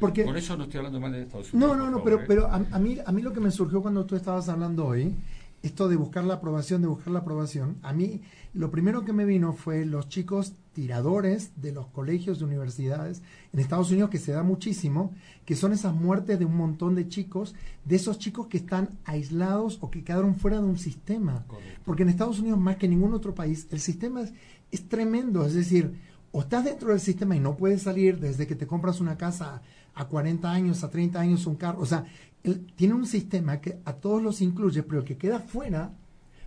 Porque, 0.00 0.24
por 0.24 0.37
eso 0.37 0.57
no 0.57 0.64
estoy 0.64 0.79
hablando 0.79 1.00
mal 1.00 1.12
de 1.12 1.22
Estados 1.22 1.53
Unidos. 1.53 1.76
No, 1.76 1.85
no, 1.85 1.90
no, 1.90 2.03
pero, 2.03 2.20
¿eh? 2.20 2.24
pero 2.26 2.48
a, 2.48 2.59
mí, 2.59 2.98
a 3.05 3.12
mí 3.12 3.22
lo 3.22 3.33
que 3.33 3.40
me 3.40 3.50
surgió 3.50 3.81
cuando 3.81 4.05
tú 4.05 4.16
estabas 4.16 4.48
hablando 4.48 4.87
hoy, 4.87 5.14
esto 5.62 5.88
de 5.88 5.96
buscar 5.96 6.24
la 6.24 6.34
aprobación, 6.34 6.80
de 6.80 6.88
buscar 6.88 7.12
la 7.12 7.20
aprobación, 7.20 7.76
a 7.82 7.92
mí 7.92 8.22
lo 8.54 8.70
primero 8.70 9.04
que 9.04 9.12
me 9.12 9.24
vino 9.24 9.52
fue 9.52 9.84
los 9.84 10.08
chicos 10.08 10.54
tiradores 10.72 11.52
de 11.56 11.72
los 11.72 11.86
colegios 11.86 12.38
de 12.38 12.46
universidades 12.46 13.22
en 13.52 13.60
Estados 13.60 13.90
Unidos, 13.90 14.10
que 14.10 14.18
se 14.18 14.32
da 14.32 14.42
muchísimo, 14.42 15.12
que 15.44 15.56
son 15.56 15.72
esas 15.72 15.94
muertes 15.94 16.38
de 16.38 16.44
un 16.44 16.56
montón 16.56 16.94
de 16.94 17.08
chicos, 17.08 17.54
de 17.84 17.96
esos 17.96 18.18
chicos 18.18 18.46
que 18.46 18.58
están 18.58 18.88
aislados 19.04 19.78
o 19.80 19.90
que 19.90 20.02
quedaron 20.02 20.36
fuera 20.36 20.58
de 20.58 20.66
un 20.66 20.78
sistema. 20.78 21.44
Porque 21.84 22.02
en 22.02 22.08
Estados 22.08 22.38
Unidos, 22.38 22.58
más 22.58 22.76
que 22.76 22.86
en 22.86 22.92
ningún 22.92 23.14
otro 23.14 23.34
país, 23.34 23.66
el 23.70 23.80
sistema 23.80 24.22
es, 24.22 24.32
es 24.70 24.88
tremendo, 24.88 25.44
es 25.44 25.54
decir, 25.54 25.94
o 26.32 26.40
estás 26.40 26.64
dentro 26.64 26.90
del 26.90 27.00
sistema 27.00 27.36
y 27.36 27.40
no 27.40 27.56
puedes 27.56 27.82
salir 27.82 28.18
desde 28.18 28.46
que 28.46 28.54
te 28.54 28.66
compras 28.66 29.00
una 29.00 29.18
casa 29.18 29.62
a 29.94 30.07
40 30.07 30.50
años, 30.50 30.85
a 30.85 30.90
30 30.90 31.20
años, 31.20 31.46
un 31.46 31.57
carro. 31.57 31.81
O 31.81 31.87
sea, 31.87 32.05
él 32.42 32.66
tiene 32.74 32.94
un 32.94 33.07
sistema 33.07 33.61
que 33.61 33.79
a 33.85 33.94
todos 33.94 34.22
los 34.22 34.40
incluye, 34.40 34.83
pero 34.83 35.00
el 35.00 35.05
que 35.05 35.16
queda 35.16 35.40
fuera, 35.40 35.92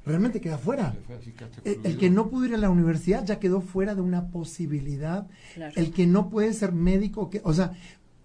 realmente 0.06 0.42
queda 0.42 0.58
fuera. 0.58 0.96
El, 1.64 1.98
que 1.98 2.10
no 2.10 2.30
pudo 2.30 2.46
ir 2.46 2.56
a 2.56 2.58
la 2.58 2.70
universidad 2.70 3.26
ya 3.26 3.40
quedó 3.40 3.62
fuera 3.62 3.96
de 3.96 4.02
una 4.02 4.30
posibilidad. 4.30 5.28
El 5.76 5.92
que 5.92 6.08
no 6.08 6.30
puede 6.30 6.54
ser 6.54 6.72
médico, 6.74 7.30
que, 7.30 7.42
o 7.44 7.54
sea, 7.54 7.74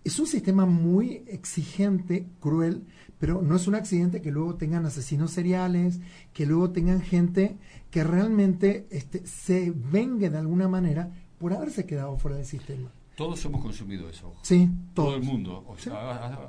es 0.05 0.19
un 0.19 0.27
sistema 0.27 0.65
muy 0.65 1.25
exigente, 1.27 2.27
cruel, 2.41 2.85
pero 3.19 3.43
no 3.43 3.57
es 3.57 3.67
un 3.67 3.75
accidente 3.75 4.23
que 4.23 4.31
luego 4.31 4.55
tengan 4.55 4.87
asesinos 4.87 5.33
seriales, 5.33 6.01
que 6.33 6.47
luego 6.47 6.71
tengan 6.71 7.03
gente 7.03 7.59
que 7.91 8.05
realmente 8.05 8.87
este, 8.91 9.27
se 9.27 9.73
vengue 9.75 10.31
de 10.31 10.39
alguna 10.39 10.69
manera 10.69 11.11
por 11.39 11.53
haberse 11.53 11.85
quedado 11.85 12.17
fuera 12.17 12.37
del 12.37 12.47
sistema. 12.47 12.91
Todos 13.19 13.45
hemos 13.47 13.61
consumido 13.61 14.09
eso. 14.09 14.33
Sí, 14.43 14.71
todo 14.95 15.17
el 15.17 15.25
mundo, 15.25 15.67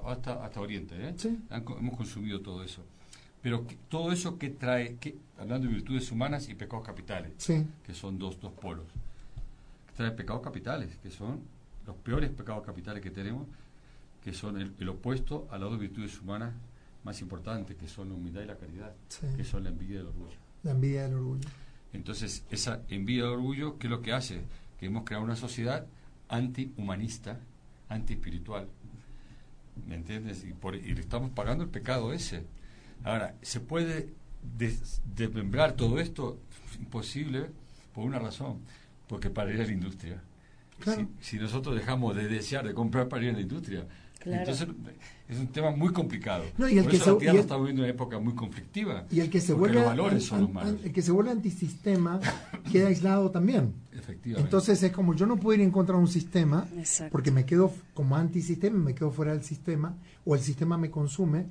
hasta, 0.05 0.45
hasta 0.45 0.61
Oriente, 0.61 0.93
¿eh? 0.99 1.15
hemos 1.49 1.97
consumido 1.97 2.41
todo 2.41 2.63
eso. 2.63 2.83
Pero 3.41 3.65
todo 3.87 4.11
eso 4.11 4.37
que 4.37 4.51
trae, 4.51 4.97
que, 4.97 5.17
hablando 5.39 5.67
de 5.67 5.73
virtudes 5.73 6.11
humanas 6.11 6.47
y 6.47 6.53
pecados 6.53 6.85
capitales, 6.85 7.31
que 7.83 7.93
son 7.95 8.19
dos, 8.19 8.39
dos 8.39 8.53
polos, 8.53 8.85
trae 9.97 10.11
pecados 10.11 10.43
capitales, 10.43 10.95
que 11.01 11.09
son 11.09 11.39
los 11.87 11.95
peores 11.95 12.29
pecados 12.29 12.63
capitales 12.63 13.01
que 13.01 13.09
tenemos, 13.09 13.47
que 14.23 14.31
son 14.31 14.61
el, 14.61 14.89
opuesto 14.89 15.47
a 15.49 15.57
las 15.57 15.71
dos 15.71 15.79
virtudes 15.79 16.21
humanas 16.21 16.53
más 17.03 17.19
importantes, 17.21 17.77
que 17.77 17.87
son 17.87 18.09
la 18.09 18.13
humildad 18.13 18.43
y 18.43 18.45
la 18.45 18.57
caridad, 18.57 18.93
que 19.35 19.43
son 19.43 19.63
la 19.63 19.71
envidia 19.71 19.95
y 19.95 19.99
el 20.01 20.05
orgullo. 20.05 20.37
La 20.61 20.71
envidia 20.73 21.01
y 21.01 21.09
el 21.09 21.13
orgullo. 21.15 21.49
Entonces, 21.93 22.45
esa 22.51 22.83
envidia 22.89 23.23
y 23.23 23.25
el 23.25 23.33
orgullo, 23.33 23.79
¿qué 23.79 23.87
es 23.87 23.91
lo 23.91 24.03
que 24.03 24.13
hace? 24.13 24.43
que 24.79 24.85
hemos 24.85 25.03
creado 25.03 25.25
una 25.25 25.35
sociedad 25.35 25.85
antihumanista, 26.29 27.39
antiespiritual. 27.89 28.67
¿Me 29.87 29.95
entiendes? 29.95 30.43
Y, 30.43 30.53
por, 30.53 30.75
y 30.75 30.93
le 30.93 31.01
estamos 31.01 31.31
pagando 31.31 31.63
el 31.63 31.69
pecado 31.69 32.13
ese. 32.13 32.43
Ahora, 33.03 33.35
¿se 33.41 33.59
puede 33.59 34.09
desmembrar 35.15 35.73
todo 35.73 35.99
esto? 35.99 36.39
Imposible, 36.79 37.49
por 37.93 38.05
una 38.05 38.19
razón, 38.19 38.59
porque 39.07 39.29
para 39.29 39.51
ir 39.53 39.61
a 39.61 39.65
la 39.65 39.71
industria. 39.71 40.21
Si, 40.85 41.07
si, 41.19 41.37
nosotros 41.37 41.75
dejamos 41.75 42.15
de 42.15 42.29
desear 42.29 42.65
de 42.65 42.73
comprar 42.73 43.09
para 43.09 43.23
ir 43.23 43.31
a 43.31 43.33
la 43.33 43.41
industria, 43.41 43.85
entonces 44.25 44.67
es 45.27 45.37
un 45.37 45.47
tema 45.47 45.71
muy 45.71 45.93
complicado. 45.93 46.43
No, 46.57 46.67
y 46.67 46.77
el 46.77 46.83
Por 46.83 46.91
que 46.91 46.97
eso 46.97 47.05
se, 47.05 47.11
la 47.11 47.17
Tierra 47.19 47.39
está 47.39 47.57
viviendo 47.57 47.83
una 47.83 47.91
época 47.91 48.19
muy 48.19 48.33
conflictiva. 48.33 49.05
Y 49.11 49.19
el 49.19 49.29
que 49.29 49.39
se 49.39 49.53
vuelve 49.53 49.75
los 49.75 49.85
valores 49.85 50.25
son 50.25 50.41
los 50.41 50.51
malos. 50.51 50.75
el 50.83 50.91
que 50.91 51.01
se 51.01 51.11
vuelve 51.11 51.31
antisistema 51.31 52.19
queda 52.71 52.87
aislado 52.87 53.29
también. 53.29 53.73
Efectivamente. 53.91 54.47
Entonces 54.47 54.81
es 54.81 54.91
como 54.91 55.13
yo 55.13 55.25
no 55.25 55.37
puedo 55.37 55.55
ir 55.55 55.61
en 55.61 55.71
contra 55.71 55.95
de 55.95 56.01
un 56.01 56.07
sistema 56.07 56.67
porque 57.11 57.31
me 57.31 57.45
quedo 57.45 57.71
como 57.93 58.15
antisistema, 58.15 58.77
me 58.77 58.95
quedo 58.95 59.11
fuera 59.11 59.33
del 59.33 59.43
sistema 59.43 59.95
o 60.25 60.35
el 60.35 60.41
sistema 60.41 60.77
me 60.77 60.89
consume. 60.89 61.45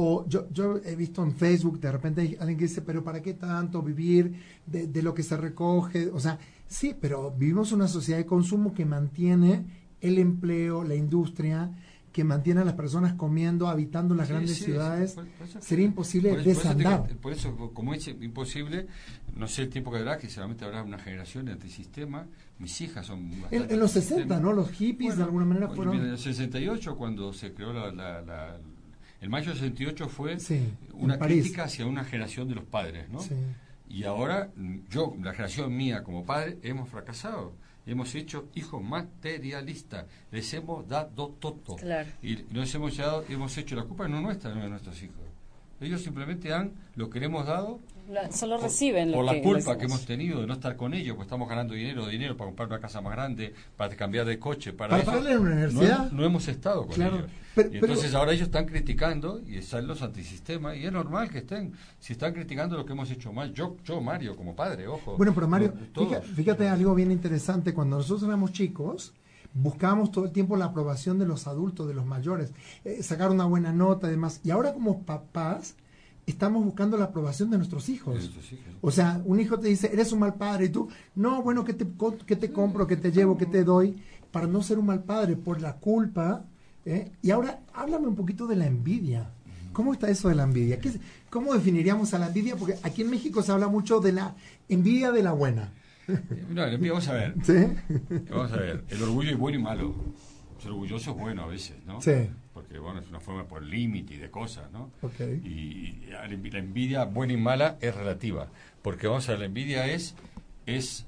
O 0.00 0.24
yo, 0.28 0.48
yo 0.52 0.78
he 0.84 0.94
visto 0.94 1.24
en 1.24 1.34
Facebook, 1.34 1.80
de 1.80 1.90
repente 1.90 2.20
hay 2.20 2.36
alguien 2.38 2.56
que 2.56 2.66
dice, 2.66 2.82
pero 2.82 3.02
¿para 3.02 3.20
qué 3.20 3.34
tanto 3.34 3.82
vivir 3.82 4.32
de, 4.64 4.86
de 4.86 5.02
lo 5.02 5.12
que 5.12 5.24
se 5.24 5.36
recoge? 5.36 6.06
O 6.10 6.20
sea, 6.20 6.38
sí, 6.68 6.94
pero 6.98 7.32
vivimos 7.32 7.72
una 7.72 7.88
sociedad 7.88 8.18
de 8.18 8.26
consumo 8.26 8.72
que 8.72 8.84
mantiene 8.84 9.64
el 10.00 10.18
empleo, 10.18 10.84
la 10.84 10.94
industria, 10.94 11.72
que 12.12 12.24
mantiene 12.24 12.60
a 12.60 12.64
las 12.64 12.74
personas 12.74 13.14
comiendo, 13.14 13.68
habitando 13.68 14.14
las 14.14 14.28
grandes 14.28 14.58
ciudades, 14.58 15.16
sería 15.60 15.84
imposible 15.84 16.36
desandar. 16.36 17.08
Por 17.16 17.32
eso, 17.32 17.54
como 17.72 17.94
es 17.94 18.08
imposible, 18.08 18.86
no 19.36 19.46
sé 19.46 19.62
el 19.62 19.68
tiempo 19.68 19.90
que 19.90 19.98
habrá, 19.98 20.18
que 20.18 20.28
seguramente 20.28 20.64
habrá 20.64 20.82
una 20.82 20.98
generación 20.98 21.46
de 21.46 21.52
antisistema. 21.52 22.26
Mis 22.58 22.80
hijas 22.80 23.06
son 23.06 23.30
En, 23.50 23.70
en 23.70 23.78
los 23.78 23.92
60, 23.92 24.40
¿no? 24.40 24.52
Los 24.52 24.70
hippies 24.70 25.16
de 25.16 25.22
alguna 25.22 25.44
manera 25.44 25.68
fueron... 25.68 25.96
En 25.96 26.10
el 26.10 26.18
68, 26.18 26.96
cuando 26.96 27.32
se 27.32 27.52
creó 27.52 27.72
la... 27.72 28.58
el 29.20 29.30
mayo 29.30 29.50
del 29.50 29.58
68 29.58 30.08
fue 30.08 30.38
una 30.94 31.18
crítica 31.18 31.64
hacia 31.64 31.86
una 31.86 32.04
generación 32.04 32.48
de 32.48 32.54
los 32.56 32.64
padres, 32.64 33.08
¿no? 33.10 33.20
Y 33.90 34.04
ahora, 34.04 34.50
yo, 34.90 35.14
la 35.22 35.32
generación 35.32 35.74
mía 35.74 36.02
como 36.02 36.24
padre, 36.24 36.58
hemos 36.62 36.88
fracasado 36.88 37.54
hemos 37.88 38.14
hecho 38.14 38.48
hijos 38.54 38.82
materialistas, 38.82 40.06
les 40.30 40.52
hemos 40.54 40.86
dado 40.86 41.30
todo. 41.40 41.76
Y 42.22 42.44
nos 42.50 42.74
hemos, 42.74 42.96
dado, 42.96 43.24
hemos 43.28 43.56
hecho 43.56 43.74
la 43.76 43.84
culpa 43.84 44.06
no 44.06 44.20
nuestra, 44.20 44.54
no 44.54 44.62
de 44.62 44.68
nuestros 44.68 45.02
hijos. 45.02 45.16
Ellos 45.80 46.02
simplemente 46.02 46.52
han 46.52 46.72
lo 46.96 47.08
que 47.08 47.18
le 47.20 47.26
hemos 47.26 47.46
dado 47.46 47.80
solo 48.30 48.58
reciben 48.58 49.12
por, 49.12 49.24
la 49.24 49.40
culpa 49.40 49.76
que 49.76 49.84
hemos 49.84 50.04
tenido 50.06 50.40
de 50.40 50.46
no 50.46 50.54
estar 50.54 50.76
con 50.76 50.94
ellos, 50.94 51.16
pues 51.16 51.26
estamos 51.26 51.48
ganando 51.48 51.74
dinero, 51.74 52.06
dinero 52.06 52.36
para 52.36 52.48
comprar 52.48 52.68
una 52.68 52.80
casa 52.80 53.00
más 53.00 53.12
grande, 53.12 53.54
para 53.76 53.94
cambiar 53.94 54.26
de 54.26 54.38
coche, 54.38 54.72
para, 54.72 55.02
para 55.02 55.18
una 55.18 55.38
universidad. 55.38 56.10
No, 56.10 56.24
hemos 56.24 56.48
estado 56.48 56.86
con 56.86 57.00
ellos. 57.00 57.24
y 57.56 57.76
entonces 57.78 58.14
ahora 58.14 58.32
ellos 58.32 58.46
están 58.46 58.66
criticando 58.66 59.40
y 59.46 59.56
están 59.56 59.86
los 59.86 60.02
antisistemas 60.02 60.76
y 60.76 60.86
es 60.86 60.92
normal 60.92 61.30
que 61.30 61.38
estén, 61.38 61.72
si 61.98 62.14
están 62.14 62.32
criticando 62.32 62.76
lo 62.76 62.86
que 62.86 62.92
hemos 62.92 63.10
hecho 63.10 63.32
mal, 63.32 63.52
yo, 63.52 63.76
yo 63.84 64.00
Mario 64.00 64.36
como 64.36 64.54
padre, 64.54 64.86
ojo. 64.86 65.16
Bueno, 65.16 65.32
pero 65.34 65.48
Mario, 65.48 65.74
fíjate, 66.34 66.68
algo 66.68 66.94
bien 66.94 67.12
interesante, 67.12 67.74
cuando 67.74 67.96
nosotros 67.96 68.22
éramos 68.24 68.52
chicos, 68.52 69.12
buscábamos 69.54 70.10
todo 70.12 70.26
el 70.26 70.32
tiempo 70.32 70.56
la 70.56 70.66
aprobación 70.66 71.18
de 71.18 71.26
los 71.26 71.46
adultos, 71.46 71.88
de 71.88 71.94
los 71.94 72.06
mayores, 72.06 72.52
eh, 72.84 73.02
sacar 73.02 73.30
una 73.30 73.44
buena 73.44 73.72
nota, 73.72 74.06
además. 74.06 74.40
Y 74.44 74.50
ahora 74.50 74.72
como 74.72 75.02
papás 75.02 75.74
estamos 76.30 76.64
buscando 76.64 76.96
la 76.96 77.06
aprobación 77.06 77.50
de 77.50 77.56
nuestros 77.56 77.88
hijos. 77.88 78.30
O 78.80 78.90
sea, 78.90 79.20
un 79.24 79.40
hijo 79.40 79.58
te 79.58 79.68
dice, 79.68 79.90
eres 79.92 80.12
un 80.12 80.20
mal 80.20 80.34
padre, 80.34 80.66
y 80.66 80.68
tú, 80.68 80.88
no, 81.14 81.42
bueno, 81.42 81.64
¿qué 81.64 81.74
te, 81.74 81.86
qué 82.26 82.36
te 82.36 82.52
compro, 82.52 82.86
qué 82.86 82.96
te 82.96 83.10
llevo, 83.10 83.36
qué 83.36 83.46
te 83.46 83.64
doy? 83.64 83.96
Para 84.30 84.46
no 84.46 84.62
ser 84.62 84.78
un 84.78 84.86
mal 84.86 85.02
padre, 85.04 85.36
por 85.36 85.60
la 85.60 85.76
culpa. 85.76 86.44
¿eh? 86.84 87.12
Y 87.22 87.30
ahora, 87.30 87.60
háblame 87.74 88.08
un 88.08 88.14
poquito 88.14 88.46
de 88.46 88.56
la 88.56 88.66
envidia. 88.66 89.30
¿Cómo 89.72 89.92
está 89.92 90.10
eso 90.10 90.28
de 90.28 90.34
la 90.34 90.42
envidia? 90.42 90.80
¿Qué, 90.80 90.92
¿Cómo 91.30 91.54
definiríamos 91.54 92.12
a 92.12 92.18
la 92.18 92.26
envidia? 92.26 92.56
Porque 92.56 92.76
aquí 92.82 93.02
en 93.02 93.10
México 93.10 93.42
se 93.42 93.52
habla 93.52 93.68
mucho 93.68 94.00
de 94.00 94.12
la 94.12 94.34
envidia 94.68 95.12
de 95.12 95.22
la 95.22 95.32
buena. 95.32 95.72
No, 96.50 96.62
vamos 96.62 97.08
a 97.08 97.12
ver. 97.12 97.34
¿Sí? 97.42 97.66
Vamos 98.30 98.52
a 98.52 98.56
ver. 98.56 98.84
El 98.88 99.02
orgullo 99.02 99.30
es 99.30 99.38
bueno 99.38 99.58
y 99.58 99.62
malo. 99.62 99.94
Ser 100.60 100.72
orgulloso 100.72 101.10
es 101.10 101.16
bueno 101.16 101.44
a 101.44 101.46
veces, 101.46 101.76
¿no? 101.86 102.00
Sí. 102.00 102.30
Porque, 102.58 102.80
bueno, 102.80 102.98
es 102.98 103.08
una 103.08 103.20
forma 103.20 103.46
por 103.46 103.62
límite 103.62 104.14
y 104.14 104.16
de 104.16 104.32
cosas, 104.32 104.68
¿no? 104.72 104.90
Y, 105.44 106.06
la 106.10 106.24
envidia 106.58 107.04
buena 107.04 107.34
y 107.34 107.36
mala 107.36 107.78
es 107.80 107.94
relativa. 107.94 108.48
Porque, 108.82 109.06
vamos 109.06 109.28
a 109.28 109.32
ver, 109.32 109.38
la 109.38 109.46
envidia 109.46 109.86
es, 109.86 110.16
es, 110.66 111.06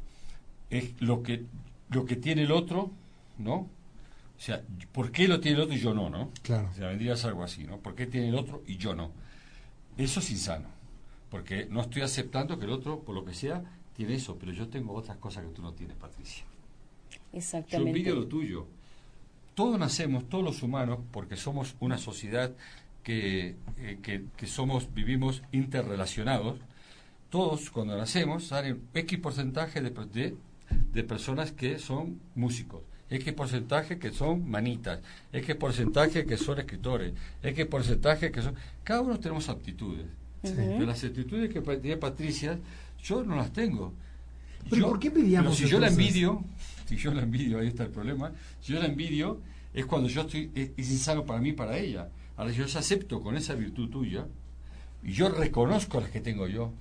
es 0.71 1.03
lo, 1.03 1.25
que, 1.25 1.47
lo 1.89 2.05
que 2.05 2.15
tiene 2.15 2.43
el 2.43 2.53
otro, 2.53 2.93
¿no? 3.37 3.55
O 3.55 3.69
sea, 4.39 4.63
¿por 4.93 5.11
qué 5.11 5.27
lo 5.27 5.41
tiene 5.41 5.57
el 5.57 5.65
otro 5.65 5.75
y 5.75 5.81
yo 5.81 5.93
no, 5.93 6.09
no? 6.09 6.31
Claro. 6.43 6.69
O 6.71 6.75
sea, 6.75 6.93
envidia 6.93 7.15
es 7.15 7.25
algo 7.25 7.43
así, 7.43 7.65
¿no? 7.65 7.79
¿Por 7.79 7.97
qué 7.97 8.07
tiene 8.07 8.29
el 8.29 8.37
otro 8.37 8.63
y 8.69 8.77
yo 8.77 8.95
no? 8.95 9.11
Eso 9.99 10.21
es 10.21 10.31
insano. 10.31 10.69
Porque 11.31 11.67
no 11.69 11.81
estoy 11.81 12.03
aceptando 12.03 12.61
que 12.61 12.67
el 12.67 12.71
otro, 12.71 13.01
por 13.01 13.17
lo 13.17 13.25
que 13.25 13.35
sea, 13.35 13.65
tiene 13.97 14.15
eso, 14.15 14.39
pero 14.39 14.53
yo 14.53 14.69
tengo 14.69 14.95
otras 14.95 15.17
cosas 15.17 15.45
que 15.45 15.51
tú 15.51 15.63
no 15.63 15.73
tienes, 15.73 15.97
Patricia. 15.97 16.45
Exactamente. 17.33 17.91
Yo 17.91 17.97
envidio 17.97 18.15
lo 18.15 18.29
tuyo 18.29 18.69
todos 19.55 19.79
nacemos, 19.79 20.29
todos 20.29 20.45
los 20.45 20.63
humanos, 20.63 21.01
porque 21.11 21.37
somos 21.37 21.77
una 21.81 21.99
sociedad 21.99 22.53
que, 23.03 23.57
eh, 23.79 23.99
que, 24.37 24.47
somos, 24.47 24.93
vivimos 24.95 25.43
interrelacionados, 25.53 26.59
todos 27.31 27.71
cuando 27.71 27.97
nacemos 27.97 28.47
salen 28.49 28.83
X 28.95 29.19
porcentaje 29.19 29.81
de, 29.81 30.37
de 30.93 31.05
personas 31.05 31.53
que 31.53 31.79
son 31.79 32.21
músicos, 32.35 32.83
que 33.09 33.33
porcentaje 33.33 33.99
que 33.99 34.13
son 34.13 34.49
manitas, 34.49 35.01
que 35.33 35.55
porcentaje 35.55 36.25
que 36.25 36.37
son 36.37 36.59
escritores, 36.59 37.13
es 37.43 37.55
que 37.55 37.67
porcentaje 37.67 38.31
que 38.31 38.43
son... 38.43 38.55
Cada 38.85 39.01
uno 39.01 39.19
tenemos 39.19 39.49
aptitudes. 39.49 40.07
Pero 40.43 40.87
las 40.87 41.05
aptitudes 41.05 41.53
que 41.53 41.61
tiene 41.61 41.97
Patricia, 41.97 42.59
yo 43.03 43.23
no 43.25 43.37
las 43.37 43.53
tengo. 43.53 43.93
¿Pero 44.69 44.89
por 44.89 44.99
qué 44.99 45.09
envidiamos 45.09 45.57
si 45.57 45.69
yo 45.69 45.79
la 45.79 45.89
envidio, 45.89 46.45
si 46.91 46.97
yo 46.97 47.15
la 47.15 47.23
envidio, 47.23 47.61
ahí 47.61 47.69
está 47.69 47.85
el 47.85 47.91
problema, 47.91 48.33
si 48.61 48.73
yo 48.73 48.81
la 48.81 48.87
envidio, 48.87 49.41
es 49.73 49.87
cuando 49.87 50.09
yo 50.09 50.23
estoy, 50.23 50.51
es, 50.57 50.71
es 50.77 50.91
insano 50.91 51.25
para 51.25 51.41
mí, 51.41 51.53
para 51.53 51.79
ella. 51.79 52.09
Ahora 52.37 52.51
yo 52.51 52.65
acepto 52.65 53.23
con 53.23 53.37
esa 53.37 53.55
virtud 53.55 53.89
tuya, 53.91 54.27
y 55.05 55.13
yo 55.13 55.29
reconozco 55.29 56.01
las 56.01 56.11
que 56.11 56.21
tengo 56.21 56.49
yo. 56.49 56.73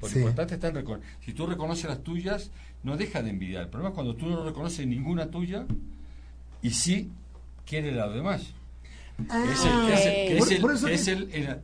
Lo 0.00 0.08
importante 0.08 0.54
está 0.54 0.68
en 0.68 0.84
Si 1.18 1.32
tú 1.32 1.46
reconoces 1.46 1.86
las 1.86 2.04
tuyas, 2.04 2.52
no 2.84 2.96
deja 2.96 3.22
de 3.22 3.30
envidiar. 3.30 3.64
El 3.64 3.70
problema 3.70 3.88
es 3.88 3.94
cuando 3.96 4.14
tú 4.14 4.26
no 4.26 4.44
reconoces 4.44 4.86
ninguna 4.86 5.32
tuya 5.32 5.66
y 6.62 6.70
sí 6.70 7.10
quiere 7.66 7.90
la 7.90 8.08
demás. 8.08 8.54
es 9.34 9.64
el, 9.64 10.88
es 10.88 11.08
el, 11.08 11.60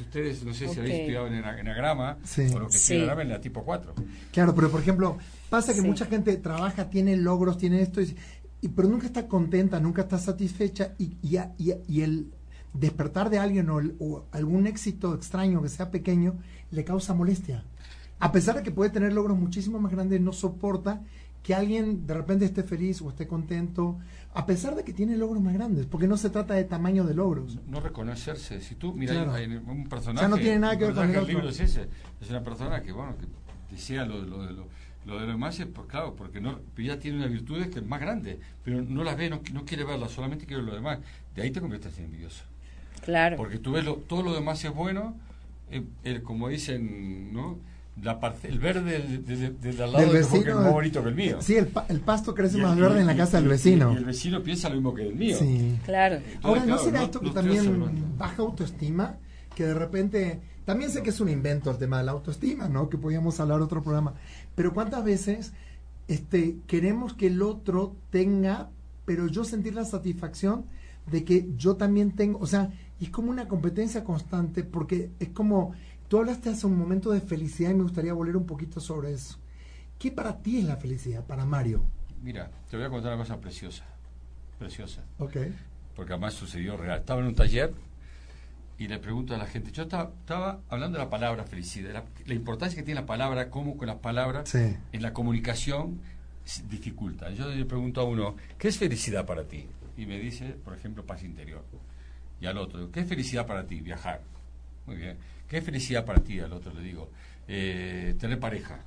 ustedes 0.00 0.44
no 0.44 0.54
sé 0.54 0.68
si 0.68 0.80
habéis 0.80 0.94
estudiado 0.94 1.26
en 1.28 1.34
enagrama 1.34 2.18
o 2.54 2.58
lo 2.58 2.68
que 2.68 2.78
sí. 2.78 2.96
en 2.96 3.28
la 3.28 3.40
tipo 3.40 3.64
4. 3.64 3.94
Claro, 4.32 4.54
pero 4.54 4.70
por 4.70 4.80
ejemplo, 4.80 5.18
pasa 5.48 5.74
que 5.74 5.82
mucha 5.82 6.06
gente 6.06 6.36
trabaja, 6.36 6.90
tiene 6.90 7.16
logros, 7.16 7.58
tiene 7.58 7.82
esto, 7.82 8.00
y, 8.00 8.68
pero 8.68 8.88
nunca 8.88 9.06
está 9.06 9.26
contenta, 9.26 9.80
nunca 9.80 10.02
está 10.02 10.18
satisfecha 10.18 10.94
y, 10.98 11.16
y, 11.22 11.38
y 11.88 12.02
el 12.02 12.32
despertar 12.72 13.30
de 13.30 13.38
alguien 13.38 13.68
o, 13.70 14.26
algún 14.32 14.66
éxito 14.66 15.14
extraño 15.14 15.62
que 15.62 15.68
sea 15.68 15.90
pequeño 15.90 16.38
le 16.70 16.84
causa 16.84 17.14
molestia. 17.14 17.64
A 18.18 18.30
pesar 18.30 18.56
de 18.56 18.62
que 18.62 18.70
puede 18.70 18.90
tener 18.90 19.12
logros 19.12 19.36
muchísimo 19.36 19.78
más 19.80 19.92
grandes, 19.92 20.20
no 20.20 20.32
soporta 20.32 21.02
que 21.42 21.54
alguien 21.54 22.06
de 22.06 22.14
repente 22.14 22.44
esté 22.44 22.62
feliz 22.62 23.02
o 23.02 23.10
esté 23.10 23.26
contento, 23.26 23.98
a 24.34 24.46
pesar 24.46 24.76
de 24.76 24.84
que 24.84 24.92
tiene 24.92 25.16
logros 25.16 25.42
más 25.42 25.54
grandes, 25.54 25.86
porque 25.86 26.06
no 26.06 26.16
se 26.16 26.30
trata 26.30 26.54
de 26.54 26.64
tamaño 26.64 27.04
de 27.04 27.14
logros. 27.14 27.58
No, 27.66 27.80
reconocerse. 27.80 28.60
Si 28.60 28.76
tú, 28.76 28.94
mira, 28.94 29.24
un 29.66 29.88
personaje. 29.88 30.28
no 30.28 30.36
tiene 30.36 30.60
nada 30.60 30.78
que 30.78 30.86
ver 30.86 30.94
con 30.94 31.14
el, 31.14 31.26
libro 31.26 31.48
es 31.48 31.60
ese. 31.60 31.88
Es 32.20 32.30
una 32.30 32.42
persona 32.42 32.82
que, 32.82 32.92
bueno, 32.92 33.16
que 33.18 33.26
decía 33.74 34.04
lo, 34.04 34.22
lo, 34.22 34.50
lo, 34.50 34.68
lo 35.04 35.14
de 35.14 35.26
lo 35.26 35.32
demás, 35.32 35.58
es, 35.58 35.66
pues 35.66 35.88
claro, 35.88 36.14
porque 36.14 36.40
no, 36.40 36.60
ya 36.76 36.98
tiene 36.98 37.18
unas 37.18 37.30
virtudes 37.30 37.68
que 37.68 37.80
es 37.80 37.86
más 37.86 38.00
grande, 38.00 38.38
pero 38.64 38.82
no 38.82 39.02
las 39.02 39.16
ve, 39.16 39.28
no, 39.28 39.40
no 39.52 39.64
quiere 39.64 39.84
verlas, 39.84 40.12
solamente 40.12 40.46
quiere 40.46 40.62
lo 40.62 40.74
demás. 40.74 41.00
De 41.34 41.42
ahí 41.42 41.50
te 41.50 41.60
conviertes 41.60 41.98
en 41.98 42.04
envidioso. 42.04 42.44
Claro. 43.04 43.36
Porque 43.36 43.58
tú 43.58 43.72
ves 43.72 43.84
lo, 43.84 43.96
todo 43.96 44.22
lo 44.22 44.32
demás 44.32 44.64
es 44.64 44.72
bueno, 44.72 45.16
eh, 45.70 46.20
como 46.22 46.48
dicen, 46.48 47.32
¿no? 47.32 47.58
La 48.00 48.18
el 48.44 48.58
verde 48.58 48.98
del, 49.18 49.60
de, 49.60 49.70
al 49.82 49.92
lado 49.92 50.06
del 50.06 50.14
vecino, 50.14 50.50
es 50.50 50.54
más 50.56 50.72
bonito 50.72 51.02
que 51.02 51.08
el 51.10 51.14
mío. 51.14 51.36
Sí, 51.40 51.56
el, 51.56 51.70
el 51.88 52.00
pasto 52.00 52.34
crece 52.34 52.56
más 52.56 52.76
verde 52.76 53.00
en 53.00 53.06
la 53.06 53.16
casa 53.16 53.38
del 53.38 53.48
vecino. 53.48 53.92
Y, 53.92 53.96
el 53.96 54.04
vecino 54.06 54.42
piensa 54.42 54.70
lo 54.70 54.76
mismo 54.76 54.94
que 54.94 55.06
el 55.06 55.14
mío. 55.14 55.36
Sí. 55.38 55.78
Claro. 55.84 56.20
Ahora, 56.42 56.64
¿no 56.64 56.78
será 56.78 57.02
esto 57.02 57.20
que 57.20 57.30
también 57.30 58.16
baja 58.16 58.42
autoestima? 58.42 59.18
Que 59.54 59.66
de 59.66 59.74
repente, 59.74 60.40
también 60.64 60.90
sé 60.90 61.02
que 61.02 61.10
es 61.10 61.20
un 61.20 61.28
invento 61.28 61.70
el 61.70 61.76
tema 61.76 61.98
de 61.98 62.04
la 62.04 62.12
autoestima, 62.12 62.66
¿no? 62.66 62.88
Que 62.88 62.96
podíamos 62.96 63.38
hablar 63.40 63.60
otro 63.60 63.82
programa. 63.82 64.14
Pero 64.54 64.72
¿cuántas 64.72 65.04
veces 65.04 65.52
este, 66.08 66.56
queremos 66.66 67.14
que 67.14 67.28
el 67.28 67.42
otro 67.42 67.96
tenga, 68.10 68.70
pero 69.04 69.26
yo 69.26 69.44
sentir 69.44 69.74
la 69.74 69.84
satisfacción 69.84 70.64
de 71.10 71.24
que 71.24 71.48
yo 71.56 71.76
también 71.76 72.12
tengo, 72.12 72.38
o 72.38 72.46
sea, 72.46 72.70
es 73.00 73.10
como 73.10 73.30
una 73.30 73.48
competencia 73.48 74.04
constante 74.04 74.62
porque 74.62 75.10
es 75.18 75.30
como, 75.30 75.72
tú 76.12 76.18
hablaste 76.18 76.50
hace 76.50 76.66
un 76.66 76.76
momento 76.76 77.10
de 77.10 77.22
felicidad 77.22 77.70
y 77.70 77.74
me 77.74 77.84
gustaría 77.84 78.12
volver 78.12 78.36
un 78.36 78.44
poquito 78.44 78.80
sobre 78.80 79.14
eso. 79.14 79.38
¿Qué 79.98 80.10
para 80.10 80.42
ti 80.42 80.58
es 80.58 80.64
la 80.64 80.76
felicidad, 80.76 81.24
para 81.24 81.46
Mario? 81.46 81.82
Mira, 82.22 82.50
te 82.68 82.76
voy 82.76 82.84
a 82.84 82.90
contar 82.90 83.14
una 83.14 83.22
cosa 83.22 83.40
preciosa, 83.40 83.86
preciosa. 84.58 85.02
Ok. 85.16 85.38
Porque 85.96 86.12
además 86.12 86.34
sucedió 86.34 86.76
real. 86.76 86.98
Estaba 86.98 87.22
en 87.22 87.28
un 87.28 87.34
taller 87.34 87.72
y 88.76 88.88
le 88.88 88.98
pregunto 88.98 89.34
a 89.34 89.38
la 89.38 89.46
gente, 89.46 89.72
yo 89.72 89.84
estaba, 89.84 90.60
hablando 90.68 90.98
de 90.98 91.04
la 91.04 91.08
palabra 91.08 91.44
felicidad, 91.44 92.04
la, 92.26 92.34
importancia 92.34 92.76
que 92.76 92.82
tiene 92.82 93.00
la 93.00 93.06
palabra, 93.06 93.48
cómo 93.48 93.78
con 93.78 93.86
las 93.86 93.96
palabras 93.96 94.54
en 94.54 94.76
la 94.92 95.14
comunicación 95.14 95.98
dificulta. 96.68 97.30
Yo 97.30 97.48
le 97.48 97.64
pregunto 97.64 98.02
a 98.02 98.04
uno, 98.04 98.36
¿qué 98.58 98.68
es 98.68 98.76
felicidad 98.76 99.24
para 99.24 99.44
ti? 99.44 99.66
Y 99.96 100.04
me 100.04 100.18
dice, 100.18 100.56
por 100.62 100.74
ejemplo, 100.74 101.06
paz 101.06 101.22
interior 101.22 101.64
y 102.38 102.44
al 102.44 102.58
otro, 102.58 102.90
¿qué 102.90 103.02
felicidad 103.06 103.46
para 103.46 103.66
ti? 103.66 103.80
Viajar. 103.80 104.20
Muy 104.86 104.96
bien. 104.96 105.16
¿Qué 105.48 105.60
felicidad 105.60 106.04
para 106.04 106.20
ti? 106.20 106.40
Al 106.40 106.52
otro 106.52 106.72
le 106.72 106.82
digo, 106.82 107.10
eh, 107.48 108.14
tener 108.18 108.38
pareja. 108.38 108.80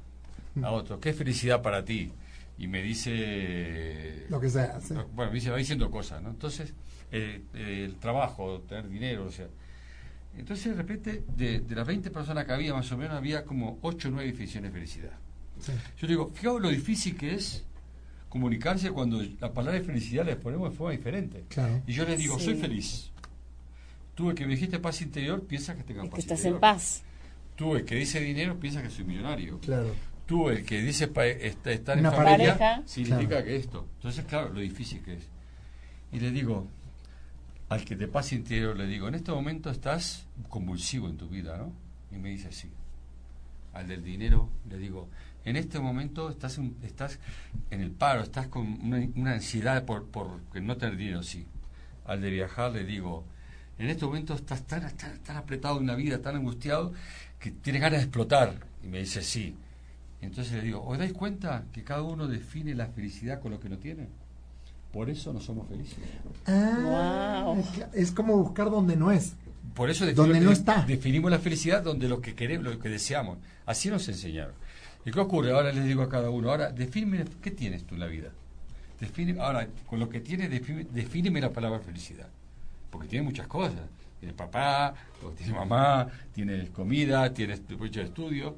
A 0.64 0.72
otro, 0.72 1.00
¿qué 1.00 1.14
felicidad 1.14 1.62
para 1.62 1.84
ti? 1.84 2.12
Y 2.58 2.68
me 2.68 2.82
dice... 2.82 4.26
Lo 4.30 4.40
que 4.40 4.50
sea. 4.50 4.80
Bueno, 5.14 5.32
me 5.32 5.36
dice, 5.36 5.50
va 5.50 5.58
diciendo 5.58 5.92
cosas, 5.92 6.22
¿no? 6.22 6.30
Entonces, 6.30 6.74
eh, 7.12 7.42
el 7.54 7.96
trabajo, 7.98 8.62
tener 8.62 8.88
dinero, 8.88 9.26
o 9.26 9.32
sea... 9.32 9.48
Entonces, 10.38 10.76
de 10.76 10.82
repente, 10.82 11.24
de, 11.36 11.64
las 11.70 11.88
20 11.88 12.12
personas 12.12 12.46
que 12.46 12.52
había, 12.52 12.74
más 12.74 12.92
o 12.92 12.98
menos, 12.98 13.16
había 13.16 13.46
como 13.46 13.80
8 13.82 14.08
o 14.08 14.12
9 14.12 14.32
definiciones 14.32 14.72
de 14.72 14.80
felicidad. 14.80 15.12
Yo 15.98 16.08
digo, 16.08 16.32
fíjate 16.34 16.60
lo 16.60 16.70
difícil 16.70 17.16
que 17.16 17.36
es 17.36 17.64
comunicarse 18.28 18.92
cuando 18.92 19.24
la 19.40 19.54
palabra 19.54 19.80
de 19.80 19.86
felicidad 19.86 20.26
la 20.26 20.38
ponemos 20.38 20.72
de 20.72 20.76
forma 20.76 20.92
diferente. 20.92 21.46
Y 21.88 21.94
yo 21.94 22.06
les 22.06 22.18
digo, 22.20 22.38
soy 22.38 22.56
feliz. 22.56 23.12
Tú 24.16 24.30
el 24.30 24.36
que 24.36 24.46
me 24.46 24.54
dijiste 24.54 24.80
paz 24.80 25.02
interior 25.02 25.46
piensa 25.46 25.76
que 25.76 25.84
tenga 25.84 26.04
paz. 26.04 26.14
Que 26.14 26.22
estás 26.22 26.46
en 26.46 26.60
paz. 26.60 27.04
Tú 27.56 27.76
el 27.76 27.86
que 27.86 27.96
dice 27.96 28.20
dinero 28.22 28.58
piensa 28.60 28.82
que 28.82 28.90
soy 28.90 29.04
millonario. 29.04 29.60
Claro. 29.60 29.94
Tú 30.26 30.50
el 30.50 30.66
que 30.66 30.82
dice 30.82 31.12
estar 31.66 31.98
en 31.98 32.12
familia 32.12 32.84
significa 32.86 33.44
que 33.44 33.58
esto. 33.58 33.88
Entonces, 33.98 34.26
claro, 34.26 34.50
lo 34.50 34.62
difícil 34.62 35.04
que 35.04 35.16
es. 35.16 35.28
Y 36.12 36.20
le 36.20 36.32
digo, 36.32 36.68
al 37.70 37.84
que 37.84 37.96
te 37.96 38.08
paz 38.08 38.32
interior, 38.32 38.76
le 38.76 38.88
digo, 38.88 39.08
en 39.08 39.16
este 39.16 39.32
momento 39.32 39.70
estás 39.70 40.26
convulsivo 40.50 41.08
en 41.10 41.18
tu 41.18 41.28
vida, 41.28 41.58
¿no? 41.58 41.74
Y 42.12 42.18
me 42.18 42.30
dice, 42.30 42.52
sí. 42.52 42.72
Al 43.74 43.88
del 43.88 44.04
dinero, 44.04 44.50
le 44.70 44.78
digo, 44.78 45.10
en 45.44 45.58
este 45.58 45.80
momento 45.80 46.30
estás 46.30 46.58
en, 46.58 46.76
estás 46.82 47.20
en 47.70 47.82
el 47.82 47.92
paro, 47.92 48.22
estás 48.22 48.48
con 48.48 48.66
una, 48.82 49.06
una 49.16 49.34
ansiedad 49.34 49.84
por, 49.84 50.06
por 50.08 50.40
no 50.60 50.78
tener 50.78 50.96
dinero, 50.96 51.22
sí. 51.22 51.46
Al 52.06 52.22
de 52.22 52.30
viajar, 52.30 52.72
le 52.72 52.86
digo, 52.86 53.26
en 53.78 53.90
este 53.90 54.06
momento 54.06 54.34
estás 54.34 54.66
tan, 54.66 54.90
tan, 54.96 55.38
apretado 55.38 55.80
en 55.80 55.88
la 55.88 55.96
vida, 55.96 56.22
tan 56.22 56.36
angustiado, 56.36 56.94
que 57.40 57.52
tienes 57.52 57.82
ganas 57.82 58.00
de 58.00 58.06
explotar. 58.06 58.54
Y 58.84 58.88
me 58.88 59.00
dice, 59.00 59.22
sí. 59.22 59.56
Entonces 60.22 60.54
le 60.54 60.62
digo, 60.62 60.84
¿os 60.86 60.98
dais 60.98 61.12
cuenta 61.12 61.66
que 61.74 61.84
cada 61.84 62.02
uno 62.02 62.28
define 62.28 62.74
la 62.74 62.88
felicidad 62.88 63.42
con 63.42 63.52
lo 63.52 63.60
que 63.60 63.70
no 63.70 63.78
tiene? 63.78 64.08
Por 64.94 65.10
eso 65.10 65.34
no 65.34 65.42
somos 65.42 65.68
felices. 65.68 65.98
Ah, 66.48 67.54
Es 67.94 68.12
como 68.12 68.38
buscar 68.38 68.70
donde 68.70 68.96
no 68.96 69.12
es. 69.12 69.34
Por 69.74 69.90
eso 69.90 70.10
donde 70.14 70.40
no 70.40 70.52
está. 70.52 70.86
definimos 70.88 71.30
la 71.30 71.40
felicidad 71.40 71.84
donde 71.84 72.08
lo 72.08 72.22
que 72.22 72.34
queremos, 72.34 72.74
lo 72.74 72.80
que 72.80 72.88
deseamos. 72.88 73.40
Así 73.66 73.90
nos 73.90 74.08
enseñaron. 74.08 74.54
¿Y 75.06 75.12
qué 75.12 75.20
ocurre? 75.20 75.52
Ahora 75.52 75.74
les 75.74 75.84
digo 75.84 76.02
a 76.02 76.10
cada 76.10 76.30
uno, 76.30 76.50
ahora 76.50 76.72
defíneme 76.72 77.26
qué 77.42 77.52
tienes 77.52 77.84
tú 77.84 77.96
en 77.96 78.00
la 78.00 78.08
vida. 78.08 78.30
Define, 79.00 79.40
ahora, 79.42 79.68
con 79.86 80.00
lo 80.00 80.08
que 80.08 80.22
tienes, 80.22 80.50
defíneme 80.50 81.42
la 81.42 81.52
palabra 81.52 81.80
felicidad 81.80 82.30
porque 82.96 83.10
tiene 83.10 83.26
muchas 83.26 83.46
cosas. 83.48 83.82
Tienes 84.22 84.38
papá, 84.38 84.94
tienes 85.36 85.54
mamá, 85.54 86.08
tienes 86.34 86.70
comida, 86.70 87.34
tienes 87.34 87.68
derecho 87.68 88.00
de 88.00 88.06
estudio. 88.06 88.56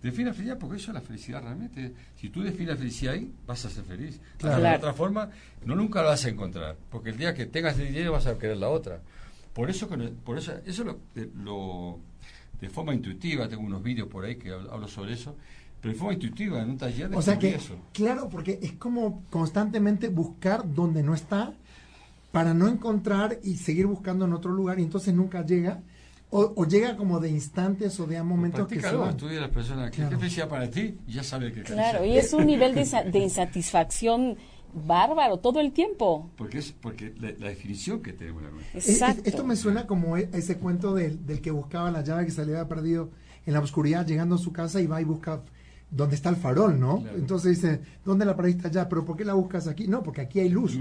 Define 0.00 0.28
la 0.28 0.34
felicidad 0.34 0.58
porque 0.58 0.76
eso 0.76 0.92
es 0.92 0.94
la 0.94 1.00
felicidad 1.00 1.42
realmente. 1.42 1.92
Si 2.14 2.30
tú 2.30 2.40
defines 2.40 2.68
la 2.68 2.76
felicidad 2.76 3.14
ahí, 3.14 3.34
vas 3.48 3.64
a 3.64 3.68
ser 3.68 3.82
feliz. 3.82 4.20
De 4.38 4.48
otra 4.48 4.94
forma, 4.94 5.28
no 5.64 5.74
nunca 5.74 6.02
la 6.02 6.10
vas 6.10 6.24
a 6.24 6.28
encontrar. 6.28 6.76
Porque 6.88 7.10
el 7.10 7.18
día 7.18 7.34
que 7.34 7.46
tengas 7.46 7.76
el 7.80 7.88
dinero 7.88 8.12
vas 8.12 8.28
a 8.28 8.38
querer 8.38 8.58
la 8.58 8.68
otra. 8.68 9.00
Por 9.52 9.68
eso, 9.68 9.88
por 10.24 10.38
eso, 10.38 10.52
eso 10.64 10.84
lo, 10.84 11.00
lo 11.42 11.98
de 12.60 12.70
forma 12.70 12.94
intuitiva, 12.94 13.48
tengo 13.48 13.64
unos 13.64 13.82
vídeos 13.82 14.06
por 14.06 14.24
ahí 14.24 14.36
que 14.36 14.52
hablo 14.52 14.86
sobre 14.86 15.14
eso, 15.14 15.34
pero 15.80 15.92
de 15.92 15.98
forma 15.98 16.14
intuitiva, 16.14 16.62
en 16.62 16.70
un 16.70 16.78
taller 16.78 17.08
de 17.08 17.16
O 17.16 17.22
sea 17.22 17.36
que, 17.40 17.58
claro, 17.92 18.28
porque 18.28 18.60
es 18.62 18.74
como 18.74 19.24
constantemente 19.30 20.08
buscar 20.08 20.72
donde 20.72 21.02
no 21.02 21.12
está 21.12 21.52
para 22.32 22.54
no 22.54 22.68
encontrar 22.68 23.38
y 23.42 23.56
seguir 23.56 23.86
buscando 23.86 24.24
en 24.24 24.32
otro 24.32 24.52
lugar 24.52 24.78
y 24.78 24.82
entonces 24.82 25.14
nunca 25.14 25.44
llega 25.44 25.80
o, 26.32 26.64
llega 26.64 26.96
como 26.96 27.18
de 27.18 27.28
instantes 27.28 27.98
o 27.98 28.06
de 28.06 28.16
a 28.16 28.22
momentos 28.22 28.68
que 28.68 28.80
se 28.80 28.94
van. 28.94 29.10
estudia 29.10 29.38
a 29.38 29.40
las 29.42 29.50
personas 29.50 29.90
que 29.90 30.06
felicidad 30.06 30.48
para 30.48 30.70
ti 30.70 30.96
ya 31.08 31.24
sabe 31.24 31.52
que 31.52 31.62
Claro, 31.62 32.04
y 32.04 32.16
es 32.16 32.32
un 32.32 32.46
nivel 32.46 32.74
de, 32.74 32.84
de, 33.10 33.18
insatisfacción 33.18 34.38
bárbaro 34.72 35.38
todo 35.38 35.58
el 35.58 35.72
tiempo. 35.72 36.30
Porque 36.36 36.58
es 36.58 36.70
porque 36.70 37.12
la, 37.18 37.32
definición 37.48 38.00
que 38.00 38.12
tenemos 38.12 38.44
la 38.44 38.50
Exacto. 38.74 39.22
Esto 39.24 39.42
me 39.44 39.56
suena 39.56 39.88
como 39.88 40.16
e, 40.16 40.28
ese 40.32 40.56
cuento 40.58 40.94
del, 40.94 41.26
del 41.26 41.40
que 41.40 41.50
buscaba 41.50 41.90
la 41.90 42.02
llave 42.02 42.26
que 42.26 42.30
se 42.30 42.46
le 42.46 42.52
había 42.52 42.68
perdido 42.68 43.10
en 43.44 43.54
la 43.54 43.60
oscuridad 43.60 44.06
llegando 44.06 44.36
a 44.36 44.38
su 44.38 44.52
casa 44.52 44.80
y 44.80 44.86
va 44.86 45.00
y 45.00 45.04
busca 45.04 45.42
donde 45.90 46.14
está 46.14 46.28
el 46.28 46.36
farol, 46.36 46.78
¿no? 46.78 47.04
Entonces 47.16 47.56
dice, 47.60 47.80
¿dónde 48.04 48.24
la 48.24 48.36
perdiste 48.36 48.68
allá? 48.68 48.88
¿Pero 48.88 49.04
por 49.04 49.16
qué 49.16 49.24
la 49.24 49.34
buscas 49.34 49.66
aquí? 49.66 49.88
No, 49.88 50.02
porque 50.02 50.20
aquí 50.20 50.40
hay 50.40 50.48
luz. 50.48 50.78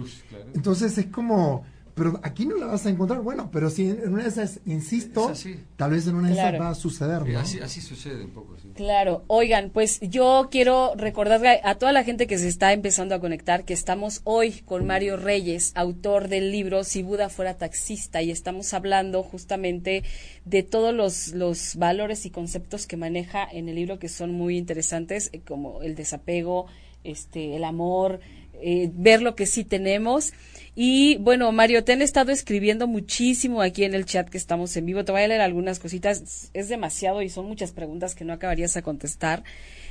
Entonces 0.53 0.97
es 0.97 1.07
como, 1.07 1.63
pero 1.99 2.17
aquí 2.23 2.45
no 2.45 2.55
la 2.55 2.65
vas 2.65 2.85
a 2.85 2.89
encontrar. 2.89 3.21
Bueno, 3.21 3.49
pero 3.51 3.69
si 3.69 3.89
en 3.89 4.13
una 4.13 4.23
de 4.23 4.29
esas, 4.29 4.61
insisto, 4.65 5.33
tal 5.75 5.91
vez 5.91 6.07
en 6.07 6.15
una 6.15 6.29
de 6.29 6.33
esas 6.33 6.53
va 6.59 6.69
a 6.69 6.75
suceder. 6.75 7.27
¿no? 7.27 7.37
así, 7.37 7.59
así, 7.59 7.81
sucede 7.81 8.23
un 8.23 8.31
poco. 8.31 8.55
Sí. 8.57 8.69
Claro, 8.73 9.25
oigan, 9.27 9.69
pues 9.69 9.99
yo 9.99 10.47
quiero 10.49 10.93
recordar 10.95 11.41
a 11.61 11.75
toda 11.75 11.91
la 11.91 12.05
gente 12.05 12.25
que 12.25 12.37
se 12.37 12.47
está 12.47 12.71
empezando 12.71 13.15
a 13.15 13.19
conectar 13.19 13.65
que 13.65 13.73
estamos 13.73 14.21
hoy 14.23 14.61
con 14.63 14.87
Mario 14.87 15.17
Reyes, 15.17 15.73
autor 15.75 16.29
del 16.29 16.53
libro 16.53 16.85
Si 16.85 17.03
Buda 17.03 17.27
fuera 17.27 17.57
taxista, 17.57 18.21
y 18.21 18.31
estamos 18.31 18.73
hablando 18.73 19.21
justamente 19.21 20.05
de 20.45 20.63
todos 20.63 20.93
los, 20.93 21.33
los 21.33 21.75
valores 21.75 22.25
y 22.25 22.29
conceptos 22.29 22.87
que 22.87 22.95
maneja 22.95 23.45
en 23.51 23.67
el 23.67 23.75
libro 23.75 23.99
que 23.99 24.07
son 24.07 24.31
muy 24.31 24.57
interesantes, 24.57 25.31
eh, 25.33 25.41
como 25.45 25.81
el 25.81 25.95
desapego, 25.95 26.67
este, 27.03 27.57
el 27.57 27.65
amor, 27.65 28.21
eh, 28.61 28.89
ver 28.93 29.21
lo 29.21 29.35
que 29.35 29.45
sí 29.45 29.65
tenemos. 29.65 30.31
Y 30.75 31.17
bueno, 31.17 31.51
Mario, 31.51 31.83
te 31.83 31.93
han 31.93 32.01
estado 32.01 32.31
escribiendo 32.31 32.87
muchísimo 32.87 33.61
aquí 33.61 33.83
en 33.83 33.93
el 33.93 34.05
chat 34.05 34.29
que 34.29 34.37
estamos 34.37 34.75
en 34.77 34.85
vivo. 34.85 35.03
Te 35.03 35.11
voy 35.11 35.21
a 35.21 35.27
leer 35.27 35.41
algunas 35.41 35.79
cositas. 35.79 36.51
Es 36.53 36.69
demasiado 36.69 37.21
y 37.21 37.29
son 37.29 37.45
muchas 37.45 37.71
preguntas 37.71 38.15
que 38.15 38.25
no 38.25 38.33
acabarías 38.33 38.77
a 38.77 38.81
contestar. 38.81 39.43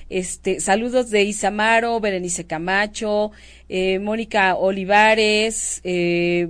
Este, 0.09 0.61
saludos 0.61 1.11
de 1.11 1.23
Isamaro, 1.25 2.01
Berenice 2.01 2.47
Camacho, 2.47 3.33
eh, 3.69 3.99
Mónica 3.99 4.55
Olivares, 4.55 5.83
eh, 5.85 6.49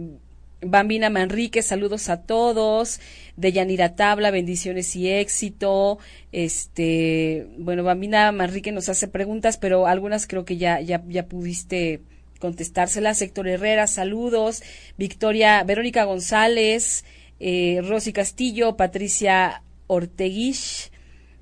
Bambina 0.60 1.10
Manrique, 1.10 1.62
saludos 1.62 2.08
a 2.08 2.22
todos. 2.22 3.00
De 3.36 3.52
Yanira 3.52 3.94
Tabla, 3.94 4.30
bendiciones 4.30 4.94
y 4.96 5.08
éxito. 5.08 5.98
Este, 6.32 7.46
bueno, 7.58 7.84
Bambina 7.84 8.32
Manrique 8.32 8.72
nos 8.72 8.88
hace 8.88 9.08
preguntas, 9.08 9.58
pero 9.58 9.86
algunas 9.86 10.26
creo 10.26 10.44
que 10.44 10.56
ya, 10.56 10.80
ya, 10.80 11.02
ya 11.08 11.26
pudiste 11.26 12.00
contestárselas. 12.38 13.22
Héctor 13.22 13.48
Herrera, 13.48 13.86
saludos. 13.86 14.62
Victoria, 14.96 15.62
Verónica 15.64 16.04
González, 16.04 17.04
eh, 17.40 17.80
Rosy 17.84 18.12
Castillo, 18.12 18.76
Patricia 18.76 19.62
Orteguish. 19.86 20.90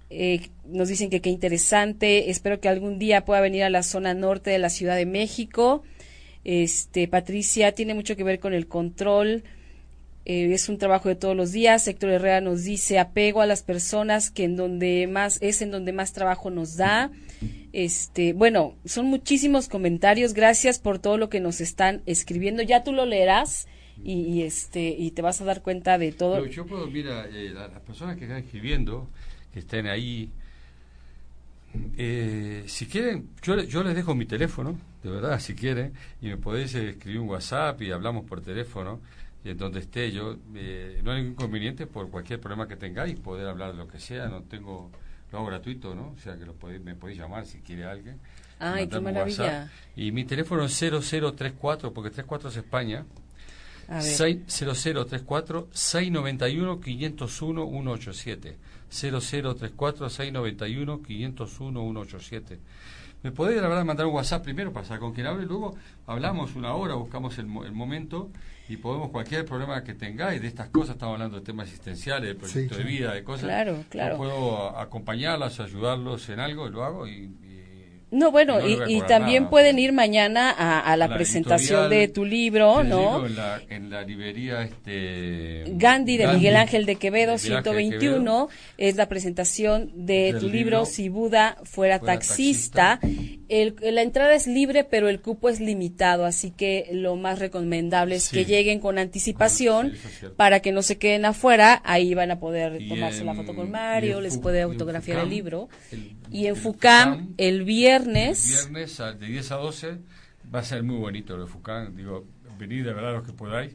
Eh, 0.09 0.49
nos 0.67 0.89
dicen 0.89 1.11
que 1.11 1.21
qué 1.21 1.31
interesante. 1.31 2.31
Espero 2.31 2.61
que 2.61 2.69
algún 2.69 2.99
día 2.99 3.25
pueda 3.25 3.41
venir 3.41 3.65
a 3.65 3.71
la 3.71 3.83
zona 3.83 4.15
norte 4.15 4.51
de 4.51 4.59
la 4.59 4.71
Ciudad 4.71 4.97
de 4.97 5.07
México. 5.07 5.83
Este, 6.45 7.09
Patricia 7.09 7.73
tiene 7.73 7.95
mucho 7.95 8.17
que 8.17 8.25
ver 8.25 8.39
con 8.39 8.55
el 8.55 8.69
control. 8.69 9.45
Eh, 10.25 10.53
es 10.53 10.69
un 10.69 10.79
trabajo 10.79 11.09
de 11.09 11.17
todos 11.17 11.37
los 11.37 11.53
días. 11.53 11.87
Héctor 11.89 12.11
Herrera 12.11 12.41
nos 12.41 12.65
dice 12.65 12.99
apego 12.99 13.41
a 13.41 13.47
las 13.47 13.63
personas 13.63 14.31
que 14.31 14.45
en 14.45 14.57
donde 14.57 15.07
más 15.07 15.39
es 15.41 15.63
en 15.63 15.71
donde 15.71 15.93
más 15.93 16.13
trabajo 16.13 16.51
nos 16.51 16.77
da. 16.77 17.11
Este, 17.79 18.33
bueno, 18.33 18.75
son 18.87 19.05
muchísimos 19.05 19.69
comentarios. 19.69 20.33
Gracias 20.33 20.79
por 20.79 20.99
todo 20.99 21.19
lo 21.19 21.29
que 21.29 21.41
nos 21.41 21.61
están 21.61 22.01
escribiendo. 22.07 22.63
Ya 22.63 22.83
tú 22.83 22.93
lo 22.93 23.05
leerás 23.05 23.69
y, 24.03 24.41
este 24.43 24.89
y 24.89 25.11
te 25.11 25.21
vas 25.21 25.43
a 25.43 25.45
dar 25.45 25.61
cuenta 25.61 25.99
de 25.99 26.13
todo. 26.13 26.47
yo 26.47 26.65
puedo, 26.65 26.87
mira, 26.87 27.27
eh, 27.27 27.51
las 27.51 27.69
personas 27.81 28.17
que 28.17 28.25
están 28.25 28.39
escribiendo, 28.39 29.11
que 29.53 29.59
estén 29.59 29.89
ahí, 29.89 30.31
eh, 31.99 32.65
si 32.67 32.87
quieren, 32.87 33.29
yo, 33.43 33.63
yo 33.63 33.83
les 33.83 33.95
dejo 33.95 34.15
mi 34.15 34.25
teléfono 34.25 34.79
de 35.03 35.11
verdad, 35.11 35.39
si 35.39 35.55
quieren, 35.55 35.93
y 36.23 36.29
me 36.29 36.39
podéis 36.39 36.75
escribir 36.75 37.21
un 37.21 37.29
WhatsApp 37.29 37.83
y 37.83 37.93
hablamos 37.93 38.25
por 38.25 38.41
teléfono, 38.41 39.01
y 39.45 39.51
en 39.51 39.59
donde 39.59 39.81
esté 39.81 40.11
yo, 40.11 40.37
eh, 40.55 41.01
no 41.05 41.13
hay 41.13 41.19
ningún 41.19 41.33
inconveniente 41.35 41.87
por 41.87 42.11
cualquier 42.11 42.41
problema 42.41 42.67
que 42.67 42.77
tengáis, 42.77 43.21
poder 43.21 43.47
hablar 43.47 43.73
de 43.73 43.79
lo 43.79 43.87
que 43.87 44.01
sea, 44.01 44.29
no 44.29 44.43
tengo, 44.45 44.91
lo 45.33 45.39
hago 45.39 45.47
gratuito, 45.49 45.95
¿no? 45.95 46.15
O 46.17 46.19
sea 46.19 46.37
que 46.37 46.47
lo 46.47 46.55
podéis, 46.55 46.83
me 46.83 46.95
podéis 46.95 47.19
llamar 47.19 47.47
si 47.47 47.59
quiere 47.59 47.85
alguien. 47.85 48.19
Ay, 48.59 48.89
qué 48.89 49.01
maravilla. 49.01 49.71
Y 49.95 50.13
mi 50.13 50.25
teléfono 50.25 50.65
es 50.65 50.79
0034, 50.79 51.93
porque 51.93 52.11
34 52.11 52.49
es 52.49 52.57
España. 52.57 53.05
0034 53.89 55.69
691 55.73 56.81
501 56.81 57.97
187 57.97 58.59
0034 58.91 60.11
691 60.11 61.03
501 61.03 62.05
187 62.05 62.59
me 63.27 63.33
podés 63.33 63.61
la 63.61 63.67
verdad 63.67 63.85
mandar 63.85 64.07
un 64.07 64.15
WhatsApp 64.15 64.45
primero 64.45 64.73
para 64.73 64.87
saber 64.87 65.01
con 65.01 65.13
quién 65.13 65.27
hablo 65.27 65.43
y 65.43 65.47
luego 65.47 65.75
hablamos 66.07 66.55
una 66.55 66.75
hora, 66.75 66.95
buscamos 66.95 67.37
el, 67.39 67.47
el, 67.47 67.73
momento 67.73 68.31
y 68.69 68.77
podemos 68.77 69.11
cualquier 69.11 69.45
problema 69.45 69.83
que 69.83 69.95
tengáis 69.95 70.41
de 70.41 70.47
estas 70.47 70.69
cosas, 70.69 70.95
estamos 70.95 71.15
hablando 71.15 71.41
de 71.41 71.45
temas 71.45 71.67
existenciales, 71.67 72.29
de 72.29 72.35
proyecto 72.37 72.77
de 72.77 72.85
vida, 72.85 73.13
de 73.13 73.25
cosas. 73.25 73.47
Claro, 73.47 73.85
claro. 73.89 74.17
puedo 74.17 74.79
acompañarlas, 74.79 75.59
ayudarlos 75.59 76.29
en 76.29 76.39
algo, 76.39 76.69
y 76.69 76.71
lo 76.71 76.85
hago 76.85 77.09
y 77.09 77.35
no, 78.13 78.31
bueno, 78.31 78.59
y, 78.65 79.01
también 79.03 79.49
pueden 79.49 79.81
ir 79.81 79.93
mañana 79.93 80.51
a, 80.51 80.97
la, 80.97 81.09
presentación 81.09 81.91
de 81.91 82.07
tu 82.07 82.25
libro, 82.25 82.85
¿no? 82.85 83.27
En 83.27 83.35
la, 83.35 83.61
en 83.69 83.91
la, 83.91 84.03
librería 84.03 84.63
este, 84.63 85.65
Gandhi 85.67 86.17
de 86.17 86.29
Miguel 86.29 86.55
Ángel 86.55 86.87
de 86.87 86.97
Quevedo, 86.97 87.37
121, 87.37 88.49
es 88.79 88.95
la 88.95 89.09
presentación 89.09 89.91
de 89.95 90.37
tu 90.39 90.49
libro, 90.49 90.87
Si 90.87 91.09
Buda 91.09 91.59
fuera, 91.65 91.99
taxista. 91.99 93.01
El, 93.49 93.77
la 93.81 94.03
entrada 94.03 94.35
es 94.35 94.47
libre, 94.47 94.85
pero 94.85 95.09
el 95.09 95.21
cupo 95.21 95.49
es 95.49 95.61
limitado, 95.61 96.25
así 96.25 96.51
que 96.51 96.89
lo 96.93 97.17
más 97.17 97.39
recomendable 97.39 98.17
es 98.17 98.29
que 98.29 98.45
lleguen 98.45 98.81
con 98.81 98.99
anticipación 98.99 99.93
para 100.37 100.61
que 100.61 100.73
no 100.73 100.83
se 100.83 100.99
queden 100.99 101.25
afuera. 101.25 101.81
Ahí 101.85 102.15
van 102.15 102.31
a 102.31 102.41
poder 102.41 102.87
tomarse 102.89 103.25
la 103.25 103.35
foto 103.35 103.55
con 103.55 103.71
Mario, 103.71 104.21
les 104.21 104.39
puede 104.39 104.63
autografiar 104.63 105.21
el 105.21 105.31
libro. 105.31 105.69
y 106.31 106.47
en 106.47 106.57
FUCAM, 106.57 107.35
el 107.37 107.65
viernes 107.65 107.87
viernes. 108.07 108.99
de 108.99 109.27
10 109.27 109.53
a 109.53 109.57
12 109.57 109.99
va 110.55 110.61
a 110.61 110.65
ser 110.65 110.83
muy 110.83 110.97
bonito 110.97 111.37
lo 111.37 111.45
de 111.45 111.51
Fucán. 111.51 111.97
Digo, 111.97 112.25
venid 112.59 112.85
de 112.85 112.93
verdad 112.93 113.13
los 113.13 113.27
que 113.27 113.33
podáis, 113.33 113.75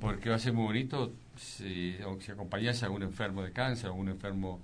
porque 0.00 0.28
va 0.28 0.36
a 0.36 0.38
ser 0.38 0.52
muy 0.52 0.64
bonito 0.64 1.12
si, 1.36 1.96
si 2.20 2.30
acompañáis 2.32 2.82
a 2.82 2.86
algún 2.86 3.02
enfermo 3.02 3.42
de 3.42 3.52
cáncer, 3.52 3.86
a 3.86 3.88
algún 3.88 4.08
enfermo 4.08 4.60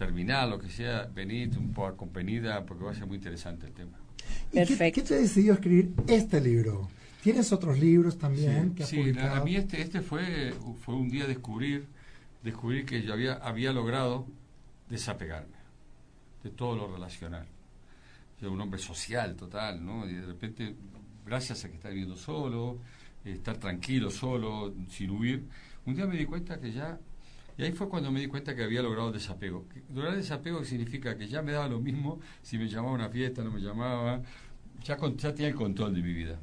terminal, 0.00 0.48
lo 0.48 0.58
que 0.58 0.70
sea, 0.70 1.08
venid 1.14 1.56
un 1.58 1.72
poco 1.72 1.88
acompañada, 1.88 2.64
porque 2.64 2.84
va 2.84 2.92
a 2.92 2.94
ser 2.94 3.06
muy 3.06 3.16
interesante 3.16 3.66
el 3.66 3.72
tema. 3.72 3.98
Perfecto. 4.52 5.02
Qué, 5.02 5.08
te 5.08 5.20
decidió 5.20 5.52
escribir 5.52 5.92
este 6.08 6.40
libro? 6.40 6.88
¿Tienes 7.22 7.52
otros 7.52 7.78
libros 7.78 8.16
también 8.16 8.74
que 8.74 8.84
has 8.84 8.88
sí, 8.88 9.12
a 9.18 9.44
mí 9.44 9.56
este, 9.56 9.82
este 9.82 10.00
fue, 10.00 10.54
fue 10.80 10.94
un 10.94 11.10
día 11.10 11.26
descubrir, 11.26 11.86
descubrir 12.42 12.86
que 12.86 13.02
yo 13.02 13.12
había, 13.12 13.34
había 13.34 13.72
logrado 13.72 14.26
desapegarme 14.88 15.58
de 16.42 16.50
todo 16.50 16.74
lo 16.76 16.90
relacional 16.90 17.46
un 18.48 18.60
hombre 18.60 18.80
social 18.80 19.36
total, 19.36 19.84
¿no? 19.84 20.08
Y 20.08 20.14
de 20.14 20.26
repente, 20.26 20.74
gracias 21.26 21.64
a 21.64 21.68
que 21.68 21.76
está 21.76 21.90
viviendo 21.90 22.16
solo, 22.16 22.78
estar 23.24 23.58
tranquilo 23.58 24.10
solo, 24.10 24.72
sin 24.88 25.10
huir, 25.10 25.44
un 25.86 25.94
día 25.94 26.06
me 26.06 26.16
di 26.16 26.24
cuenta 26.24 26.58
que 26.58 26.72
ya, 26.72 26.98
y 27.60 27.64
ahí 27.64 27.72
fue 27.72 27.90
cuando 27.90 28.10
me 28.10 28.20
di 28.20 28.26
cuenta 28.26 28.56
que 28.56 28.64
había 28.64 28.80
logrado 28.80 29.08
el 29.08 29.14
desapego. 29.14 29.66
Lograr 29.92 30.14
el 30.14 30.20
desapego 30.20 30.64
significa 30.64 31.18
que 31.18 31.28
ya 31.28 31.42
me 31.42 31.52
daba 31.52 31.68
lo 31.68 31.78
mismo 31.78 32.18
si 32.40 32.56
me 32.56 32.66
llamaba 32.66 32.92
a 32.92 32.94
una 32.94 33.08
fiesta, 33.10 33.44
no 33.44 33.50
me 33.50 33.60
llamaba, 33.60 34.22
ya, 34.82 34.96
ya 34.98 35.34
tenía 35.34 35.48
el 35.48 35.54
control 35.54 35.94
de 35.94 36.00
mi 36.00 36.14
vida. 36.14 36.38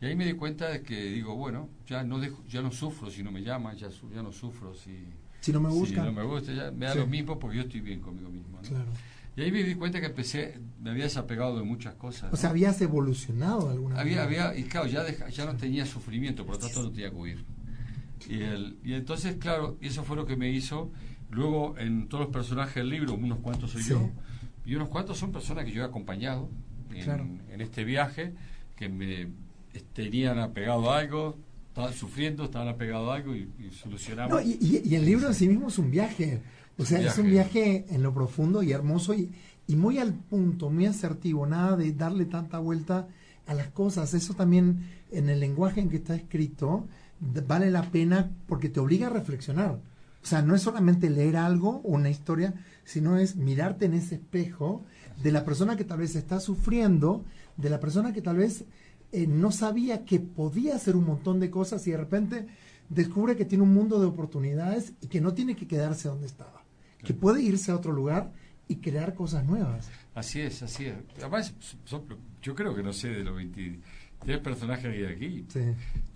Y 0.00 0.06
ahí 0.06 0.14
me 0.14 0.24
di 0.24 0.34
cuenta 0.34 0.68
de 0.68 0.82
que 0.82 1.06
digo, 1.06 1.34
bueno, 1.34 1.70
ya 1.88 2.04
no 2.04 2.20
dejo, 2.20 2.44
ya 2.46 2.62
no 2.62 2.70
sufro 2.70 3.10
si 3.10 3.24
no 3.24 3.32
me 3.32 3.42
llama, 3.42 3.74
ya, 3.74 3.88
ya 3.88 4.22
no 4.22 4.30
sufro 4.30 4.74
si, 4.74 5.08
si 5.40 5.52
no 5.52 5.60
me 5.60 5.70
gusta. 5.70 6.02
Si 6.02 6.06
no 6.06 6.12
me 6.12 6.22
gusta, 6.22 6.52
ya 6.52 6.70
me 6.70 6.86
da 6.86 6.94
lo 6.94 7.08
mismo 7.08 7.36
porque 7.36 7.56
yo 7.56 7.62
estoy 7.64 7.80
bien 7.80 8.00
conmigo 8.00 8.30
mismo. 8.30 8.60
Claro. 8.60 8.92
Y 9.36 9.42
ahí 9.42 9.50
me 9.50 9.64
di 9.64 9.74
cuenta 9.74 9.98
que 9.98 10.06
empecé, 10.06 10.60
me 10.80 10.90
había 10.90 11.04
desapegado 11.04 11.58
de 11.58 11.64
muchas 11.64 11.94
cosas. 11.94 12.32
O 12.32 12.36
sea, 12.36 12.50
habías 12.50 12.80
evolucionado 12.80 13.70
alguna 13.70 13.98
había, 13.98 14.22
Había, 14.22 14.56
y 14.56 14.62
claro, 14.62 14.86
ya, 14.86 15.04
ya 15.28 15.46
no 15.46 15.56
tenía 15.56 15.84
sufrimiento, 15.84 16.46
por 16.46 16.54
lo 16.54 16.60
tanto 16.60 16.80
no 16.84 16.92
tenía 16.92 17.10
que 17.10 17.16
huir. 17.16 17.44
Y, 18.28 18.42
el, 18.42 18.76
y 18.84 18.94
entonces, 18.94 19.36
claro, 19.36 19.76
y 19.80 19.88
eso 19.88 20.04
fue 20.04 20.16
lo 20.16 20.26
que 20.26 20.36
me 20.36 20.50
hizo. 20.50 20.90
Luego, 21.30 21.76
en 21.78 22.08
todos 22.08 22.24
los 22.24 22.32
personajes 22.32 22.76
del 22.76 22.90
libro, 22.90 23.14
unos 23.14 23.38
cuantos 23.40 23.70
soy 23.72 23.82
yo, 23.82 24.10
y 24.64 24.74
unos 24.74 24.88
cuantos 24.88 25.18
son 25.18 25.32
personas 25.32 25.64
que 25.64 25.72
yo 25.72 25.82
he 25.82 25.86
acompañado 25.86 26.48
en, 26.90 27.42
en 27.50 27.60
este 27.60 27.84
viaje, 27.84 28.34
que 28.76 28.88
me 28.88 29.28
tenían 29.92 30.38
apegado 30.38 30.92
a 30.92 30.98
algo, 30.98 31.36
estaban 31.68 31.92
sufriendo, 31.92 32.44
estaban 32.44 32.68
apegados 32.68 33.10
a 33.10 33.14
algo 33.16 33.34
y, 33.34 33.48
solucionamos. 33.72 34.32
No, 34.32 34.40
y, 34.40 34.80
y, 34.84 34.94
el 34.94 35.04
libro 35.04 35.26
en 35.26 35.34
sí 35.34 35.48
mismo 35.48 35.68
es 35.68 35.78
un 35.78 35.90
viaje. 35.90 36.40
O 36.78 36.84
sea, 36.84 37.00
es 37.00 37.18
un 37.18 37.30
viaje 37.30 37.84
en 37.88 38.02
lo 38.02 38.12
profundo 38.12 38.62
y 38.62 38.72
hermoso 38.72 39.14
y, 39.14 39.30
y 39.66 39.76
muy 39.76 39.98
al 39.98 40.12
punto, 40.12 40.70
muy 40.70 40.86
asertivo, 40.86 41.46
nada 41.46 41.76
de 41.76 41.92
darle 41.92 42.26
tanta 42.26 42.58
vuelta 42.58 43.08
a 43.46 43.54
las 43.54 43.68
cosas. 43.68 44.14
Eso 44.14 44.34
también 44.34 44.88
en 45.10 45.28
el 45.28 45.40
lenguaje 45.40 45.80
en 45.80 45.88
que 45.88 45.96
está 45.96 46.14
escrito 46.14 46.86
vale 47.46 47.70
la 47.70 47.90
pena 47.90 48.30
porque 48.46 48.68
te 48.68 48.80
obliga 48.80 49.08
a 49.08 49.10
reflexionar. 49.10 49.80
O 50.22 50.26
sea, 50.26 50.42
no 50.42 50.54
es 50.54 50.62
solamente 50.62 51.10
leer 51.10 51.36
algo 51.36 51.82
o 51.84 51.92
una 51.92 52.10
historia, 52.10 52.54
sino 52.84 53.18
es 53.18 53.36
mirarte 53.36 53.84
en 53.84 53.94
ese 53.94 54.16
espejo 54.16 54.84
de 55.22 55.32
la 55.32 55.44
persona 55.44 55.76
que 55.76 55.84
tal 55.84 55.98
vez 55.98 56.16
está 56.16 56.40
sufriendo, 56.40 57.24
de 57.56 57.70
la 57.70 57.80
persona 57.80 58.12
que 58.12 58.22
tal 58.22 58.38
vez 58.38 58.64
eh, 59.12 59.26
no 59.26 59.52
sabía 59.52 60.04
que 60.04 60.20
podía 60.20 60.76
hacer 60.76 60.96
un 60.96 61.04
montón 61.04 61.40
de 61.40 61.50
cosas 61.50 61.86
y 61.86 61.90
de 61.90 61.98
repente 61.98 62.46
descubre 62.88 63.36
que 63.36 63.44
tiene 63.44 63.64
un 63.64 63.74
mundo 63.74 64.00
de 64.00 64.06
oportunidades 64.06 64.92
y 65.02 65.08
que 65.08 65.20
no 65.20 65.34
tiene 65.34 65.56
que 65.56 65.66
quedarse 65.66 66.08
donde 66.08 66.26
estaba 66.26 66.64
que 67.04 67.14
puede 67.14 67.42
irse 67.42 67.70
a 67.70 67.76
otro 67.76 67.92
lugar 67.92 68.32
y 68.66 68.76
crear 68.76 69.14
cosas 69.14 69.44
nuevas. 69.44 69.88
Así 70.14 70.40
es, 70.40 70.62
así 70.62 70.86
es. 70.86 70.96
Además, 71.18 71.54
yo 72.44 72.54
creo 72.54 72.74
que 72.74 72.82
no 72.82 72.92
sé 72.92 73.08
de 73.08 73.24
los 73.24 73.34
20, 73.34 73.80
tres 74.24 74.38
personajes 74.38 74.84
que 74.92 75.06
hay 75.06 75.12
aquí. 75.12 75.44
Sí. 75.48 75.60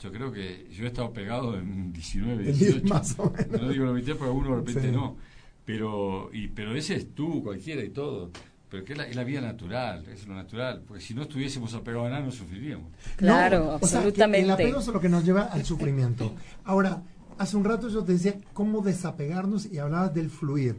Yo 0.01 0.12
creo 0.12 0.31
que 0.33 0.68
yo 0.70 0.85
he 0.85 0.89
estado 0.89 1.12
pegado 1.12 1.59
en 1.59 1.93
19, 1.93 2.51
En 2.51 2.57
18. 2.59 2.87
más 2.87 3.18
o 3.18 3.31
menos. 3.31 3.61
No 3.62 3.68
digo 3.70 3.85
la 3.87 3.93
mitad 3.93 4.12
porque 4.12 4.24
alguno 4.26 4.51
de 4.51 4.57
repente 4.57 4.83
Sí. 4.89 4.93
no. 4.95 5.16
Pero, 5.64 6.31
y, 6.33 6.49
pero 6.49 6.74
ese 6.74 6.95
es 6.97 7.14
tú, 7.14 7.43
cualquiera 7.43 7.83
y 7.83 7.91
todo. 7.91 8.31
Pero 8.70 8.85
que 8.85 8.93
es 8.93 8.99
la, 8.99 9.07
es 9.07 9.16
la 9.16 9.24
vida 9.24 9.41
natural, 9.41 10.07
es 10.09 10.26
lo 10.26 10.35
natural. 10.35 10.83
Porque 10.87 11.03
si 11.03 11.14
no 11.14 11.22
estuviésemos 11.22 11.74
apegados 11.74 12.07
a 12.07 12.11
nada, 12.11 12.22
no 12.24 12.31
sufriríamos. 12.31 12.89
Claro, 13.16 13.59
No, 13.64 13.66
o 13.76 13.79
sea, 13.81 14.01
que 14.01 14.07
absolutamente. 14.09 14.45
el 14.45 14.51
apego 14.51 14.81
es 14.81 14.87
lo 14.89 15.01
que 15.01 15.09
nos 15.09 15.24
lleva 15.24 15.43
al 15.45 15.64
sufrimiento. 15.64 16.35
Ahora, 16.64 17.03
hace 17.39 17.57
un 17.57 17.64
rato 17.64 17.89
yo 17.89 18.03
te 18.05 18.12
decía 18.12 18.37
cómo 18.53 18.81
desapegarnos 18.83 19.66
y 19.66 19.79
hablabas 19.79 20.12
del 20.14 20.29
fluir. 20.31 20.76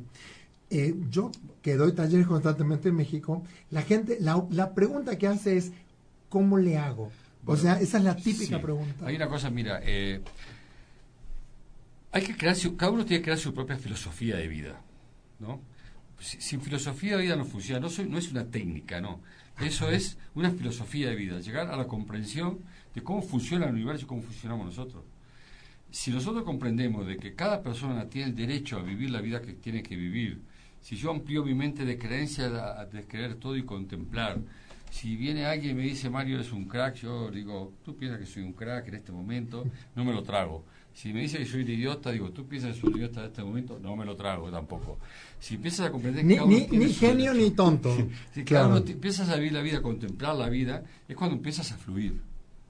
Eh, 0.71 0.95
yo 1.09 1.31
que 1.61 1.75
doy 1.75 1.93
talleres 1.93 2.27
constantemente 2.27 2.89
en 2.89 2.95
México, 2.95 3.43
la 3.71 3.81
gente, 3.81 4.17
la, 4.19 4.45
la 4.51 4.73
pregunta 4.75 5.17
que 5.17 5.27
hace 5.27 5.57
es, 5.57 5.71
¿cómo 6.29 6.57
le 6.57 6.77
hago? 6.77 7.11
o 7.45 7.55
sea, 7.57 7.79
esa 7.79 7.97
es 7.97 8.03
la 8.03 8.15
típica 8.15 8.57
Sí. 8.57 8.61
pregunta. 8.61 9.05
Hay 9.07 9.15
una 9.15 9.27
cosa, 9.27 9.49
mira, 9.49 9.79
eh, 9.83 10.21
hay 12.11 12.23
que 12.23 12.35
crear, 12.35 12.55
cada 12.77 12.91
uno 12.91 13.05
tiene 13.05 13.19
que 13.21 13.25
crear 13.25 13.39
su 13.39 13.53
propia 13.53 13.77
filosofía 13.77 14.35
de 14.37 14.47
vida, 14.47 14.81
¿no? 15.39 15.61
Si- 16.19 16.41
Sin 16.41 16.61
filosofía 16.61 17.15
de 17.17 17.23
vida 17.23 17.35
no 17.35 17.45
funciona, 17.45 17.79
no, 17.79 17.89
soy- 17.89 18.09
no 18.09 18.17
es 18.17 18.29
una 18.31 18.45
técnica, 18.45 18.99
no. 19.01 19.21
Eso 19.61 19.89
es 19.89 20.17
una 20.35 20.51
filosofía 20.51 21.09
de 21.09 21.15
vida, 21.15 21.39
llegar 21.39 21.67
a 21.71 21.75
la 21.77 21.85
comprensión 21.87 22.59
de 22.95 23.01
cómo 23.03 23.21
funciona 23.21 23.65
el 23.67 23.73
universo 23.73 24.05
y 24.05 24.07
cómo 24.07 24.21
funcionamos 24.21 24.65
nosotros. 24.67 25.03
Si 25.91 26.11
nosotros 26.11 26.43
comprendemos 26.43 27.07
de 27.07 27.17
que 27.17 27.33
cada 27.35 27.61
persona 27.63 28.07
tiene 28.09 28.29
el 28.29 28.35
derecho 28.35 28.77
a 28.77 28.83
vivir 28.83 29.09
la 29.09 29.21
vida 29.21 29.41
que 29.41 29.53
tiene 29.53 29.81
que 29.81 29.95
vivir, 29.95 30.41
si 30.81 30.95
yo 30.95 31.11
amplío 31.11 31.43
mi 31.43 31.53
mente 31.53 31.85
de 31.85 31.97
creencia 31.97 32.45
a- 32.79 32.85
de 32.85 33.03
creer 33.05 33.35
todo 33.35 33.55
y 33.57 33.63
contemplar, 33.63 34.37
si 34.91 35.15
viene 35.15 35.45
alguien 35.45 35.71
y 35.71 35.73
me 35.75 35.83
dice 35.83 36.09
Mario 36.09 36.35
eres 36.35 36.51
un 36.51 36.65
crack, 36.65 36.95
yo 36.95 37.29
digo, 37.29 37.73
tú 37.85 37.95
piensas 37.95 38.19
que 38.19 38.25
soy 38.25 38.43
un 38.43 38.53
crack 38.53 38.87
en 38.87 38.95
este 38.95 39.11
momento, 39.11 39.65
no 39.95 40.03
me 40.03 40.11
lo 40.13 40.23
trago. 40.23 40.63
Si 40.91 41.13
me 41.13 41.21
dice 41.21 41.37
que 41.37 41.45
soy 41.45 41.61
un 41.61 41.69
idiota, 41.69 42.11
digo, 42.11 42.31
tú 42.31 42.45
piensas 42.47 42.73
que 42.73 42.81
soy 42.81 42.89
un 42.89 42.97
idiota 42.97 43.19
en 43.21 43.27
este 43.27 43.43
momento, 43.43 43.79
no 43.81 43.95
me 43.95 44.03
lo 44.03 44.15
trago 44.15 44.49
tampoco. 44.49 44.97
Si 45.39 45.55
empiezas 45.55 45.87
a 45.87 45.91
comprender 45.91 46.25
que 46.27 46.43
Ni, 46.45 46.67
ni, 46.67 46.91
genio 46.91 47.33
ni 47.33 47.51
tonto. 47.51 47.95
si 48.33 48.43
cada 48.43 48.45
Claro. 48.45 48.67
uno 48.69 48.83
ti- 48.83 48.93
empiezas 48.93 49.29
a 49.29 49.35
vivir 49.35 49.53
la 49.53 49.61
vida, 49.61 49.77
a 49.77 49.81
contemplar 49.81 50.35
la 50.35 50.49
vida, 50.49 50.83
es 51.07 51.15
cuando 51.15 51.35
empiezas 51.35 51.71
a 51.71 51.77
fluir. 51.77 52.19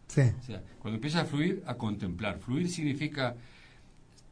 Sí. 0.07 0.21
O 0.21 0.43
sea, 0.43 0.61
cuando 0.79 0.95
empiezas 0.95 1.23
a 1.23 1.25
fluir, 1.25 1.63
a 1.65 1.75
contemplar. 1.75 2.39
Fluir 2.39 2.69
significa, 2.69 3.35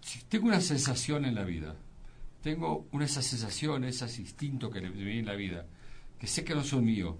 si 0.01 0.19
tengo 0.27 0.47
una 0.47 0.59
sensación 0.61 1.23
en 1.25 1.33
la 1.35 1.43
vida, 1.45 1.75
tengo 2.41 2.87
una, 2.91 3.05
esas 3.05 3.25
sensaciones, 3.25 3.95
esos 3.95 4.17
instintos 4.19 4.71
que 4.71 4.81
le 4.81 4.89
vienen 4.89 5.19
en 5.19 5.25
la 5.25 5.35
vida, 5.35 5.65
que 6.19 6.27
sé 6.27 6.43
que 6.43 6.55
no 6.55 6.63
son 6.63 6.85
míos, 6.85 7.15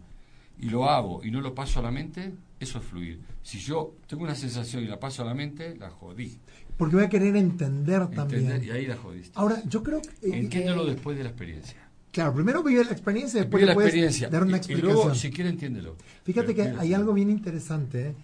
y 0.60 0.70
lo 0.70 0.90
hago 0.90 1.24
y 1.24 1.32
no 1.32 1.42
lo 1.42 1.54
paso 1.54 1.80
a 1.80 1.84
la 1.84 1.92
mente, 1.92 2.34
eso 2.60 2.80
es 2.80 2.86
fluir. 2.86 3.20
Si 3.44 3.60
yo 3.60 3.96
tengo 4.08 4.24
una 4.24 4.36
sensación 4.36 4.84
y 4.84 4.88
la 4.88 5.00
paso 5.00 5.22
a 5.22 5.26
la 5.26 5.34
mente, 5.34 5.76
la 5.78 5.90
jodí. 5.92 6.38
Porque 6.78 6.96
voy 6.96 7.06
a 7.06 7.10
querer 7.10 7.36
entender 7.36 8.08
también. 8.10 8.44
¿Entender? 8.46 8.64
Y 8.68 8.72
ahí 8.72 8.86
la 8.86 8.96
jodiste. 8.98 9.32
Ahora, 9.36 9.62
yo 9.68 9.84
creo 9.84 10.02
que... 10.02 10.10
eh, 10.28 10.40
Entiéndelo 10.40 10.88
eh, 10.88 10.92
después 10.94 11.18
de 11.18 11.24
la 11.24 11.30
experiencia. 11.30 11.78
Claro, 12.12 12.34
primero 12.34 12.64
vive 12.64 12.84
la 12.84 12.92
experiencia, 12.92 13.42
después 13.42 13.62
Vive 13.62 13.76
la 13.76 13.82
experiencia. 13.82 14.30
dar 14.30 14.42
una 14.44 14.52
y- 14.52 14.54
y, 14.54 14.58
explicación. 14.58 14.94
luego, 14.96 15.16
si 15.16 15.30
quiere, 15.30 15.50
entiéndelo. 15.52 15.96
Fíjate 16.24 16.54
Pero 16.54 16.56
que 16.56 16.70
vive- 16.72 16.80
hay 16.82 16.94
algo 16.96 17.14
bien 17.14 17.30
interesante, 17.30 18.08
¿eh? 18.10 18.16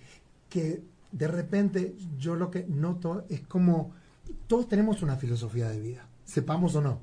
que 0.49 0.81
de 1.11 1.27
repente 1.27 1.95
yo 2.17 2.35
lo 2.35 2.49
que 2.49 2.65
noto 2.67 3.25
es 3.29 3.41
como 3.41 3.91
todos 4.47 4.67
tenemos 4.67 5.03
una 5.03 5.15
filosofía 5.17 5.69
de 5.69 5.79
vida, 5.79 6.07
sepamos 6.25 6.75
o 6.75 6.81
no, 6.81 6.99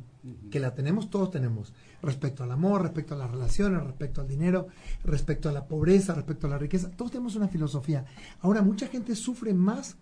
que 0.51 0.61
la 0.61 0.75
tenemos, 0.75 1.09
todos 1.11 1.31
tenemos, 1.31 1.73
respecto 2.03 2.45
al 2.45 2.51
amor, 2.53 2.83
respecto 2.83 3.15
a 3.15 3.19
las 3.19 3.31
relaciones, 3.31 3.83
respecto 3.83 4.21
al 4.21 4.29
dinero, 4.29 4.69
respecto 5.05 5.49
a 5.49 5.53
la 5.53 5.67
pobreza, 5.67 6.15
respecto 6.15 6.47
a 6.47 6.51
la 6.51 6.59
riqueza, 6.59 6.91
todos 6.91 7.11
tenemos 7.11 7.37
una 7.37 7.49
filosofía. 7.49 8.05
Ahora, 8.41 8.61
mucha 8.63 8.87
gente 8.89 9.15
sufre 9.17 9.55
más 9.55 9.97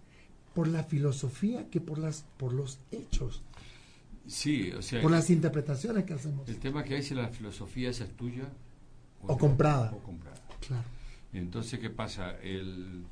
por 0.55 0.67
la 0.67 0.83
filosofía 0.83 1.69
que 1.71 1.81
por, 1.81 1.99
las, 1.99 2.25
por 2.37 2.53
los 2.53 2.79
hechos, 2.91 3.43
Sí, 4.27 4.73
o 4.73 4.83
sea, 4.83 5.01
por 5.01 5.11
las 5.11 5.31
interpretaciones 5.31 6.05
que 6.05 6.13
hacemos. 6.13 6.47
el 6.49 6.59
tema 6.59 6.85
que 6.85 6.97
hay 6.97 7.03
si 7.03 7.15
la 7.15 7.29
filosofía 7.29 7.89
esa 7.89 8.05
es 8.05 8.11
tuya 8.15 8.45
O 9.23 9.39
comprada. 9.39 9.91
O 9.93 9.99
comprada. 10.01 10.37
Claro. 10.67 10.85
Entonces, 11.33 11.79
¿qué 11.81 11.89
pasa? 11.91 12.37
El, 12.43 13.05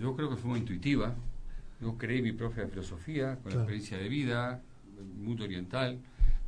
yo 0.00 0.14
creo 0.14 0.30
que 0.30 0.36
fue 0.36 0.50
muy 0.50 0.60
intuitiva. 0.60 1.14
Yo 1.80 1.98
creé 1.98 2.22
mi 2.22 2.32
propia 2.32 2.68
filosofía 2.68 3.34
con 3.36 3.42
Claro. 3.44 3.56
la 3.56 3.62
experiencia 3.62 3.98
de 3.98 4.08
vida, 4.08 4.62
el 4.98 5.04
mundo 5.24 5.44
oriental. 5.44 5.98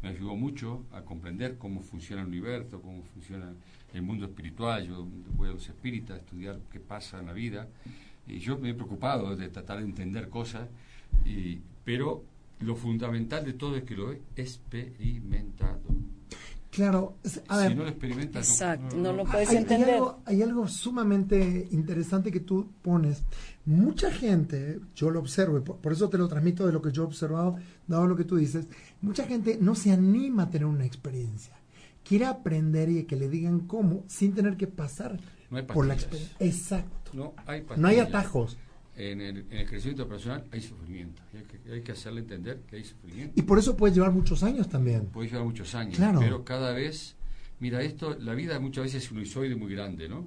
Me 0.03 0.11
ayudó 0.11 0.36
mucho 0.36 0.84
a 0.92 1.01
comprender 1.03 1.57
cómo 1.59 1.80
funciona 1.80 2.22
el 2.22 2.28
universo, 2.28 2.80
cómo 2.82 3.03
funciona 3.14 3.53
el 3.94 4.03
mundo 4.03 4.26
espiritual. 4.26 4.86
Yo 4.86 5.07
voy 5.36 5.49
a 5.49 5.53
los 5.53 5.66
espíritas 5.68 6.16
a 6.18 6.20
estudiar 6.20 6.61
qué 6.70 6.78
pasa 6.80 7.18
en 7.18 7.26
la 7.26 7.32
vida. 7.32 7.66
Y 8.28 8.38
yo 8.38 8.59
me 8.59 8.70
he 8.70 8.74
preocupado 8.74 9.34
de 9.36 9.49
tratar 9.49 9.78
de 9.78 9.84
entender 9.84 10.28
cosas, 10.28 10.68
y, 11.24 11.61
pero 11.84 12.24
lo 12.61 12.74
fundamental 12.76 13.44
de 13.44 13.53
todo 13.53 13.76
es 13.76 13.84
que 13.84 13.94
lo 13.94 14.12
he 14.12 14.20
experimentado. 14.36 15.80
Claro, 16.70 17.14
es- 17.24 17.40
a 17.49 17.57
ver, 17.57 17.70
si 17.70 17.74
no 17.76 17.84
lo 17.84 17.88
experimentas, 17.88 18.51
Exacto, 18.51 18.97
no 18.97 19.12
lo 19.12 19.24
puedes 19.24 19.49
hay, 19.49 19.57
hay 19.57 19.62
entender. 19.62 19.94
algo, 19.94 20.18
hay 20.26 20.42
algo 20.42 20.68
sumamente 20.68 21.68
interesante 21.70 22.30
que 22.30 22.40
tú 22.40 22.68
pones. 22.82 23.22
Mucha 23.66 24.12
gente, 24.12 24.80
yo 24.94 25.10
lo 25.10 25.18
observo, 25.20 25.58
y 25.58 25.60
por, 25.60 25.78
por 25.78 25.92
eso 25.92 26.08
te 26.08 26.16
lo 26.18 26.28
transmito 26.28 26.64
de 26.66 26.72
lo 26.72 26.80
que 26.80 26.92
yo 26.92 27.02
he 27.02 27.06
observado, 27.06 27.56
dado 27.86 28.06
lo 28.06 28.16
que 28.16 28.24
tú 28.24 28.36
dices, 28.36 28.68
mucha 29.00 29.26
gente 29.26 29.58
no 29.60 29.74
se 29.74 29.90
anima 29.92 30.44
a 30.44 30.50
tener 30.50 30.66
una 30.66 30.86
experiencia. 30.86 31.54
Quiere 32.04 32.26
aprender 32.26 32.88
y 32.88 33.02
que 33.04 33.16
le 33.16 33.28
digan 33.28 33.60
cómo 33.60 34.04
sin 34.06 34.32
tener 34.34 34.56
que 34.56 34.68
pasar 34.68 35.18
No 35.50 35.58
hay 35.58 35.64
por 35.64 35.84
la 35.86 35.94
experiencia. 35.94 36.36
Exacto. 36.38 37.10
No 37.12 37.34
hay, 37.46 37.64
No 37.76 37.88
hay 37.88 37.96
pastillas. 37.96 38.08
atajos. 38.08 38.56
En 38.94 39.20
el, 39.20 39.38
en 39.50 39.58
el 39.58 39.66
crecimiento 39.68 40.08
personal 40.08 40.44
hay 40.52 40.60
sufrimiento. 40.62 41.20
Y 41.34 41.38
hay, 41.38 41.42
que, 41.44 41.72
hay 41.72 41.82
que 41.82 41.92
hacerle 41.92 42.20
entender 42.20 42.60
que 42.70 42.76
hay 42.76 42.84
sufrimiento. 42.84 43.32
Y 43.36 43.42
por 43.42 43.58
eso 43.58 43.76
puede 43.76 43.92
llevar 43.94 44.12
muchos 44.12 44.42
años 44.44 44.68
también. 44.68 45.06
Puede 45.06 45.28
llevar 45.28 45.44
muchos 45.44 45.74
años, 45.74 45.96
Claro. 45.96 46.20
pero 46.20 46.44
cada 46.44 46.72
vez, 46.72 47.16
mira, 47.58 47.82
esto, 47.82 48.16
la 48.20 48.34
vida 48.34 48.58
muchas 48.60 48.84
veces 48.84 49.04
es 49.04 49.10
un 49.10 49.20
isoide 49.20 49.56
muy 49.56 49.74
grande, 49.74 50.08
¿no? 50.08 50.24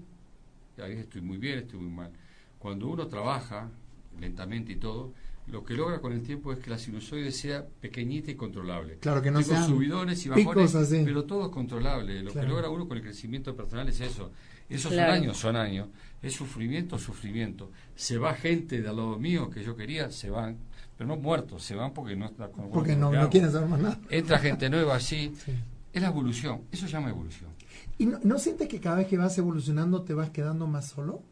A 0.77 0.83
veces 0.83 1.05
estoy 1.05 1.21
muy 1.21 1.37
bien, 1.37 1.59
estoy 1.59 1.79
muy 1.79 1.89
mal. 1.89 2.11
Cuando 2.59 2.87
uno 2.87 3.07
trabaja 3.07 3.69
lentamente 4.19 4.73
y 4.73 4.75
todo, 4.75 5.13
lo 5.47 5.63
que 5.63 5.73
logra 5.73 5.99
con 5.99 6.13
el 6.13 6.21
tiempo 6.21 6.51
es 6.53 6.59
que 6.59 6.69
la 6.69 6.77
sinusoide 6.77 7.31
sea 7.31 7.65
pequeñita 7.65 8.29
y 8.31 8.35
controlable. 8.35 8.97
Claro, 8.99 9.21
que 9.21 9.31
no 9.31 9.39
Tengo 9.39 9.51
sean 9.53 9.67
subidones 9.67 10.23
y 10.25 10.29
bajones, 10.29 10.75
así. 10.75 11.01
pero 11.05 11.23
todo 11.23 11.45
es 11.45 11.51
controlable. 11.51 12.21
Lo 12.21 12.31
Claro. 12.31 12.47
que 12.47 12.53
logra 12.53 12.69
uno 12.69 12.87
con 12.87 12.97
el 12.97 13.03
crecimiento 13.03 13.55
personal 13.55 13.87
es 13.89 13.99
eso. 14.01 14.31
Esos 14.69 14.91
Claro. 14.91 15.13
son 15.13 15.23
años, 15.23 15.37
son 15.37 15.55
años. 15.55 15.87
Es 16.21 16.33
sufrimiento, 16.35 16.99
sufrimiento. 16.99 17.71
Se 17.95 18.17
va 18.19 18.35
gente 18.35 18.81
de 18.81 18.89
al 18.89 18.97
lado 18.97 19.17
mío 19.17 19.49
que 19.49 19.63
yo 19.63 19.75
quería, 19.75 20.11
se 20.11 20.29
van, 20.29 20.57
pero 20.95 21.07
no 21.07 21.15
muertos, 21.15 21.63
se 21.63 21.73
van 21.75 21.93
porque 21.93 22.15
no 22.15 22.25
está 22.25 22.49
con 22.51 22.69
Porque 22.69 22.95
no, 22.95 23.11
no 23.11 23.29
quieren 23.29 23.51
saber 23.51 23.69
más 23.69 23.79
nada. 23.79 23.99
Entra 24.11 24.37
gente 24.37 24.69
nueva 24.69 24.97
así. 24.97 25.33
Sí. 25.45 25.53
Es 25.91 26.03
la 26.03 26.09
evolución. 26.09 26.61
Eso 26.71 26.85
se 26.85 26.91
llama 26.91 27.09
evolución. 27.09 27.49
¿Y 27.97 28.05
no, 28.05 28.19
no 28.23 28.37
sientes 28.37 28.67
que 28.67 28.79
cada 28.79 28.97
vez 28.97 29.07
que 29.07 29.17
vas 29.17 29.35
evolucionando 29.39 30.03
te 30.03 30.13
vas 30.13 30.29
quedando 30.29 30.67
más 30.67 30.89
solo? 30.89 31.23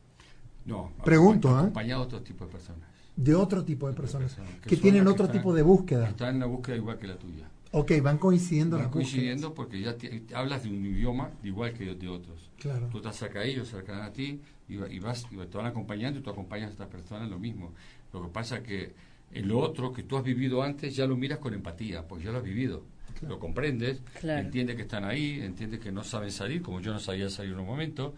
No. 0.67 0.91
Pregunto, 1.03 1.49
¿eh? 1.49 1.59
Acompañado 1.61 2.01
de 2.01 2.05
otro 2.07 2.21
tipo 2.21 2.45
de 2.45 2.51
personas. 2.51 2.81
De 3.15 3.33
otro 3.33 3.63
tipo 3.63 3.87
de 3.87 3.95
personas, 3.95 4.37
que 4.61 4.77
tienen 4.77 5.07
otro 5.07 5.25
están- 5.25 5.39
tipo 5.41 5.51
de 5.53 5.63
búsqueda. 5.63 6.07
Están 6.09 6.35
en 6.35 6.39
la 6.41 6.45
búsqueda 6.45 6.75
igual 6.75 6.99
que 6.99 7.07
la 7.07 7.17
tuya. 7.17 7.49
Ok, 7.71 7.91
van 8.01 8.17
coincidiendo 8.19 8.75
Van 8.77 8.85
las 8.85 8.91
coincidiendo 8.93 9.53
porque 9.55 9.81
ya 9.81 9.97
te- 9.97 10.23
hablas 10.35 10.63
de 10.63 10.69
un 10.69 10.85
idioma 10.85 11.31
igual 11.43 11.73
que 11.73 11.95
de 11.95 12.07
otros. 12.07 12.51
Claro. 12.59 12.87
Tú 12.91 12.97
estás 12.97 13.15
cerca 13.15 13.39
de 13.39 13.49
ellos, 13.49 13.67
cerca 13.69 14.05
a 14.05 14.13
ti, 14.13 14.39
y, 14.69 14.75
y 14.75 14.99
vas, 14.99 15.25
y 15.31 15.35
te 15.37 15.57
van 15.57 15.65
acompañando 15.65 16.19
y 16.19 16.21
tú 16.23 16.29
acompañas 16.29 16.69
a 16.69 16.71
esta 16.73 16.87
persona 16.89 17.23
en 17.25 17.31
lo 17.31 17.39
mismo. 17.39 17.73
Lo 18.13 18.21
que 18.21 18.27
pasa 18.29 18.57
es 18.57 18.63
que 18.63 18.93
en 19.31 19.47
lo 19.47 19.59
otro 19.59 19.91
que 19.91 20.03
tú 20.03 20.15
has 20.17 20.23
vivido 20.23 20.61
antes 20.61 20.95
ya 20.95 21.07
lo 21.07 21.17
miras 21.17 21.39
con 21.39 21.53
empatía, 21.53 22.07
porque 22.07 22.25
ya 22.25 22.31
lo 22.31 22.37
has 22.37 22.43
vivido. 22.43 22.83
Lo 23.27 23.39
comprendes, 23.39 23.99
Claro. 24.19 24.41
entiendes 24.41 24.75
que 24.75 24.83
están 24.83 25.03
ahí, 25.03 25.39
entiendes 25.41 25.79
que 25.79 25.91
no 25.91 26.03
saben 26.03 26.31
salir, 26.31 26.61
como 26.61 26.79
yo 26.81 26.93
no 26.93 26.99
sabía 26.99 27.29
salir 27.29 27.53
en 27.53 27.59
un 27.59 27.65
momento. 27.65 28.13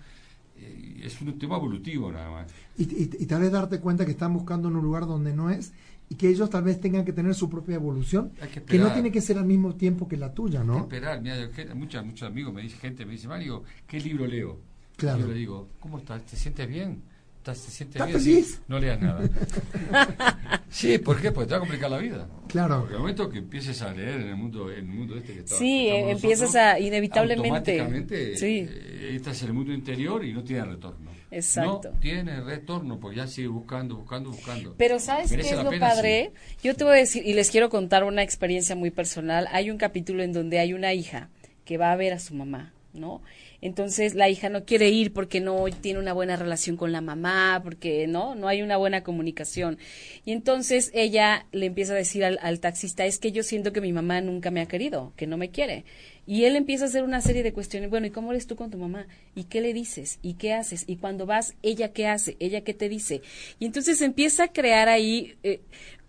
Eh, 0.62 1.02
es 1.04 1.22
un 1.22 1.38
tema 1.40 1.56
evolutivo 1.58 2.12
nada 2.12 2.30
más. 2.32 2.52
Y, 2.78 2.84
y- 2.84 3.10
y 3.20 3.26
tal 3.26 3.42
vez 3.42 3.52
darte 3.52 3.80
cuenta 3.80 4.06
que 4.06 4.12
están 4.12 4.34
buscando 4.34 4.68
en 4.68 4.76
un 4.76 4.84
lugar 4.84 5.06
donde 5.06 5.34
no 5.34 5.50
es 5.50 5.72
y 6.10 6.16
que 6.16 6.28
ellos 6.30 6.50
tal 6.50 6.64
vez 6.64 6.82
tengan 6.82 7.06
que 7.06 7.14
tener 7.14 7.36
su 7.36 7.50
propia 7.50 7.76
evolución, 7.76 8.32
Hay 8.42 8.50
que 8.50 8.80
no 8.80 8.92
tiene 8.92 9.12
que 9.12 9.22
ser 9.22 9.38
al 9.38 9.46
mismo 9.46 9.76
tiempo 9.76 10.08
que 10.08 10.18
la 10.18 10.34
tuya, 10.34 10.62
Hay 10.62 10.66
que 10.66 10.72
¿no? 10.72 10.80
esperar. 10.80 11.22
Mira, 11.22 11.36
muchos, 11.76 12.06
muchos 12.06 12.28
amigos 12.28 12.54
me 12.54 12.62
dicen, 12.64 12.80
gente 12.80 13.06
me 13.06 13.12
dice, 13.14 13.28
Mario, 13.28 13.64
¿qué 13.88 14.00
libro 14.00 14.26
leo? 14.26 14.60
Claro. 14.98 15.20
Yo 15.20 15.28
le 15.28 15.34
digo, 15.36 15.68
¿cómo 15.80 16.00
estás? 16.00 16.26
¿Te 16.26 16.36
sientes 16.36 16.68
bien? 16.68 17.02
¿Estás, 17.40 17.62
¿Te 17.66 17.72
sientes 17.72 17.96
¿Estás 18.02 18.08
bien? 18.08 18.20
feliz? 18.22 18.48
Sí, 18.56 18.60
no 18.68 18.80
leas 18.80 19.02
nada. 19.02 19.22
sí, 20.70 20.98
¿por 20.98 21.22
qué? 21.22 21.32
Porque 21.32 21.48
te 21.48 21.52
va 21.54 21.58
a 21.58 21.60
complicar 21.62 21.90
la 21.90 21.98
vida. 21.98 22.28
Claro. 22.48 22.80
Porque 22.82 22.96
al 22.96 23.00
momento 23.00 23.30
que 23.30 23.40
empieces 23.40 23.82
a 23.82 23.94
leer 23.94 24.22
en 24.22 24.28
el 24.30 24.36
mundo, 24.36 24.70
en 24.72 24.80
el 24.80 24.86
mundo 24.86 25.16
este 25.16 25.34
que 25.34 25.40
está, 25.40 25.56
Sí, 25.56 25.88
que 25.90 26.12
empiezas 26.12 26.42
nosotros, 26.54 26.56
a- 26.56 26.80
inevitablemente. 26.80 27.80
automáticamente, 27.80 28.38
Sí. 28.38 28.68
eh, 28.70 29.12
estás 29.16 29.42
en 29.42 29.48
el 29.50 29.54
mundo 29.54 29.72
interior 29.74 30.24
y 30.26 30.34
no 30.34 30.44
tiene 30.44 30.66
retorno. 30.66 31.12
Exacto. 31.32 31.92
No 31.94 32.00
tiene 32.00 32.42
retorno, 32.42 33.00
porque 33.00 33.18
ya 33.18 33.28
sigue 33.28 33.48
buscando, 33.48 33.96
buscando, 33.98 34.32
buscando. 34.32 34.76
Pero 34.78 35.00
¿sabes 35.00 35.32
qué 35.32 35.40
es 35.42 35.64
lo 35.64 35.70
pena, 35.70 35.88
padre? 35.90 36.32
Yo 36.64 36.76
te 36.76 36.84
voy 36.84 36.94
a 36.94 36.98
decir, 36.98 37.24
y 37.26 37.34
les 37.34 37.52
quiero 37.52 37.70
contar 37.70 38.04
una 38.04 38.24
experiencia 38.24 38.76
muy 38.76 38.90
personal. 38.92 39.48
Hay 39.52 39.70
un 39.72 39.78
capítulo 39.78 40.24
en 40.24 40.34
donde 40.34 40.60
hay 40.60 40.74
una 40.74 40.94
hija 40.94 41.30
que 41.66 41.78
va 41.78 41.92
a 41.92 41.96
ver 41.96 42.14
a 42.14 42.20
su 42.20 42.34
mamá, 42.34 42.74
¿no? 42.94 43.22
Entonces 43.62 44.16
la 44.16 44.30
hija 44.30 44.50
no 44.50 44.64
quiere 44.66 44.90
ir 44.90 45.12
porque 45.12 45.42
no 45.42 45.66
tiene 45.82 46.00
una 46.00 46.14
buena 46.14 46.36
relación 46.36 46.78
con 46.78 46.92
la 46.92 47.02
mamá, 47.02 47.62
porque 47.64 48.08
no, 48.08 48.36
no 48.36 48.48
hay 48.48 48.62
una 48.62 48.78
buena 48.78 49.04
comunicación. 49.04 49.78
Y 50.26 50.32
entonces 50.32 50.92
ella 50.94 51.46
le 51.52 51.66
empieza 51.66 51.94
a 51.94 51.98
decir 51.98 52.24
al, 52.24 52.60
taxista, 52.60 53.06
es 53.06 53.20
que 53.20 53.32
yo 53.32 53.44
siento 53.44 53.74
que 53.74 53.82
mi 53.82 53.94
mamá 53.94 54.22
nunca 54.22 54.52
me 54.52 54.62
ha 54.62 54.68
querido, 54.68 55.14
que 55.16 55.28
no 55.28 55.38
me 55.38 55.50
quiere. 55.50 55.84
Y 56.26 56.46
él 56.46 56.56
empieza 56.56 56.86
a 56.86 56.88
hacer 56.88 57.04
una 57.04 57.22
serie 57.22 57.42
de 57.42 57.54
cuestiones. 57.54 57.90
Bueno, 57.90 58.06
¿y 58.06 58.12
cómo 58.12 58.32
eres 58.32 58.46
tú 58.46 58.56
con 58.56 58.70
tu 58.70 58.78
mamá? 58.78 59.08
¿Y 59.36 59.46
qué 59.46 59.62
le 59.62 59.74
dices? 59.74 60.20
¿Y 60.22 60.36
qué 60.36 60.54
haces? 60.54 60.84
Y 60.86 60.98
cuando 60.98 61.26
vas, 61.26 61.56
¿ella 61.64 61.92
qué 61.92 62.08
hace? 62.08 62.38
¿Ella 62.40 62.62
qué 62.62 62.76
te 62.76 62.88
dice? 62.88 63.22
Y 63.58 63.66
entonces 63.66 64.02
empieza 64.02 64.44
a 64.44 64.48
crear 64.50 64.90
ahí 64.90 65.38
eh, 65.42 65.60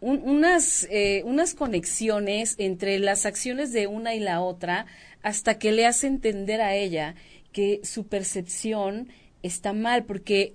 unas, 0.01 0.87
eh, 0.91 1.23
unas 1.25 1.55
conexiones 1.55 2.55
entre 2.59 2.99
las 2.99 3.27
acciones 3.27 3.73
de 3.73 3.87
una 3.87 4.15
y 4.15 4.21
la 4.21 4.41
otra 4.41 4.87
hasta 5.23 5.59
que 5.59 5.73
le 5.73 5.87
hace 5.87 6.07
entender 6.07 6.61
a 6.61 6.75
ella 6.75 7.15
que 7.53 7.81
su 7.85 8.07
percepción 8.07 9.09
está 9.43 9.73
mal 9.73 10.05
porque 10.05 10.55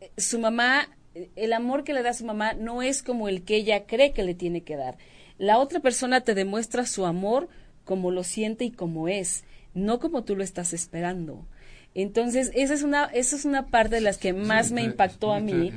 eh, 0.00 0.10
su 0.16 0.38
mamá, 0.38 0.88
el 1.36 1.52
amor 1.52 1.84
que 1.84 1.94
le 1.94 2.02
da 2.02 2.10
a 2.10 2.14
su 2.14 2.24
mamá 2.24 2.52
no 2.54 2.82
es 2.82 3.02
como 3.02 3.28
el 3.28 3.42
que 3.42 3.56
ella 3.56 3.86
cree 3.86 4.12
que 4.12 4.22
le 4.22 4.34
tiene 4.34 4.62
que 4.62 4.76
dar. 4.76 4.98
La 5.38 5.58
otra 5.58 5.80
persona 5.80 6.22
te 6.22 6.34
demuestra 6.34 6.86
su 6.86 7.06
amor 7.06 7.48
como 7.84 8.10
lo 8.10 8.24
siente 8.24 8.64
y 8.64 8.70
como 8.70 9.08
es, 9.08 9.44
no 9.74 9.98
como 9.98 10.24
tú 10.24 10.36
lo 10.36 10.44
estás 10.44 10.72
esperando. 10.72 11.46
Entonces, 11.94 12.52
esa 12.54 12.74
es 12.74 12.82
una, 12.82 13.06
esa 13.06 13.34
es 13.34 13.44
una 13.44 13.66
parte 13.66 13.96
de 13.96 14.00
las 14.00 14.18
que 14.18 14.32
más 14.32 14.70
me 14.70 14.82
impactó 14.82 15.32
a 15.32 15.40
mí. 15.40 15.72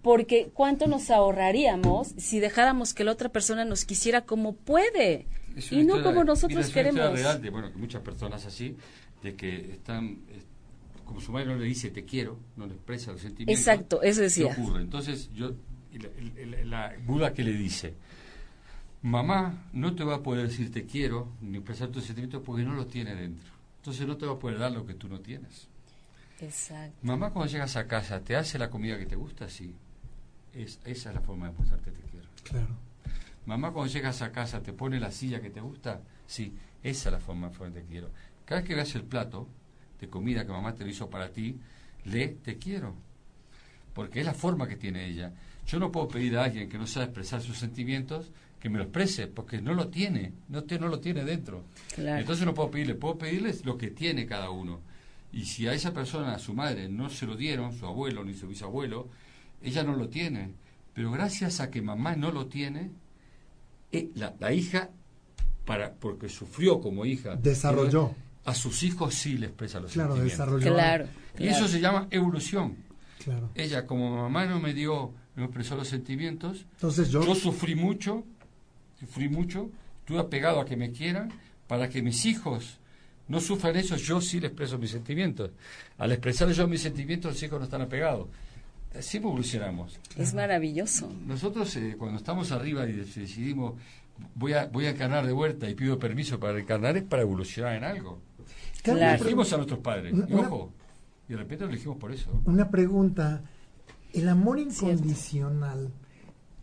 Porque 0.00 0.50
cuánto 0.54 0.86
nos 0.86 1.10
ahorraríamos 1.10 2.14
si 2.16 2.40
dejáramos 2.40 2.94
que 2.94 3.04
la 3.04 3.12
otra 3.12 3.28
persona 3.28 3.64
nos 3.64 3.84
quisiera 3.84 4.22
como 4.22 4.54
puede 4.54 5.26
y 5.70 5.84
no 5.84 6.02
como 6.02 6.24
nosotros 6.24 6.70
queremos. 6.70 7.12
Real 7.12 7.42
de, 7.42 7.50
bueno, 7.50 7.72
que 7.72 7.78
muchas 7.78 8.02
personas 8.02 8.46
así, 8.46 8.76
de 9.24 9.34
que 9.34 9.72
están, 9.72 10.20
como 11.04 11.20
su 11.20 11.32
madre 11.32 11.46
no 11.46 11.56
le 11.56 11.64
dice 11.64 11.90
te 11.90 12.04
quiero, 12.04 12.38
no 12.56 12.66
le 12.66 12.74
expresa 12.74 13.10
los 13.10 13.22
sentimientos. 13.22 13.58
Exacto, 13.58 14.02
eso 14.02 14.20
decía. 14.20 14.52
Ocurre. 14.52 14.82
Entonces, 14.82 15.30
yo, 15.34 15.52
la, 15.92 16.64
la 16.64 16.96
Buda 17.04 17.32
que 17.32 17.42
le 17.42 17.54
dice, 17.54 17.94
Mamá 19.04 19.66
no 19.74 19.94
te 19.94 20.02
va 20.02 20.16
a 20.16 20.22
poder 20.22 20.48
decir 20.48 20.72
te 20.72 20.86
quiero 20.86 21.28
ni 21.42 21.58
expresar 21.58 21.88
tus 21.88 22.04
sentimientos 22.04 22.42
porque 22.42 22.62
no 22.62 22.72
lo 22.74 22.86
tiene 22.86 23.14
dentro. 23.14 23.52
Entonces 23.76 24.06
no 24.06 24.16
te 24.16 24.24
va 24.24 24.32
a 24.32 24.38
poder 24.38 24.58
dar 24.58 24.72
lo 24.72 24.86
que 24.86 24.94
tú 24.94 25.08
no 25.08 25.20
tienes. 25.20 25.68
Exacto. 26.40 26.96
Mamá 27.02 27.30
cuando 27.30 27.52
llegas 27.52 27.76
a 27.76 27.86
casa 27.86 28.20
te 28.20 28.34
hace 28.34 28.58
la 28.58 28.70
comida 28.70 28.98
que 28.98 29.04
te 29.04 29.14
gusta, 29.14 29.48
sí. 29.50 29.74
Es, 30.54 30.80
esa 30.84 31.10
es 31.10 31.14
la 31.14 31.20
forma 31.20 31.50
de 31.50 31.52
mostrarte 31.52 31.90
te 31.90 32.00
quiero. 32.02 32.26
Claro. 32.44 32.76
Mamá 33.44 33.72
cuando 33.72 33.92
llegas 33.92 34.22
a 34.22 34.32
casa 34.32 34.62
te 34.62 34.72
pone 34.72 34.98
la 34.98 35.10
silla 35.10 35.42
que 35.42 35.50
te 35.50 35.60
gusta, 35.60 36.00
sí. 36.26 36.56
Esa 36.82 37.08
es 37.08 37.12
la 37.12 37.20
forma 37.20 37.50
de 37.50 37.70
te 37.70 37.82
quiero. 37.82 38.08
Cada 38.44 38.60
vez 38.60 38.68
que 38.68 38.74
veas 38.74 38.94
el 38.94 39.04
plato 39.04 39.48
de 40.00 40.08
comida 40.08 40.44
que 40.44 40.52
mamá 40.52 40.74
te 40.74 40.84
lo 40.84 40.90
hizo 40.90 41.08
para 41.08 41.30
ti, 41.30 41.56
le 42.04 42.28
te 42.28 42.58
quiero. 42.58 42.94
Porque 43.94 44.20
es 44.20 44.26
la 44.26 44.34
forma 44.34 44.68
que 44.68 44.76
tiene 44.76 45.06
ella. 45.06 45.32
Yo 45.66 45.78
no 45.78 45.90
puedo 45.90 46.08
pedir 46.08 46.36
a 46.36 46.44
alguien 46.44 46.68
que 46.68 46.78
no 46.78 46.86
sabe 46.86 47.06
expresar 47.06 47.40
sus 47.40 47.58
sentimientos 47.58 48.30
que 48.64 48.70
me 48.70 48.78
lo 48.78 48.84
exprese, 48.84 49.26
porque 49.26 49.60
no 49.60 49.74
lo 49.74 49.88
tiene, 49.88 50.32
no, 50.48 50.64
te, 50.64 50.78
no 50.78 50.88
lo 50.88 50.98
tiene 50.98 51.22
dentro. 51.22 51.64
Entonces 51.98 52.46
no 52.46 52.54
puedo 52.54 52.70
pedirle, 52.70 52.94
puedo 52.94 53.18
pedirles 53.18 53.64
lo 53.66 53.76
que 53.76 53.90
tiene 53.90 54.24
cada 54.26 54.48
uno. 54.48 54.80
Y 55.32 55.44
si 55.44 55.66
a 55.66 55.74
esa 55.74 55.92
persona, 55.92 56.34
a 56.34 56.38
su 56.38 56.54
madre, 56.54 56.88
no 56.88 57.10
se 57.10 57.26
lo 57.26 57.36
dieron, 57.36 57.76
su 57.76 57.84
abuelo 57.84 58.24
ni 58.24 58.32
su 58.32 58.48
bisabuelo, 58.48 59.08
ella 59.62 59.84
no 59.84 59.94
lo 59.94 60.08
tiene. 60.08 60.52
Pero 60.94 61.10
gracias 61.10 61.60
a 61.60 61.70
que 61.70 61.82
mamá 61.82 62.16
no 62.16 62.30
lo 62.30 62.46
tiene, 62.46 62.90
eh, 63.92 64.08
la, 64.14 64.52
hija, 64.52 64.88
para, 65.66 65.92
porque 65.92 66.30
sufrió 66.30 66.80
como 66.80 67.04
hija, 67.04 67.36
desarrolló. 67.36 68.14
A 68.44 68.54
sus 68.54 68.82
hijos 68.82 69.14
sí 69.14 69.38
le 69.38 69.46
expresa 69.46 69.80
los 69.80 69.92
claro, 69.92 70.16
Desarrolló. 70.16 70.74
Claro, 70.74 71.06
Y 71.38 71.48
eso 71.48 71.66
se 71.66 71.80
llama 71.80 72.08
evolución. 72.10 72.76
Claro. 73.22 73.50
Ella, 73.54 73.86
como 73.86 74.16
mamá 74.16 74.44
no 74.44 74.60
me 74.60 74.74
dio, 74.74 75.12
no 75.36 75.44
expresó 75.44 75.76
los 75.76 75.88
sentimientos, 75.88 76.66
Entonces 76.74 77.08
yo, 77.08 77.24
yo 77.24 77.34
sufrí 77.34 77.74
mucho, 77.74 78.24
sufrí 79.00 79.28
mucho, 79.28 79.70
estuve 80.00 80.18
apegado 80.18 80.60
a 80.60 80.66
que 80.66 80.76
me 80.76 80.92
quieran 80.92 81.32
para 81.66 81.88
que 81.88 82.02
mis 82.02 82.26
hijos 82.26 82.78
no 83.28 83.40
sufran 83.40 83.76
eso, 83.76 83.96
yo 83.96 84.20
sí 84.20 84.38
les 84.40 84.50
expreso 84.50 84.78
mis 84.78 84.90
sentimientos. 84.90 85.50
Al 85.96 86.12
expresar 86.12 86.50
yo 86.50 86.68
mis 86.68 86.82
sentimientos, 86.82 87.32
los 87.32 87.42
hijos 87.42 87.58
no 87.58 87.64
están 87.64 87.80
apegados. 87.80 88.28
Así 88.96 89.16
evolucionamos. 89.16 89.98
Es 90.16 90.34
maravilloso. 90.34 91.10
Nosotros 91.26 91.74
eh, 91.76 91.96
cuando 91.98 92.18
estamos 92.18 92.52
arriba 92.52 92.86
y 92.86 92.92
decidimos 92.92 93.74
voy 94.34 94.52
a 94.52 94.66
voy 94.66 94.86
a 94.86 94.90
encarnar 94.90 95.26
de 95.26 95.32
vuelta 95.32 95.68
y 95.68 95.74
pido 95.74 95.98
permiso 95.98 96.38
para 96.38 96.60
encarnar 96.60 96.96
es 96.96 97.02
para 97.02 97.22
evolucionar 97.22 97.74
en 97.74 97.84
algo. 97.84 98.20
Claro. 98.84 99.22
Elegimos 99.22 99.52
a 99.52 99.56
nuestros 99.56 99.80
padres. 99.80 100.14
y 100.28 100.34
ojo, 100.34 100.72
y 101.28 101.32
de 101.32 101.38
repente 101.38 101.64
lo 101.64 101.70
elegimos 101.70 101.96
por 101.96 102.12
eso. 102.12 102.42
Una 102.44 102.70
pregunta. 102.70 103.42
El 104.12 104.28
amor 104.28 104.60
incondicional 104.60 105.90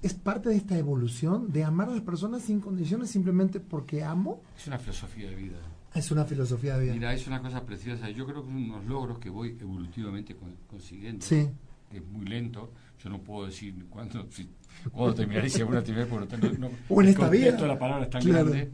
es 0.02 0.14
parte 0.14 0.50
de 0.50 0.56
esta 0.56 0.78
evolución 0.78 1.52
de 1.52 1.64
amar 1.64 1.90
a 1.90 1.94
las 1.94 2.02
personas 2.02 2.44
sin 2.44 2.62
condiciones 2.62 3.10
simplemente 3.10 3.60
porque 3.60 4.04
amo. 4.04 4.42
Es 4.58 4.68
una 4.68 4.80
filosofía 4.80 5.30
de 5.30 5.36
vida. 5.36 5.58
Es 5.94 6.12
una 6.12 6.24
filosofía 6.24 6.78
de 6.78 6.84
vida. 6.84 6.94
Mira, 6.94 7.14
es 7.14 7.28
una 7.28 7.42
cosa 7.42 7.66
preciosa. 7.66 8.10
Yo 8.10 8.26
creo 8.26 8.44
que 8.44 8.50
son 8.50 8.56
unos 8.56 8.86
logros 8.86 9.20
que 9.20 9.30
voy 9.30 9.58
evolutivamente 9.60 10.38
consiguiendo. 10.70 11.26
Sí. 11.26 11.50
Es 11.92 12.06
muy 12.06 12.26
lento. 12.26 12.72
Yo 13.04 13.10
no 13.10 13.20
puedo 13.20 13.48
decir 13.48 13.86
cuándo, 13.90 14.28
si, 14.30 14.48
cuándo 14.92 15.16
terminaré, 15.16 15.50
si 15.50 15.60
alguna 15.60 15.80
actividad, 15.80 16.08
porque 16.08 16.38
no, 16.38 16.70
no, 16.70 16.70
o 16.90 17.02
en 17.02 17.08
esta 17.10 17.30
vida. 17.30 17.60
la 17.68 17.78
palabra 17.78 18.06
es 18.06 18.10
tan 18.12 18.24
grande. 18.24 18.72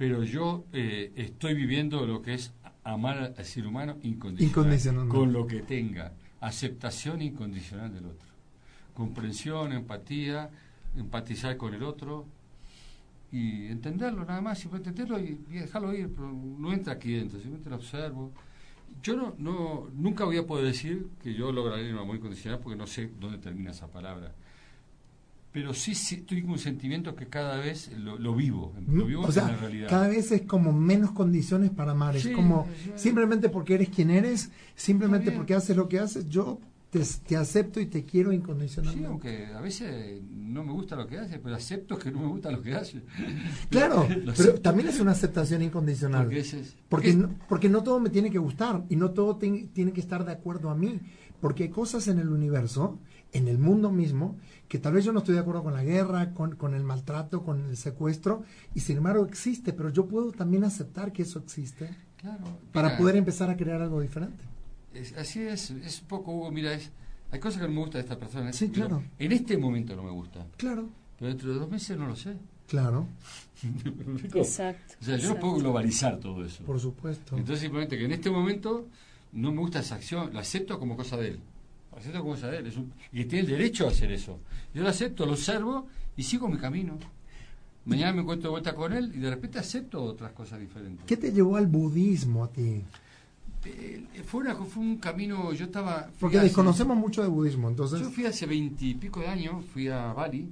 Pero 0.00 0.24
yo 0.24 0.64
eh, 0.72 1.12
estoy 1.14 1.52
viviendo 1.52 2.06
lo 2.06 2.22
que 2.22 2.32
es 2.32 2.54
amar 2.84 3.34
al 3.36 3.44
ser 3.44 3.66
humano 3.66 3.98
incondicional, 4.02 5.08
con 5.08 5.30
lo 5.30 5.46
que 5.46 5.60
tenga. 5.60 6.14
Aceptación 6.40 7.20
incondicional 7.20 7.92
del 7.92 8.06
otro 8.06 8.30
comprensión, 8.94 9.72
empatía, 9.72 10.48
empatizar 10.96 11.58
con 11.58 11.74
el 11.74 11.82
otro 11.82 12.24
y 13.30 13.66
entenderlo 13.66 14.24
nada 14.24 14.40
más, 14.40 14.58
simplemente 14.58 14.90
entenderlo 14.90 15.18
y, 15.20 15.58
dejarlo 15.58 15.94
ir, 15.94 16.10
pero 16.14 16.32
no 16.32 16.72
entra 16.72 16.94
aquí 16.94 17.12
dentro, 17.12 17.38
simplemente 17.38 17.68
lo 17.68 17.76
observo. 17.76 18.32
Yo 19.02 19.16
no, 19.16 19.34
no, 19.36 19.88
nunca 19.94 20.24
voy 20.24 20.38
a 20.38 20.46
poder 20.46 20.64
decir 20.64 21.08
que 21.22 21.34
yo 21.34 21.52
lograré 21.52 21.92
un 21.92 21.98
amor 21.98 22.16
incondicional 22.16 22.58
porque 22.60 22.76
no 22.76 22.86
sé 22.86 23.10
dónde 23.20 23.36
termina 23.36 23.70
esa 23.70 23.86
palabra. 23.86 24.32
Pero 25.52 25.74
sí, 25.74 25.96
sí 25.96 26.16
estoy 26.16 26.42
con 26.42 26.52
un 26.52 26.58
sentimiento 26.58 27.16
que 27.16 27.26
cada 27.26 27.56
vez 27.56 27.90
lo, 27.96 28.34
vivo, 28.34 28.72
lo 28.86 29.04
vivo 29.04 29.22
o 29.22 29.32
sea, 29.32 29.44
en 29.44 29.48
la 29.48 29.56
realidad. 29.56 29.88
Cada 29.88 30.08
vez 30.08 30.30
es 30.30 30.42
como 30.42 30.72
menos 30.72 31.10
condiciones 31.10 31.70
para 31.70 31.90
amar, 31.90 32.16
es 32.16 32.28
como 32.28 32.68
simplemente 32.94 33.48
porque 33.48 33.74
eres 33.74 33.88
quien 33.88 34.10
eres, 34.10 34.50
simplemente 34.76 35.32
porque 35.32 35.54
haces 35.54 35.76
lo 35.76 35.88
que 35.88 35.98
haces, 35.98 36.28
yo 36.28 36.60
te, 36.90 37.36
acepto 37.36 37.80
y 37.80 37.86
te 37.86 38.04
quiero 38.04 38.32
incondicionalmente. 38.32 39.06
Sí, 39.06 39.10
aunque 39.10 39.46
a 39.46 39.60
veces 39.60 40.20
no 40.28 40.64
me 40.64 40.72
gusta 40.72 40.96
lo 40.96 41.06
que 41.06 41.18
hace, 41.18 41.38
pero 41.38 41.54
acepto 41.54 41.96
que 41.96 42.10
no 42.10 42.20
me 42.20 42.26
gusta 42.26 42.50
lo 42.50 42.62
que 42.62 42.74
hace. 42.74 43.02
Claro, 43.70 44.06
pero 44.36 44.60
también 44.60 44.88
es 44.88 44.98
una 44.98 45.12
aceptación 45.12 45.62
incondicional. 45.62 46.28
Porque, 46.88 47.14
no, 47.14 47.34
porque 47.48 47.68
no 47.68 47.82
todo 47.82 48.00
me 48.00 48.10
tiene 48.10 48.30
que 48.30 48.38
gustar 48.38 48.84
y 48.88 48.96
no 48.96 49.12
todo 49.12 49.36
tiene 49.36 49.92
que 49.92 50.00
estar 50.00 50.24
de 50.24 50.32
acuerdo 50.32 50.70
a 50.70 50.74
mí. 50.74 51.00
Porque 51.40 51.64
hay 51.64 51.68
cosas 51.70 52.08
en 52.08 52.18
el 52.18 52.28
universo, 52.28 52.98
en 53.32 53.48
el 53.48 53.58
mundo 53.58 53.90
mismo, 53.90 54.36
que 54.70 54.78
tal 54.78 54.94
vez 54.94 55.04
yo 55.04 55.12
no 55.12 55.18
estoy 55.18 55.34
de 55.34 55.40
acuerdo 55.42 55.64
con 55.64 55.74
la 55.74 55.84
guerra, 55.84 56.32
con, 56.32 56.56
con 56.56 56.74
el 56.74 56.84
maltrato, 56.84 57.42
con 57.42 57.68
el 57.68 57.76
secuestro, 57.76 58.44
y 58.74 58.80
sin 58.80 58.96
embargo 58.96 59.26
existe, 59.26 59.74
pero 59.74 59.90
yo 59.90 60.06
puedo 60.06 60.32
también 60.32 60.64
aceptar 60.64 61.12
que 61.12 61.22
eso 61.22 61.40
existe 61.40 61.90
para 62.72 62.96
poder 62.96 63.16
empezar 63.16 63.50
a 63.50 63.56
crear 63.56 63.82
algo 63.82 64.00
diferente 64.00 64.50
así 65.16 65.40
es, 65.42 65.70
es 65.70 66.00
un 66.02 66.08
poco, 66.08 66.32
Hugo, 66.32 66.50
mira, 66.50 66.72
es, 66.72 66.90
hay 67.30 67.40
cosas 67.40 67.60
que 67.60 67.68
no 67.68 67.74
me 67.74 67.80
gusta 67.80 67.98
de 67.98 68.02
esta 68.02 68.18
persona. 68.18 68.52
Sí, 68.52 68.70
claro. 68.70 69.02
En 69.18 69.32
este 69.32 69.56
momento 69.56 69.94
no 69.94 70.02
me 70.02 70.10
gusta. 70.10 70.46
Claro. 70.56 70.88
Pero 71.18 71.28
dentro 71.28 71.52
de 71.52 71.58
dos 71.58 71.70
meses 71.70 71.96
no 71.96 72.06
lo 72.06 72.16
sé. 72.16 72.34
Claro. 72.66 73.06
exacto. 74.34 74.94
O 75.00 75.04
sea, 75.04 75.16
yo 75.16 75.34
no 75.34 75.40
puedo 75.40 75.54
globalizar 75.56 76.18
todo 76.18 76.44
eso. 76.44 76.64
Por 76.64 76.80
supuesto. 76.80 77.36
Entonces, 77.36 77.60
simplemente 77.60 77.98
que 77.98 78.04
en 78.04 78.12
este 78.12 78.30
momento 78.30 78.86
no 79.32 79.52
me 79.52 79.58
gusta 79.58 79.80
esa 79.80 79.96
acción, 79.96 80.32
la 80.32 80.40
acepto 80.40 80.78
como 80.78 80.96
cosa 80.96 81.16
de 81.16 81.28
él. 81.28 81.40
Acepto 81.96 82.20
como 82.20 82.36
de 82.36 82.56
él. 82.56 82.66
Es 82.66 82.74
y 83.12 83.24
tiene 83.24 83.40
el 83.40 83.58
derecho 83.58 83.86
a 83.86 83.90
hacer 83.90 84.12
eso. 84.12 84.38
Yo 84.74 84.82
lo 84.82 84.88
acepto, 84.88 85.26
lo 85.26 85.32
observo 85.32 85.88
y 86.16 86.22
sigo 86.22 86.48
mi 86.48 86.58
camino. 86.58 86.98
Mañana 87.84 88.12
me 88.12 88.22
encuentro 88.22 88.48
de 88.48 88.52
vuelta 88.52 88.74
con 88.74 88.92
él 88.92 89.12
y 89.14 89.18
de 89.18 89.30
repente 89.30 89.58
acepto 89.58 90.02
otras 90.02 90.32
cosas 90.32 90.60
diferentes. 90.60 91.04
¿Qué 91.06 91.16
te 91.16 91.32
llevó 91.32 91.56
al 91.56 91.66
budismo 91.66 92.44
a 92.44 92.52
ti? 92.52 92.82
Eh, 93.64 94.02
fue, 94.24 94.54
fue 94.54 94.82
un 94.82 94.98
camino, 94.98 95.52
yo 95.52 95.66
estaba... 95.66 96.08
Porque 96.18 96.38
desconocemos 96.38 96.96
mucho 96.96 97.22
de 97.22 97.28
budismo, 97.28 97.68
entonces... 97.68 98.00
Yo 98.00 98.10
fui 98.10 98.24
hace 98.24 98.46
veintipico 98.46 99.20
de 99.20 99.28
años, 99.28 99.64
fui 99.66 99.88
a 99.88 100.12
Bali, 100.12 100.48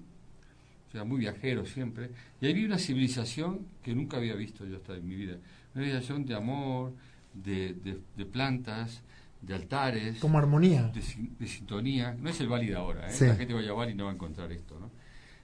o 0.89 0.93
sea, 0.93 1.05
muy 1.05 1.19
viajero 1.19 1.65
siempre, 1.65 2.11
y 2.41 2.47
ahí 2.47 2.53
vi 2.53 2.65
una 2.65 2.79
civilización 2.79 3.61
que 3.83 3.95
nunca 3.95 4.19
había 4.19 4.35
visto 4.35 4.67
yo 4.67 4.77
hasta 4.77 4.97
en 4.97 5.09
mi 5.09 5.15
vida. 5.15 5.39
Una 5.75 5.85
civilización 5.85 6.27
de 6.27 6.35
amor, 6.35 6.93
de, 7.33 7.75
de, 8.17 8.27
plantas, 8.27 9.01
de 9.41 9.55
altares. 9.55 10.19
Como 10.19 10.39
armonía. 10.39 10.91
De, 10.93 11.47
sintonía. 11.47 12.15
No 12.21 12.29
es 12.31 12.41
el 12.41 12.49
Bali 12.49 12.67
de 12.69 12.77
ahora, 12.77 13.09
¿eh? 13.11 13.17
La 13.21 13.35
gente 13.37 13.55
vaya 13.55 13.71
a 13.71 13.75
Bali 13.75 13.93
y 13.93 13.95
no 13.95 14.05
va 14.05 14.11
a 14.11 14.15
encontrar 14.15 14.51
esto, 14.53 14.79
¿no? 14.79 14.91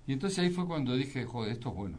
Y 0.07 0.13
entonces 0.13 0.39
ahí 0.39 0.51
fue 0.51 0.67
cuando 0.67 0.95
dije, 0.97 1.25
joder, 1.25 1.53
esto 1.53 1.71
es 1.71 1.75
bueno. 1.75 1.99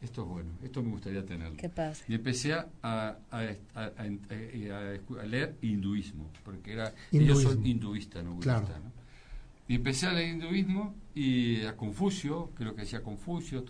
esto 0.00 0.22
es 0.22 0.28
bueno, 0.28 0.50
esto 0.62 0.82
me 0.82 0.90
gustaría 0.90 1.24
tenerlo. 1.24 1.56
¿Qué 1.56 1.68
pasa? 1.68 2.04
Y 2.08 2.14
empecé 2.14 2.52
a, 2.54 2.68
a, 2.82 3.16
a, 3.30 3.90
a 3.96 5.24
leer 5.26 5.56
hinduismo, 5.62 6.30
porque 6.44 6.72
era, 6.74 6.92
Hinduismo. 7.10 7.42
yo 7.42 7.50
soy 7.56 7.70
hinduista, 7.70 8.22
no 8.22 8.34
budista. 8.34 8.60
Claro. 8.60 8.78
¿no? 8.84 9.01
Y 9.68 9.76
empecé 9.76 10.06
a 10.06 10.12
leer 10.12 10.34
hinduismo 10.34 10.94
y 11.14 11.62
a 11.62 11.76
Confucio, 11.76 12.50
creo 12.54 12.74
que 12.74 12.82
decía 12.82 13.02
Confucio, 13.02 13.64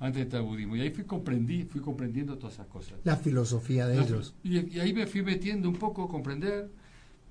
antes 0.00 0.14
de 0.16 0.22
entrar 0.22 0.42
al 0.42 0.48
budismo. 0.48 0.76
Y 0.76 0.80
ahí 0.80 0.90
fui, 0.90 1.04
comprendí, 1.04 1.64
fui 1.64 1.80
comprendiendo 1.80 2.36
todas 2.36 2.54
esas 2.54 2.66
cosas. 2.66 2.98
La 3.04 3.16
filosofía 3.16 3.86
de 3.86 4.00
ellos. 4.00 4.34
Y, 4.42 4.76
y 4.76 4.80
ahí 4.80 4.92
me 4.92 5.06
fui 5.06 5.22
metiendo 5.22 5.68
un 5.68 5.76
poco 5.76 6.04
a 6.04 6.08
comprender 6.08 6.70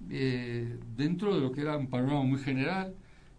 eh, 0.09 0.77
dentro 0.95 1.35
de 1.35 1.41
lo 1.41 1.51
que 1.51 1.61
era 1.61 1.77
un 1.77 1.87
panorama 1.87 2.23
muy 2.23 2.39
general. 2.39 2.93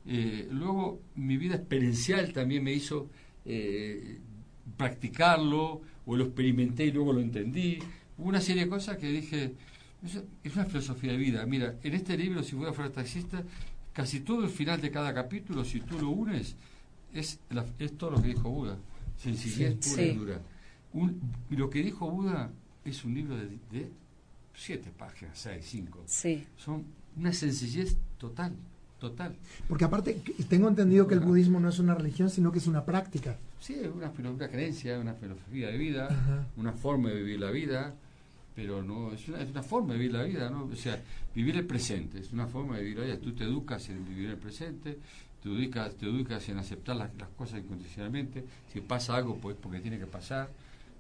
Eh, 0.07 0.49
luego 0.51 1.01
mi 1.17 1.37
vida 1.37 1.57
experiencial 1.57 2.33
también 2.33 2.63
me 2.63 2.73
hizo 2.73 3.09
eh, 3.45 4.19
practicarlo, 4.77 5.81
o 6.07 6.17
lo 6.17 6.25
experimenté 6.25 6.87
y 6.87 6.93
luego 6.93 7.13
lo 7.13 7.21
entendí. 7.21 7.79
Hubo 8.19 8.29
una 8.29 8.41
serie 8.41 8.65
de 8.65 8.69
cosas 8.69 8.97
que 8.97 9.09
dije, 9.09 9.55
es, 10.05 10.23
es 10.45 10.55
una 10.55 10.65
filosofía 10.65 11.13
de 11.13 11.19
vida. 11.19 11.45
Mira, 11.47 11.77
en 11.83 11.95
este 11.95 12.17
libro, 12.17 12.43
si 12.43 12.55
fuera 12.55 12.73
fuera 12.73 12.91
taxista, 12.91 13.43
casi 13.97 14.21
todo 14.21 14.45
el 14.45 14.51
final 14.51 14.79
de 14.83 14.91
cada 14.91 15.15
capítulo, 15.15 15.65
si 15.65 15.81
tú 15.81 15.99
lo 15.99 16.11
unes, 16.11 16.55
es, 17.15 17.41
la- 17.49 17.65
es 17.79 17.97
todo 17.97 18.11
lo 18.11 18.21
que 18.23 18.29
dijo 18.29 18.51
Buda. 18.51 18.77
Sencillez 19.17 19.77
Sí. 19.81 19.91
pura 19.91 20.03
y 20.05 20.15
dura. 20.15 20.41
Un- 20.93 21.21
y 21.51 21.57
lo 21.57 21.71
que 21.71 21.83
dijo 21.83 22.11
Buda 22.11 22.51
es 22.85 23.03
un 23.07 23.15
libro 23.15 23.35
de, 23.37 23.47
de 23.73 23.91
siete 24.55 24.91
páginas, 24.97 25.39
seis, 25.39 25.65
cinco. 25.67 26.03
Sí. 26.07 26.45
Son 26.59 26.85
una 27.17 27.33
sencillez 27.33 27.97
total, 28.19 28.53
total. 29.01 29.35
Porque 29.67 29.87
aparte, 29.87 30.21
tengo 30.51 30.69
entendido 30.69 31.07
que 31.09 31.15
el 31.15 31.21
budismo 31.21 31.59
no 31.59 31.71
es 31.71 31.79
una 31.79 31.95
religión, 31.95 32.29
sino 32.29 32.53
que 32.53 32.59
es 32.59 32.67
una 32.67 32.85
práctica. 32.85 33.39
Sí, 33.61 33.75
es 33.81 33.89
una, 33.89 34.13
una 34.31 34.49
creencia, 34.49 34.99
una 35.01 35.15
filosofía 35.15 35.69
de 35.69 35.79
vida, 35.79 36.09
Ajá. 36.11 36.47
una 36.59 36.73
forma 36.73 37.09
de 37.09 37.17
vivir 37.17 37.41
la 37.41 37.51
vida, 37.51 37.95
pero 38.57 38.83
no 38.83 39.13
es 39.13 39.29
una, 39.29 39.43
es 39.43 39.51
una 39.51 39.63
forma 39.63 39.93
de 39.93 39.99
vivir 39.99 40.15
la 40.15 40.23
vida, 40.23 40.49
¿no? 40.49 40.65
O 40.65 40.75
sea, 40.75 40.99
vivir 41.35 41.59
el 41.59 41.67
presente, 41.67 42.19
es 42.21 42.33
una 42.33 42.47
forma 42.47 42.79
de 42.79 42.85
vivir 42.85 42.99
la 42.99 43.05
vida. 43.05 43.21
Tú 43.21 43.35
te 43.35 43.45
educas 43.45 43.87
en 43.91 44.03
vivir 44.09 44.31
el 44.31 44.39
presente, 44.39 44.99
te 45.43 45.49
educas, 45.51 45.95
te 45.97 46.07
educas 46.07 46.49
en 46.49 46.57
aceptar 46.57 46.97
las, 46.97 47.15
las 47.17 47.29
cosas 47.29 47.61
incondicionalmente. 47.61 48.43
Si 48.73 48.81
pasa 48.81 49.15
algo, 49.15 49.37
pues 49.37 49.59
porque 49.61 49.81
tiene 49.81 49.99
que 49.99 50.07
pasar, 50.07 50.49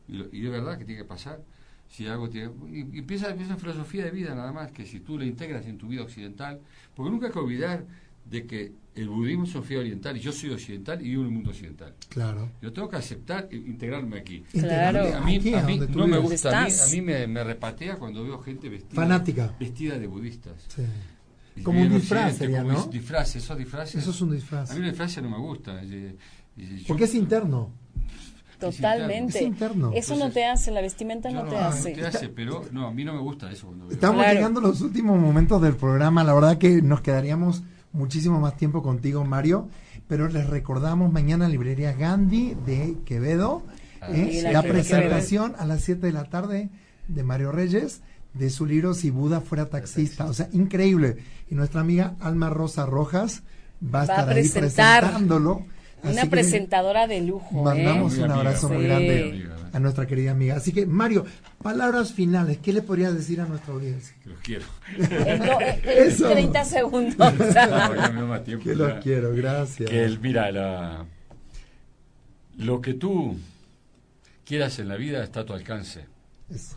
y, 0.07 0.21
es 0.21 0.51
verdad 0.53 0.79
que 0.79 0.85
tiene 0.85 1.01
que 1.01 1.09
pasar. 1.09 1.41
Si 1.89 2.07
algo 2.07 2.29
tiene, 2.29 2.51
y, 2.71 2.97
y 2.97 2.99
empieza, 2.99 3.31
empieza 3.31 3.55
una 3.55 3.61
filosofía 3.61 4.05
de 4.05 4.11
vida 4.11 4.35
nada 4.35 4.53
más, 4.53 4.71
que 4.71 4.85
si 4.85 5.01
tú 5.01 5.19
la 5.19 5.25
integras 5.25 5.65
en 5.65 5.79
tu 5.79 5.89
vida 5.89 6.03
occidental, 6.03 6.61
porque 6.95 7.11
nunca 7.11 7.29
hay 7.29 7.33
que 7.33 7.39
olvidar 7.39 7.87
de 8.29 8.47
que 8.47 8.73
el 8.95 9.09
budismo 9.09 9.45
es 9.45 9.51
filosofía 9.51 9.79
oriental 9.81 10.17
y 10.17 10.21
yo 10.21 10.33
soy 10.33 10.51
occidental 10.51 11.01
y 11.01 11.11
vivo 11.11 11.23
en 11.23 11.29
el 11.29 11.35
mundo 11.35 11.51
occidental. 11.51 11.95
Claro. 12.09 12.51
Yo 12.63 12.73
tengo 12.73 12.89
que 12.89 12.97
aceptar 12.97 13.47
e 13.51 13.57
integrarme 13.57 14.19
aquí. 14.19 14.43
Claro. 14.53 15.17
A 15.17 15.21
mí, 15.21 15.37
aquí, 15.37 15.55
a 15.55 15.63
mí 15.63 15.79
no 15.79 16.07
me 16.07 16.19
gusta, 16.19 16.59
a 16.61 16.63
mí, 16.63 16.69
Estás. 16.69 16.89
a 16.91 16.95
mí 16.95 17.03
me, 17.03 17.27
me 17.27 17.45
repatea 17.45 17.97
cuando 17.97 18.25
veo 18.25 18.39
gente 18.39 18.69
vestida, 18.69 18.95
Fanática. 18.95 19.55
vestida 19.61 19.99
de 19.99 20.07
budistas. 20.07 20.55
Sí. 20.69 20.83
Como 21.63 21.81
un 21.83 21.91
disfraz 21.91 22.37
sería, 22.37 22.63
como 22.63 22.73
¿no? 22.73 22.85
dis- 22.87 22.91
Disfraces, 22.91 23.37
esos 23.45 23.57
disfraces. 23.59 23.97
Eso 24.03 24.11
es 24.11 24.21
un 24.21 24.31
disfraz. 24.33 24.71
A 24.71 24.75
mí 24.75 24.81
los 24.81 24.91
disfraces 24.91 25.23
no 25.23 25.31
me 25.31 25.37
yo- 26.79 26.85
Porque 26.89 27.05
es 27.05 27.15
interno. 27.15 27.71
Totalmente. 28.59 29.39
Es 29.39 29.45
interno. 29.45 29.93
Eso 29.95 30.17
no 30.17 30.31
te 30.31 30.45
hace, 30.47 30.71
la 30.71 30.81
vestimenta 30.81 31.31
no 31.31 31.45
te 31.45 31.51
no, 31.51 31.59
hace. 31.59 31.93
te 31.93 32.07
hace, 32.07 32.29
pero 32.31 32.65
no, 32.73 32.87
a 32.87 32.91
mí 32.93 33.05
no 33.05 33.13
me 33.13 33.21
gusta 33.21 33.51
eso 33.51 33.67
cuando 33.67 33.87
veo. 33.87 33.95
Estamos 33.95 34.23
Claro. 34.23 34.35
llegando 34.35 34.61
a 34.61 34.63
los 34.63 34.81
últimos 34.81 35.19
momentos 35.21 35.61
del 35.61 35.77
programa. 35.77 36.25
La 36.25 36.33
verdad 36.35 36.57
que 36.57 36.81
nos 36.81 37.03
quedaríamos 37.03 37.63
muchísimo 37.97 38.39
más 38.41 38.57
tiempo 38.57 38.83
contigo, 38.83 39.25
Mario. 39.25 39.69
Pero 40.09 40.29
les 40.29 40.47
recordamos 40.47 41.13
mañana 41.13 41.49
Librería 41.49 41.93
Gandhi 41.93 42.55
de 42.67 42.97
Quevedo. 43.05 43.63
Ah, 44.01 44.09
¿eh? 44.13 44.43
la, 44.53 44.63
presentación 44.63 45.55
a 45.59 45.65
las 45.65 45.83
7 45.83 46.07
de 46.07 46.13
la 46.13 46.25
tarde 46.25 46.69
de 47.09 47.23
Mario 47.23 47.51
Reyes 47.51 48.03
de 48.35 48.51
su 48.51 48.67
libro 48.67 48.95
Si 48.95 49.11
Buda 49.11 49.41
fuera 49.41 49.67
taxista. 49.67 50.27
O 50.27 50.35
sea, 50.35 50.49
increíble. 50.53 51.17
Y 51.51 51.55
nuestra 51.55 51.81
amiga 51.81 52.15
Alma 52.21 52.51
Rosa 52.51 52.87
Rojas 52.87 53.43
va 53.83 54.03
a 54.03 54.07
Va 54.07 54.15
a 54.15 54.21
estar 54.21 54.29
ahí 54.29 54.49
presentar. 54.49 55.03
presentándolo. 55.03 55.65
Así 56.03 56.13
Una 56.13 56.23
que 56.23 56.29
presentadora 56.29 57.07
de 57.07 57.23
lujo. 57.23 57.63
Mandamos 57.63 58.15
¿eh? 58.15 58.17
Muy 58.19 58.25
un 58.25 58.31
abrazo 58.33 58.69
muy 58.69 58.79
sí. 58.79 58.85
grande. 58.85 59.49
A 59.77 59.81
nuestra 59.81 60.07
querida 60.07 60.31
amiga. 60.33 60.57
Así 60.57 60.73
que, 60.73 60.87
Mario, 60.87 61.25
palabras 61.63 62.13
finales. 62.13 62.59
¿Qué 62.59 62.73
le 62.73 62.83
podrías 62.83 63.15
decir 63.15 63.41
a 63.41 63.47
nuestra 63.47 63.75
audiencia? 63.75 64.17
Que 64.23 64.29
los 64.31 64.41
quiero. 64.41 64.65
En, 64.99 65.39
do- 65.41 65.61
en 65.61 66.09
Eso. 66.09 66.29
30 66.31 66.65
segundos. 66.65 67.17
No, 68.15 68.27
más 68.27 68.45
tiempo, 68.45 68.65
Que 68.65 68.71
ya. 68.71 68.77
lo 68.77 69.01
quiero, 69.01 69.33
gracias. 69.35 69.89
Que 69.91 70.05
el, 70.05 70.19
mira, 70.21 70.51
la, 70.51 71.05
lo 72.59 72.81
que 72.81 72.95
tú 72.95 73.37
quieras 74.45 74.79
en 74.79 74.89
la 74.89 74.97
vida 74.97 75.23
está 75.23 75.41
a 75.41 75.45
tu 75.45 75.53
alcance. 75.53 76.05
Eso. 76.51 76.77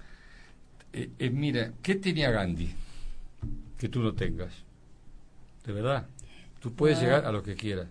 Eh, 0.91 1.09
eh, 1.19 1.29
mira, 1.29 1.71
¿qué 1.81 1.95
tenía 1.95 2.31
Gandhi 2.31 2.73
que 3.77 3.89
tú 3.89 4.01
no 4.01 4.13
tengas? 4.13 4.51
De 5.65 5.71
verdad. 5.73 6.05
Tú 6.59 6.73
puedes 6.73 6.99
llegar 6.99 7.25
a 7.25 7.31
lo 7.31 7.41
que 7.43 7.55
quieras. 7.55 7.87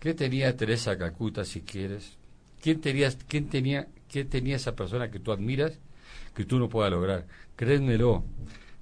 ¿Qué 0.00 0.14
tenía 0.14 0.56
Teresa 0.56 0.98
Calcuta 0.98 1.44
si 1.44 1.60
quieres? 1.60 2.16
¿Quién 2.60 2.80
tenía, 2.80 3.12
quién 3.28 3.48
tenía, 3.48 3.86
¿Qué 4.12 4.26
tenía 4.26 4.56
esa 4.56 4.76
persona 4.76 5.10
que 5.10 5.18
tú 5.20 5.32
admiras 5.32 5.78
que 6.34 6.44
tú 6.44 6.58
no 6.58 6.68
puedas 6.68 6.92
lograr? 6.92 7.26
Créenmelo, 7.56 8.24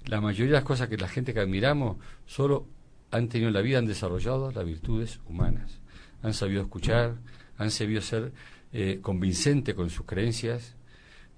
la 0.07 0.21
mayoría 0.21 0.47
de 0.47 0.59
las 0.59 0.65
cosas 0.65 0.89
que 0.89 0.97
la 0.97 1.07
gente 1.07 1.33
que 1.33 1.39
admiramos 1.39 1.99
solo 2.27 2.67
han 3.13 3.29
tenido 3.29 3.47
en 3.47 3.55
la 3.55 3.61
vida, 3.61 3.79
han 3.79 3.87
desarrollado 3.87 4.51
las 4.51 4.65
virtudes 4.65 5.21
humanas. 5.29 5.81
Han 6.23 6.35
sabido 6.35 6.63
escuchar, 6.63 7.15
han 7.59 7.71
sabido 7.71 8.01
ser 8.03 8.33
eh, 8.73 8.99
convincente 9.01 9.73
con 9.73 9.89
sus 9.89 10.05
creencias 10.05 10.75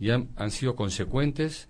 y 0.01 0.09
han, 0.09 0.31
han 0.37 0.51
sido 0.51 0.75
consecuentes. 0.75 1.69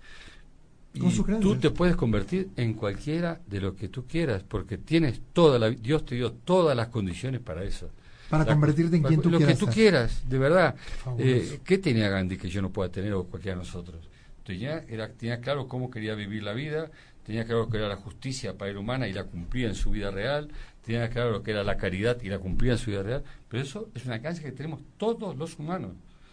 Con 0.97 1.09
y 1.09 1.11
sus 1.11 1.25
tú 1.41 1.57
te 1.57 1.71
puedes 1.71 1.97
convertir 1.97 2.51
en 2.55 2.73
cualquiera 2.73 3.41
de 3.47 3.59
lo 3.59 3.75
que 3.75 3.89
tú 3.89 4.07
quieras, 4.07 4.43
porque 4.43 4.77
tienes 4.77 5.21
toda 5.33 5.59
la, 5.59 5.71
Dios 5.71 6.05
te 6.05 6.15
dio 6.15 6.31
todas 6.31 6.77
las 6.77 6.87
condiciones 6.87 7.41
para 7.41 7.65
eso. 7.65 7.89
Para 8.33 8.45
La- 8.45 8.51
convertirte 8.53 8.95
en 8.97 9.03
quien 9.03 9.21
tú 9.21 9.29
lo 9.29 9.37
quieras 9.37 9.59
que 9.59 9.65
tú 9.65 9.71
quieras, 9.71 10.23
de 10.27 10.37
verdad. 10.39 10.75
Eh, 11.19 11.59
¿Qué 11.63 11.77
tenía 11.77 12.09
Gandhi 12.09 12.37
que 12.37 12.49
yo 12.49 12.61
no 12.63 12.71
pueda 12.71 12.89
tener 12.91 13.13
o 13.13 13.25
cualquiera 13.25 13.55
de 13.57 13.63
nosotros? 13.63 14.09
Tenía, 14.43 14.83
era, 14.89 15.07
tenía 15.09 15.39
claro 15.39 15.67
cómo 15.67 15.91
quería 15.91 16.15
vivir 16.15 16.41
la 16.41 16.53
vida, 16.53 16.89
tenía 17.23 17.45
claro 17.45 17.69
que 17.69 17.77
era 17.77 17.87
la 17.87 17.95
justicia 17.95 18.57
para 18.57 18.71
el 18.71 18.77
humana 18.77 19.07
y 19.07 19.13
la 19.13 19.23
cumplía 19.25 19.67
en 19.67 19.75
su 19.75 19.91
vida 19.91 20.09
real, 20.09 20.49
tenía 20.83 21.09
claro 21.09 21.29
lo 21.31 21.43
que 21.43 21.51
era 21.51 21.63
la 21.63 21.77
caridad 21.77 22.19
y 22.23 22.29
la 22.29 22.39
cumplía 22.39 22.71
en 22.71 22.77
su 22.79 22.89
vida 22.89 23.03
real, 23.03 23.23
pero 23.47 23.61
eso 23.61 23.89
es 23.93 24.03
una 24.05 24.15
alcance 24.15 24.41
que 24.41 24.51
tenemos 24.51 24.81
todos 24.97 25.37
los 25.37 25.59
humanos. 25.59 25.91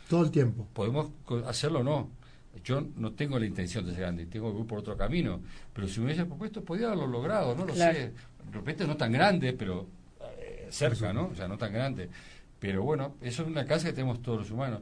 Todo 0.08 0.24
el 0.24 0.30
tiempo. 0.30 0.66
Podemos 0.72 1.10
hacerlo 1.46 1.80
o 1.80 1.84
no. 1.84 2.10
Yo 2.64 2.82
no 2.96 3.12
tengo 3.12 3.38
la 3.38 3.44
intención 3.46 3.84
de 3.86 3.92
ser 3.92 4.00
Gandhi, 4.02 4.24
tengo 4.26 4.52
que 4.52 4.60
ir 4.60 4.66
por 4.66 4.78
otro 4.78 4.96
camino, 4.96 5.40
pero 5.72 5.86
si 5.86 6.00
me 6.00 6.06
hubiese 6.06 6.24
propuesto 6.24 6.64
podría 6.64 6.86
haberlo 6.88 7.06
logrado, 7.06 7.54
no 7.54 7.64
lo 7.66 7.74
Claro. 7.74 7.94
sé. 7.94 8.00
De 8.50 8.52
repente 8.52 8.86
no 8.86 8.96
tan 8.96 9.12
grande, 9.12 9.52
pero 9.52 9.86
cerca, 10.70 11.12
¿no? 11.12 11.26
O 11.28 11.34
sea, 11.34 11.48
no 11.48 11.56
tan 11.58 11.72
grande. 11.72 12.08
Pero 12.58 12.82
bueno, 12.82 13.14
eso 13.22 13.42
es 13.42 13.48
una 13.48 13.64
casa 13.64 13.86
que 13.88 13.92
tenemos 13.94 14.20
todos 14.22 14.38
los 14.40 14.50
humanos. 14.50 14.80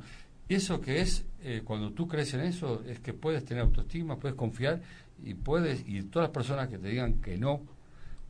Eso 0.48 0.80
que 0.80 1.00
es, 1.00 1.24
eh, 1.42 1.62
cuando 1.64 1.92
tú 1.92 2.08
crees 2.08 2.32
en 2.34 2.40
eso, 2.40 2.82
es 2.86 3.00
que 3.00 3.12
puedes 3.12 3.44
tener 3.44 3.62
autoestima, 3.62 4.16
puedes 4.18 4.36
confiar 4.36 4.80
y 5.22 5.34
puedes, 5.34 5.82
y 5.86 6.02
todas 6.04 6.28
las 6.28 6.34
personas 6.34 6.68
que 6.68 6.78
te 6.78 6.88
digan 6.88 7.20
que 7.20 7.36
no, 7.36 7.60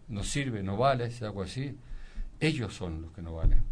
no 0.09 0.25
sirve, 0.25 0.63
no 0.63 0.77
vale, 0.77 1.11
sea 1.11 1.29
algo 1.29 1.43
así, 1.43 1.75
ellos 2.41 2.75
son 2.75 3.03
los 3.03 3.13
que 3.13 3.23
no 3.23 3.35
valen. 3.37 3.63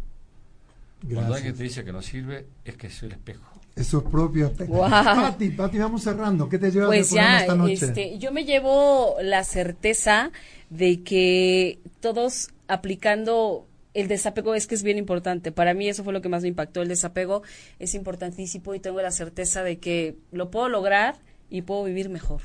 Cuando 1.13 1.35
alguien 1.35 1.55
te 1.55 1.63
dice 1.63 1.83
que 1.83 1.91
no 1.93 2.01
sirve, 2.01 2.47
es 2.65 2.75
que 2.75 2.87
es 2.87 3.03
el 3.03 3.11
espejo. 3.11 3.43
Esos 3.75 4.03
propios. 4.03 4.55
te- 4.55 4.65
Guau. 4.65 4.89
Pati, 4.91 5.49
Pati, 5.51 5.77
vamos 5.77 6.01
cerrando. 6.01 6.49
¿Qué 6.49 6.57
te 6.57 6.71
llevas 6.71 6.87
Pues 6.87 7.09
del 7.11 7.17
ya, 7.17 7.39
esta 7.41 7.55
noche? 7.55 7.73
este, 7.73 8.17
yo 8.17 8.31
me 8.31 8.45
llevo 8.45 9.15
la 9.21 9.43
certeza 9.43 10.31
de 10.71 11.03
que 11.03 11.79
todos 11.99 12.49
aplicando 12.67 13.67
el 13.93 14.07
desapego 14.07 14.53
es 14.55 14.67
que 14.67 14.75
es 14.75 14.83
bien 14.83 14.97
importante. 14.97 15.51
Para 15.51 15.73
mí 15.73 15.87
eso 15.89 16.03
fue 16.03 16.13
lo 16.13 16.21
que 16.21 16.29
más 16.29 16.43
me 16.43 16.49
impactó. 16.49 16.81
El 16.81 16.87
desapego 16.87 17.43
es 17.79 17.95
importantísimo 17.95 18.75
y 18.75 18.79
tengo 18.79 19.01
la 19.01 19.11
certeza 19.11 19.63
de 19.63 19.79
que 19.79 20.15
lo 20.31 20.51
puedo 20.51 20.69
lograr 20.69 21.15
y 21.49 21.61
puedo 21.63 21.83
vivir 21.83 22.09
mejor, 22.09 22.41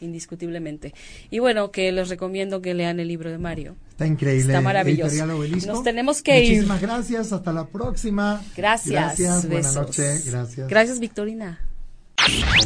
indiscutiblemente. 0.00 0.94
Y 1.30 1.38
bueno, 1.38 1.70
que 1.70 1.90
les 1.92 2.08
recomiendo 2.08 2.60
que 2.60 2.74
lean 2.74 3.00
el 3.00 3.08
libro 3.08 3.30
de 3.30 3.38
Mario. 3.38 3.76
Está 3.90 4.06
increíble. 4.06 4.52
Está 4.52 4.60
maravilloso. 4.60 5.26
Nos 5.66 5.82
tenemos 5.82 6.22
que 6.22 6.44
ir. 6.44 6.50
Muchísimas 6.50 6.80
gracias. 6.82 7.32
Hasta 7.32 7.52
la 7.52 7.66
próxima. 7.66 8.42
Gracias. 8.56 8.92
Gracias. 8.92 9.46
Buenas 9.46 9.74
besos. 9.74 9.76
noches. 9.76 10.26
Gracias. 10.26 10.68
Gracias, 10.68 11.00
Victorina. 11.00 11.60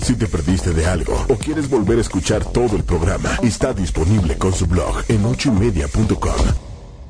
Si 0.02 0.14
te 0.14 0.26
perdiste 0.26 0.72
de 0.72 0.86
algo 0.86 1.26
o 1.28 1.36
quieres 1.36 1.68
volver 1.68 1.98
a 1.98 2.00
escuchar 2.00 2.44
todo 2.44 2.76
el 2.76 2.84
programa, 2.84 3.36
está 3.42 3.72
disponible 3.72 4.38
con 4.38 4.54
su 4.54 4.66
blog 4.66 5.04
en 5.08 5.24
ochoymedia.com. 5.24 6.69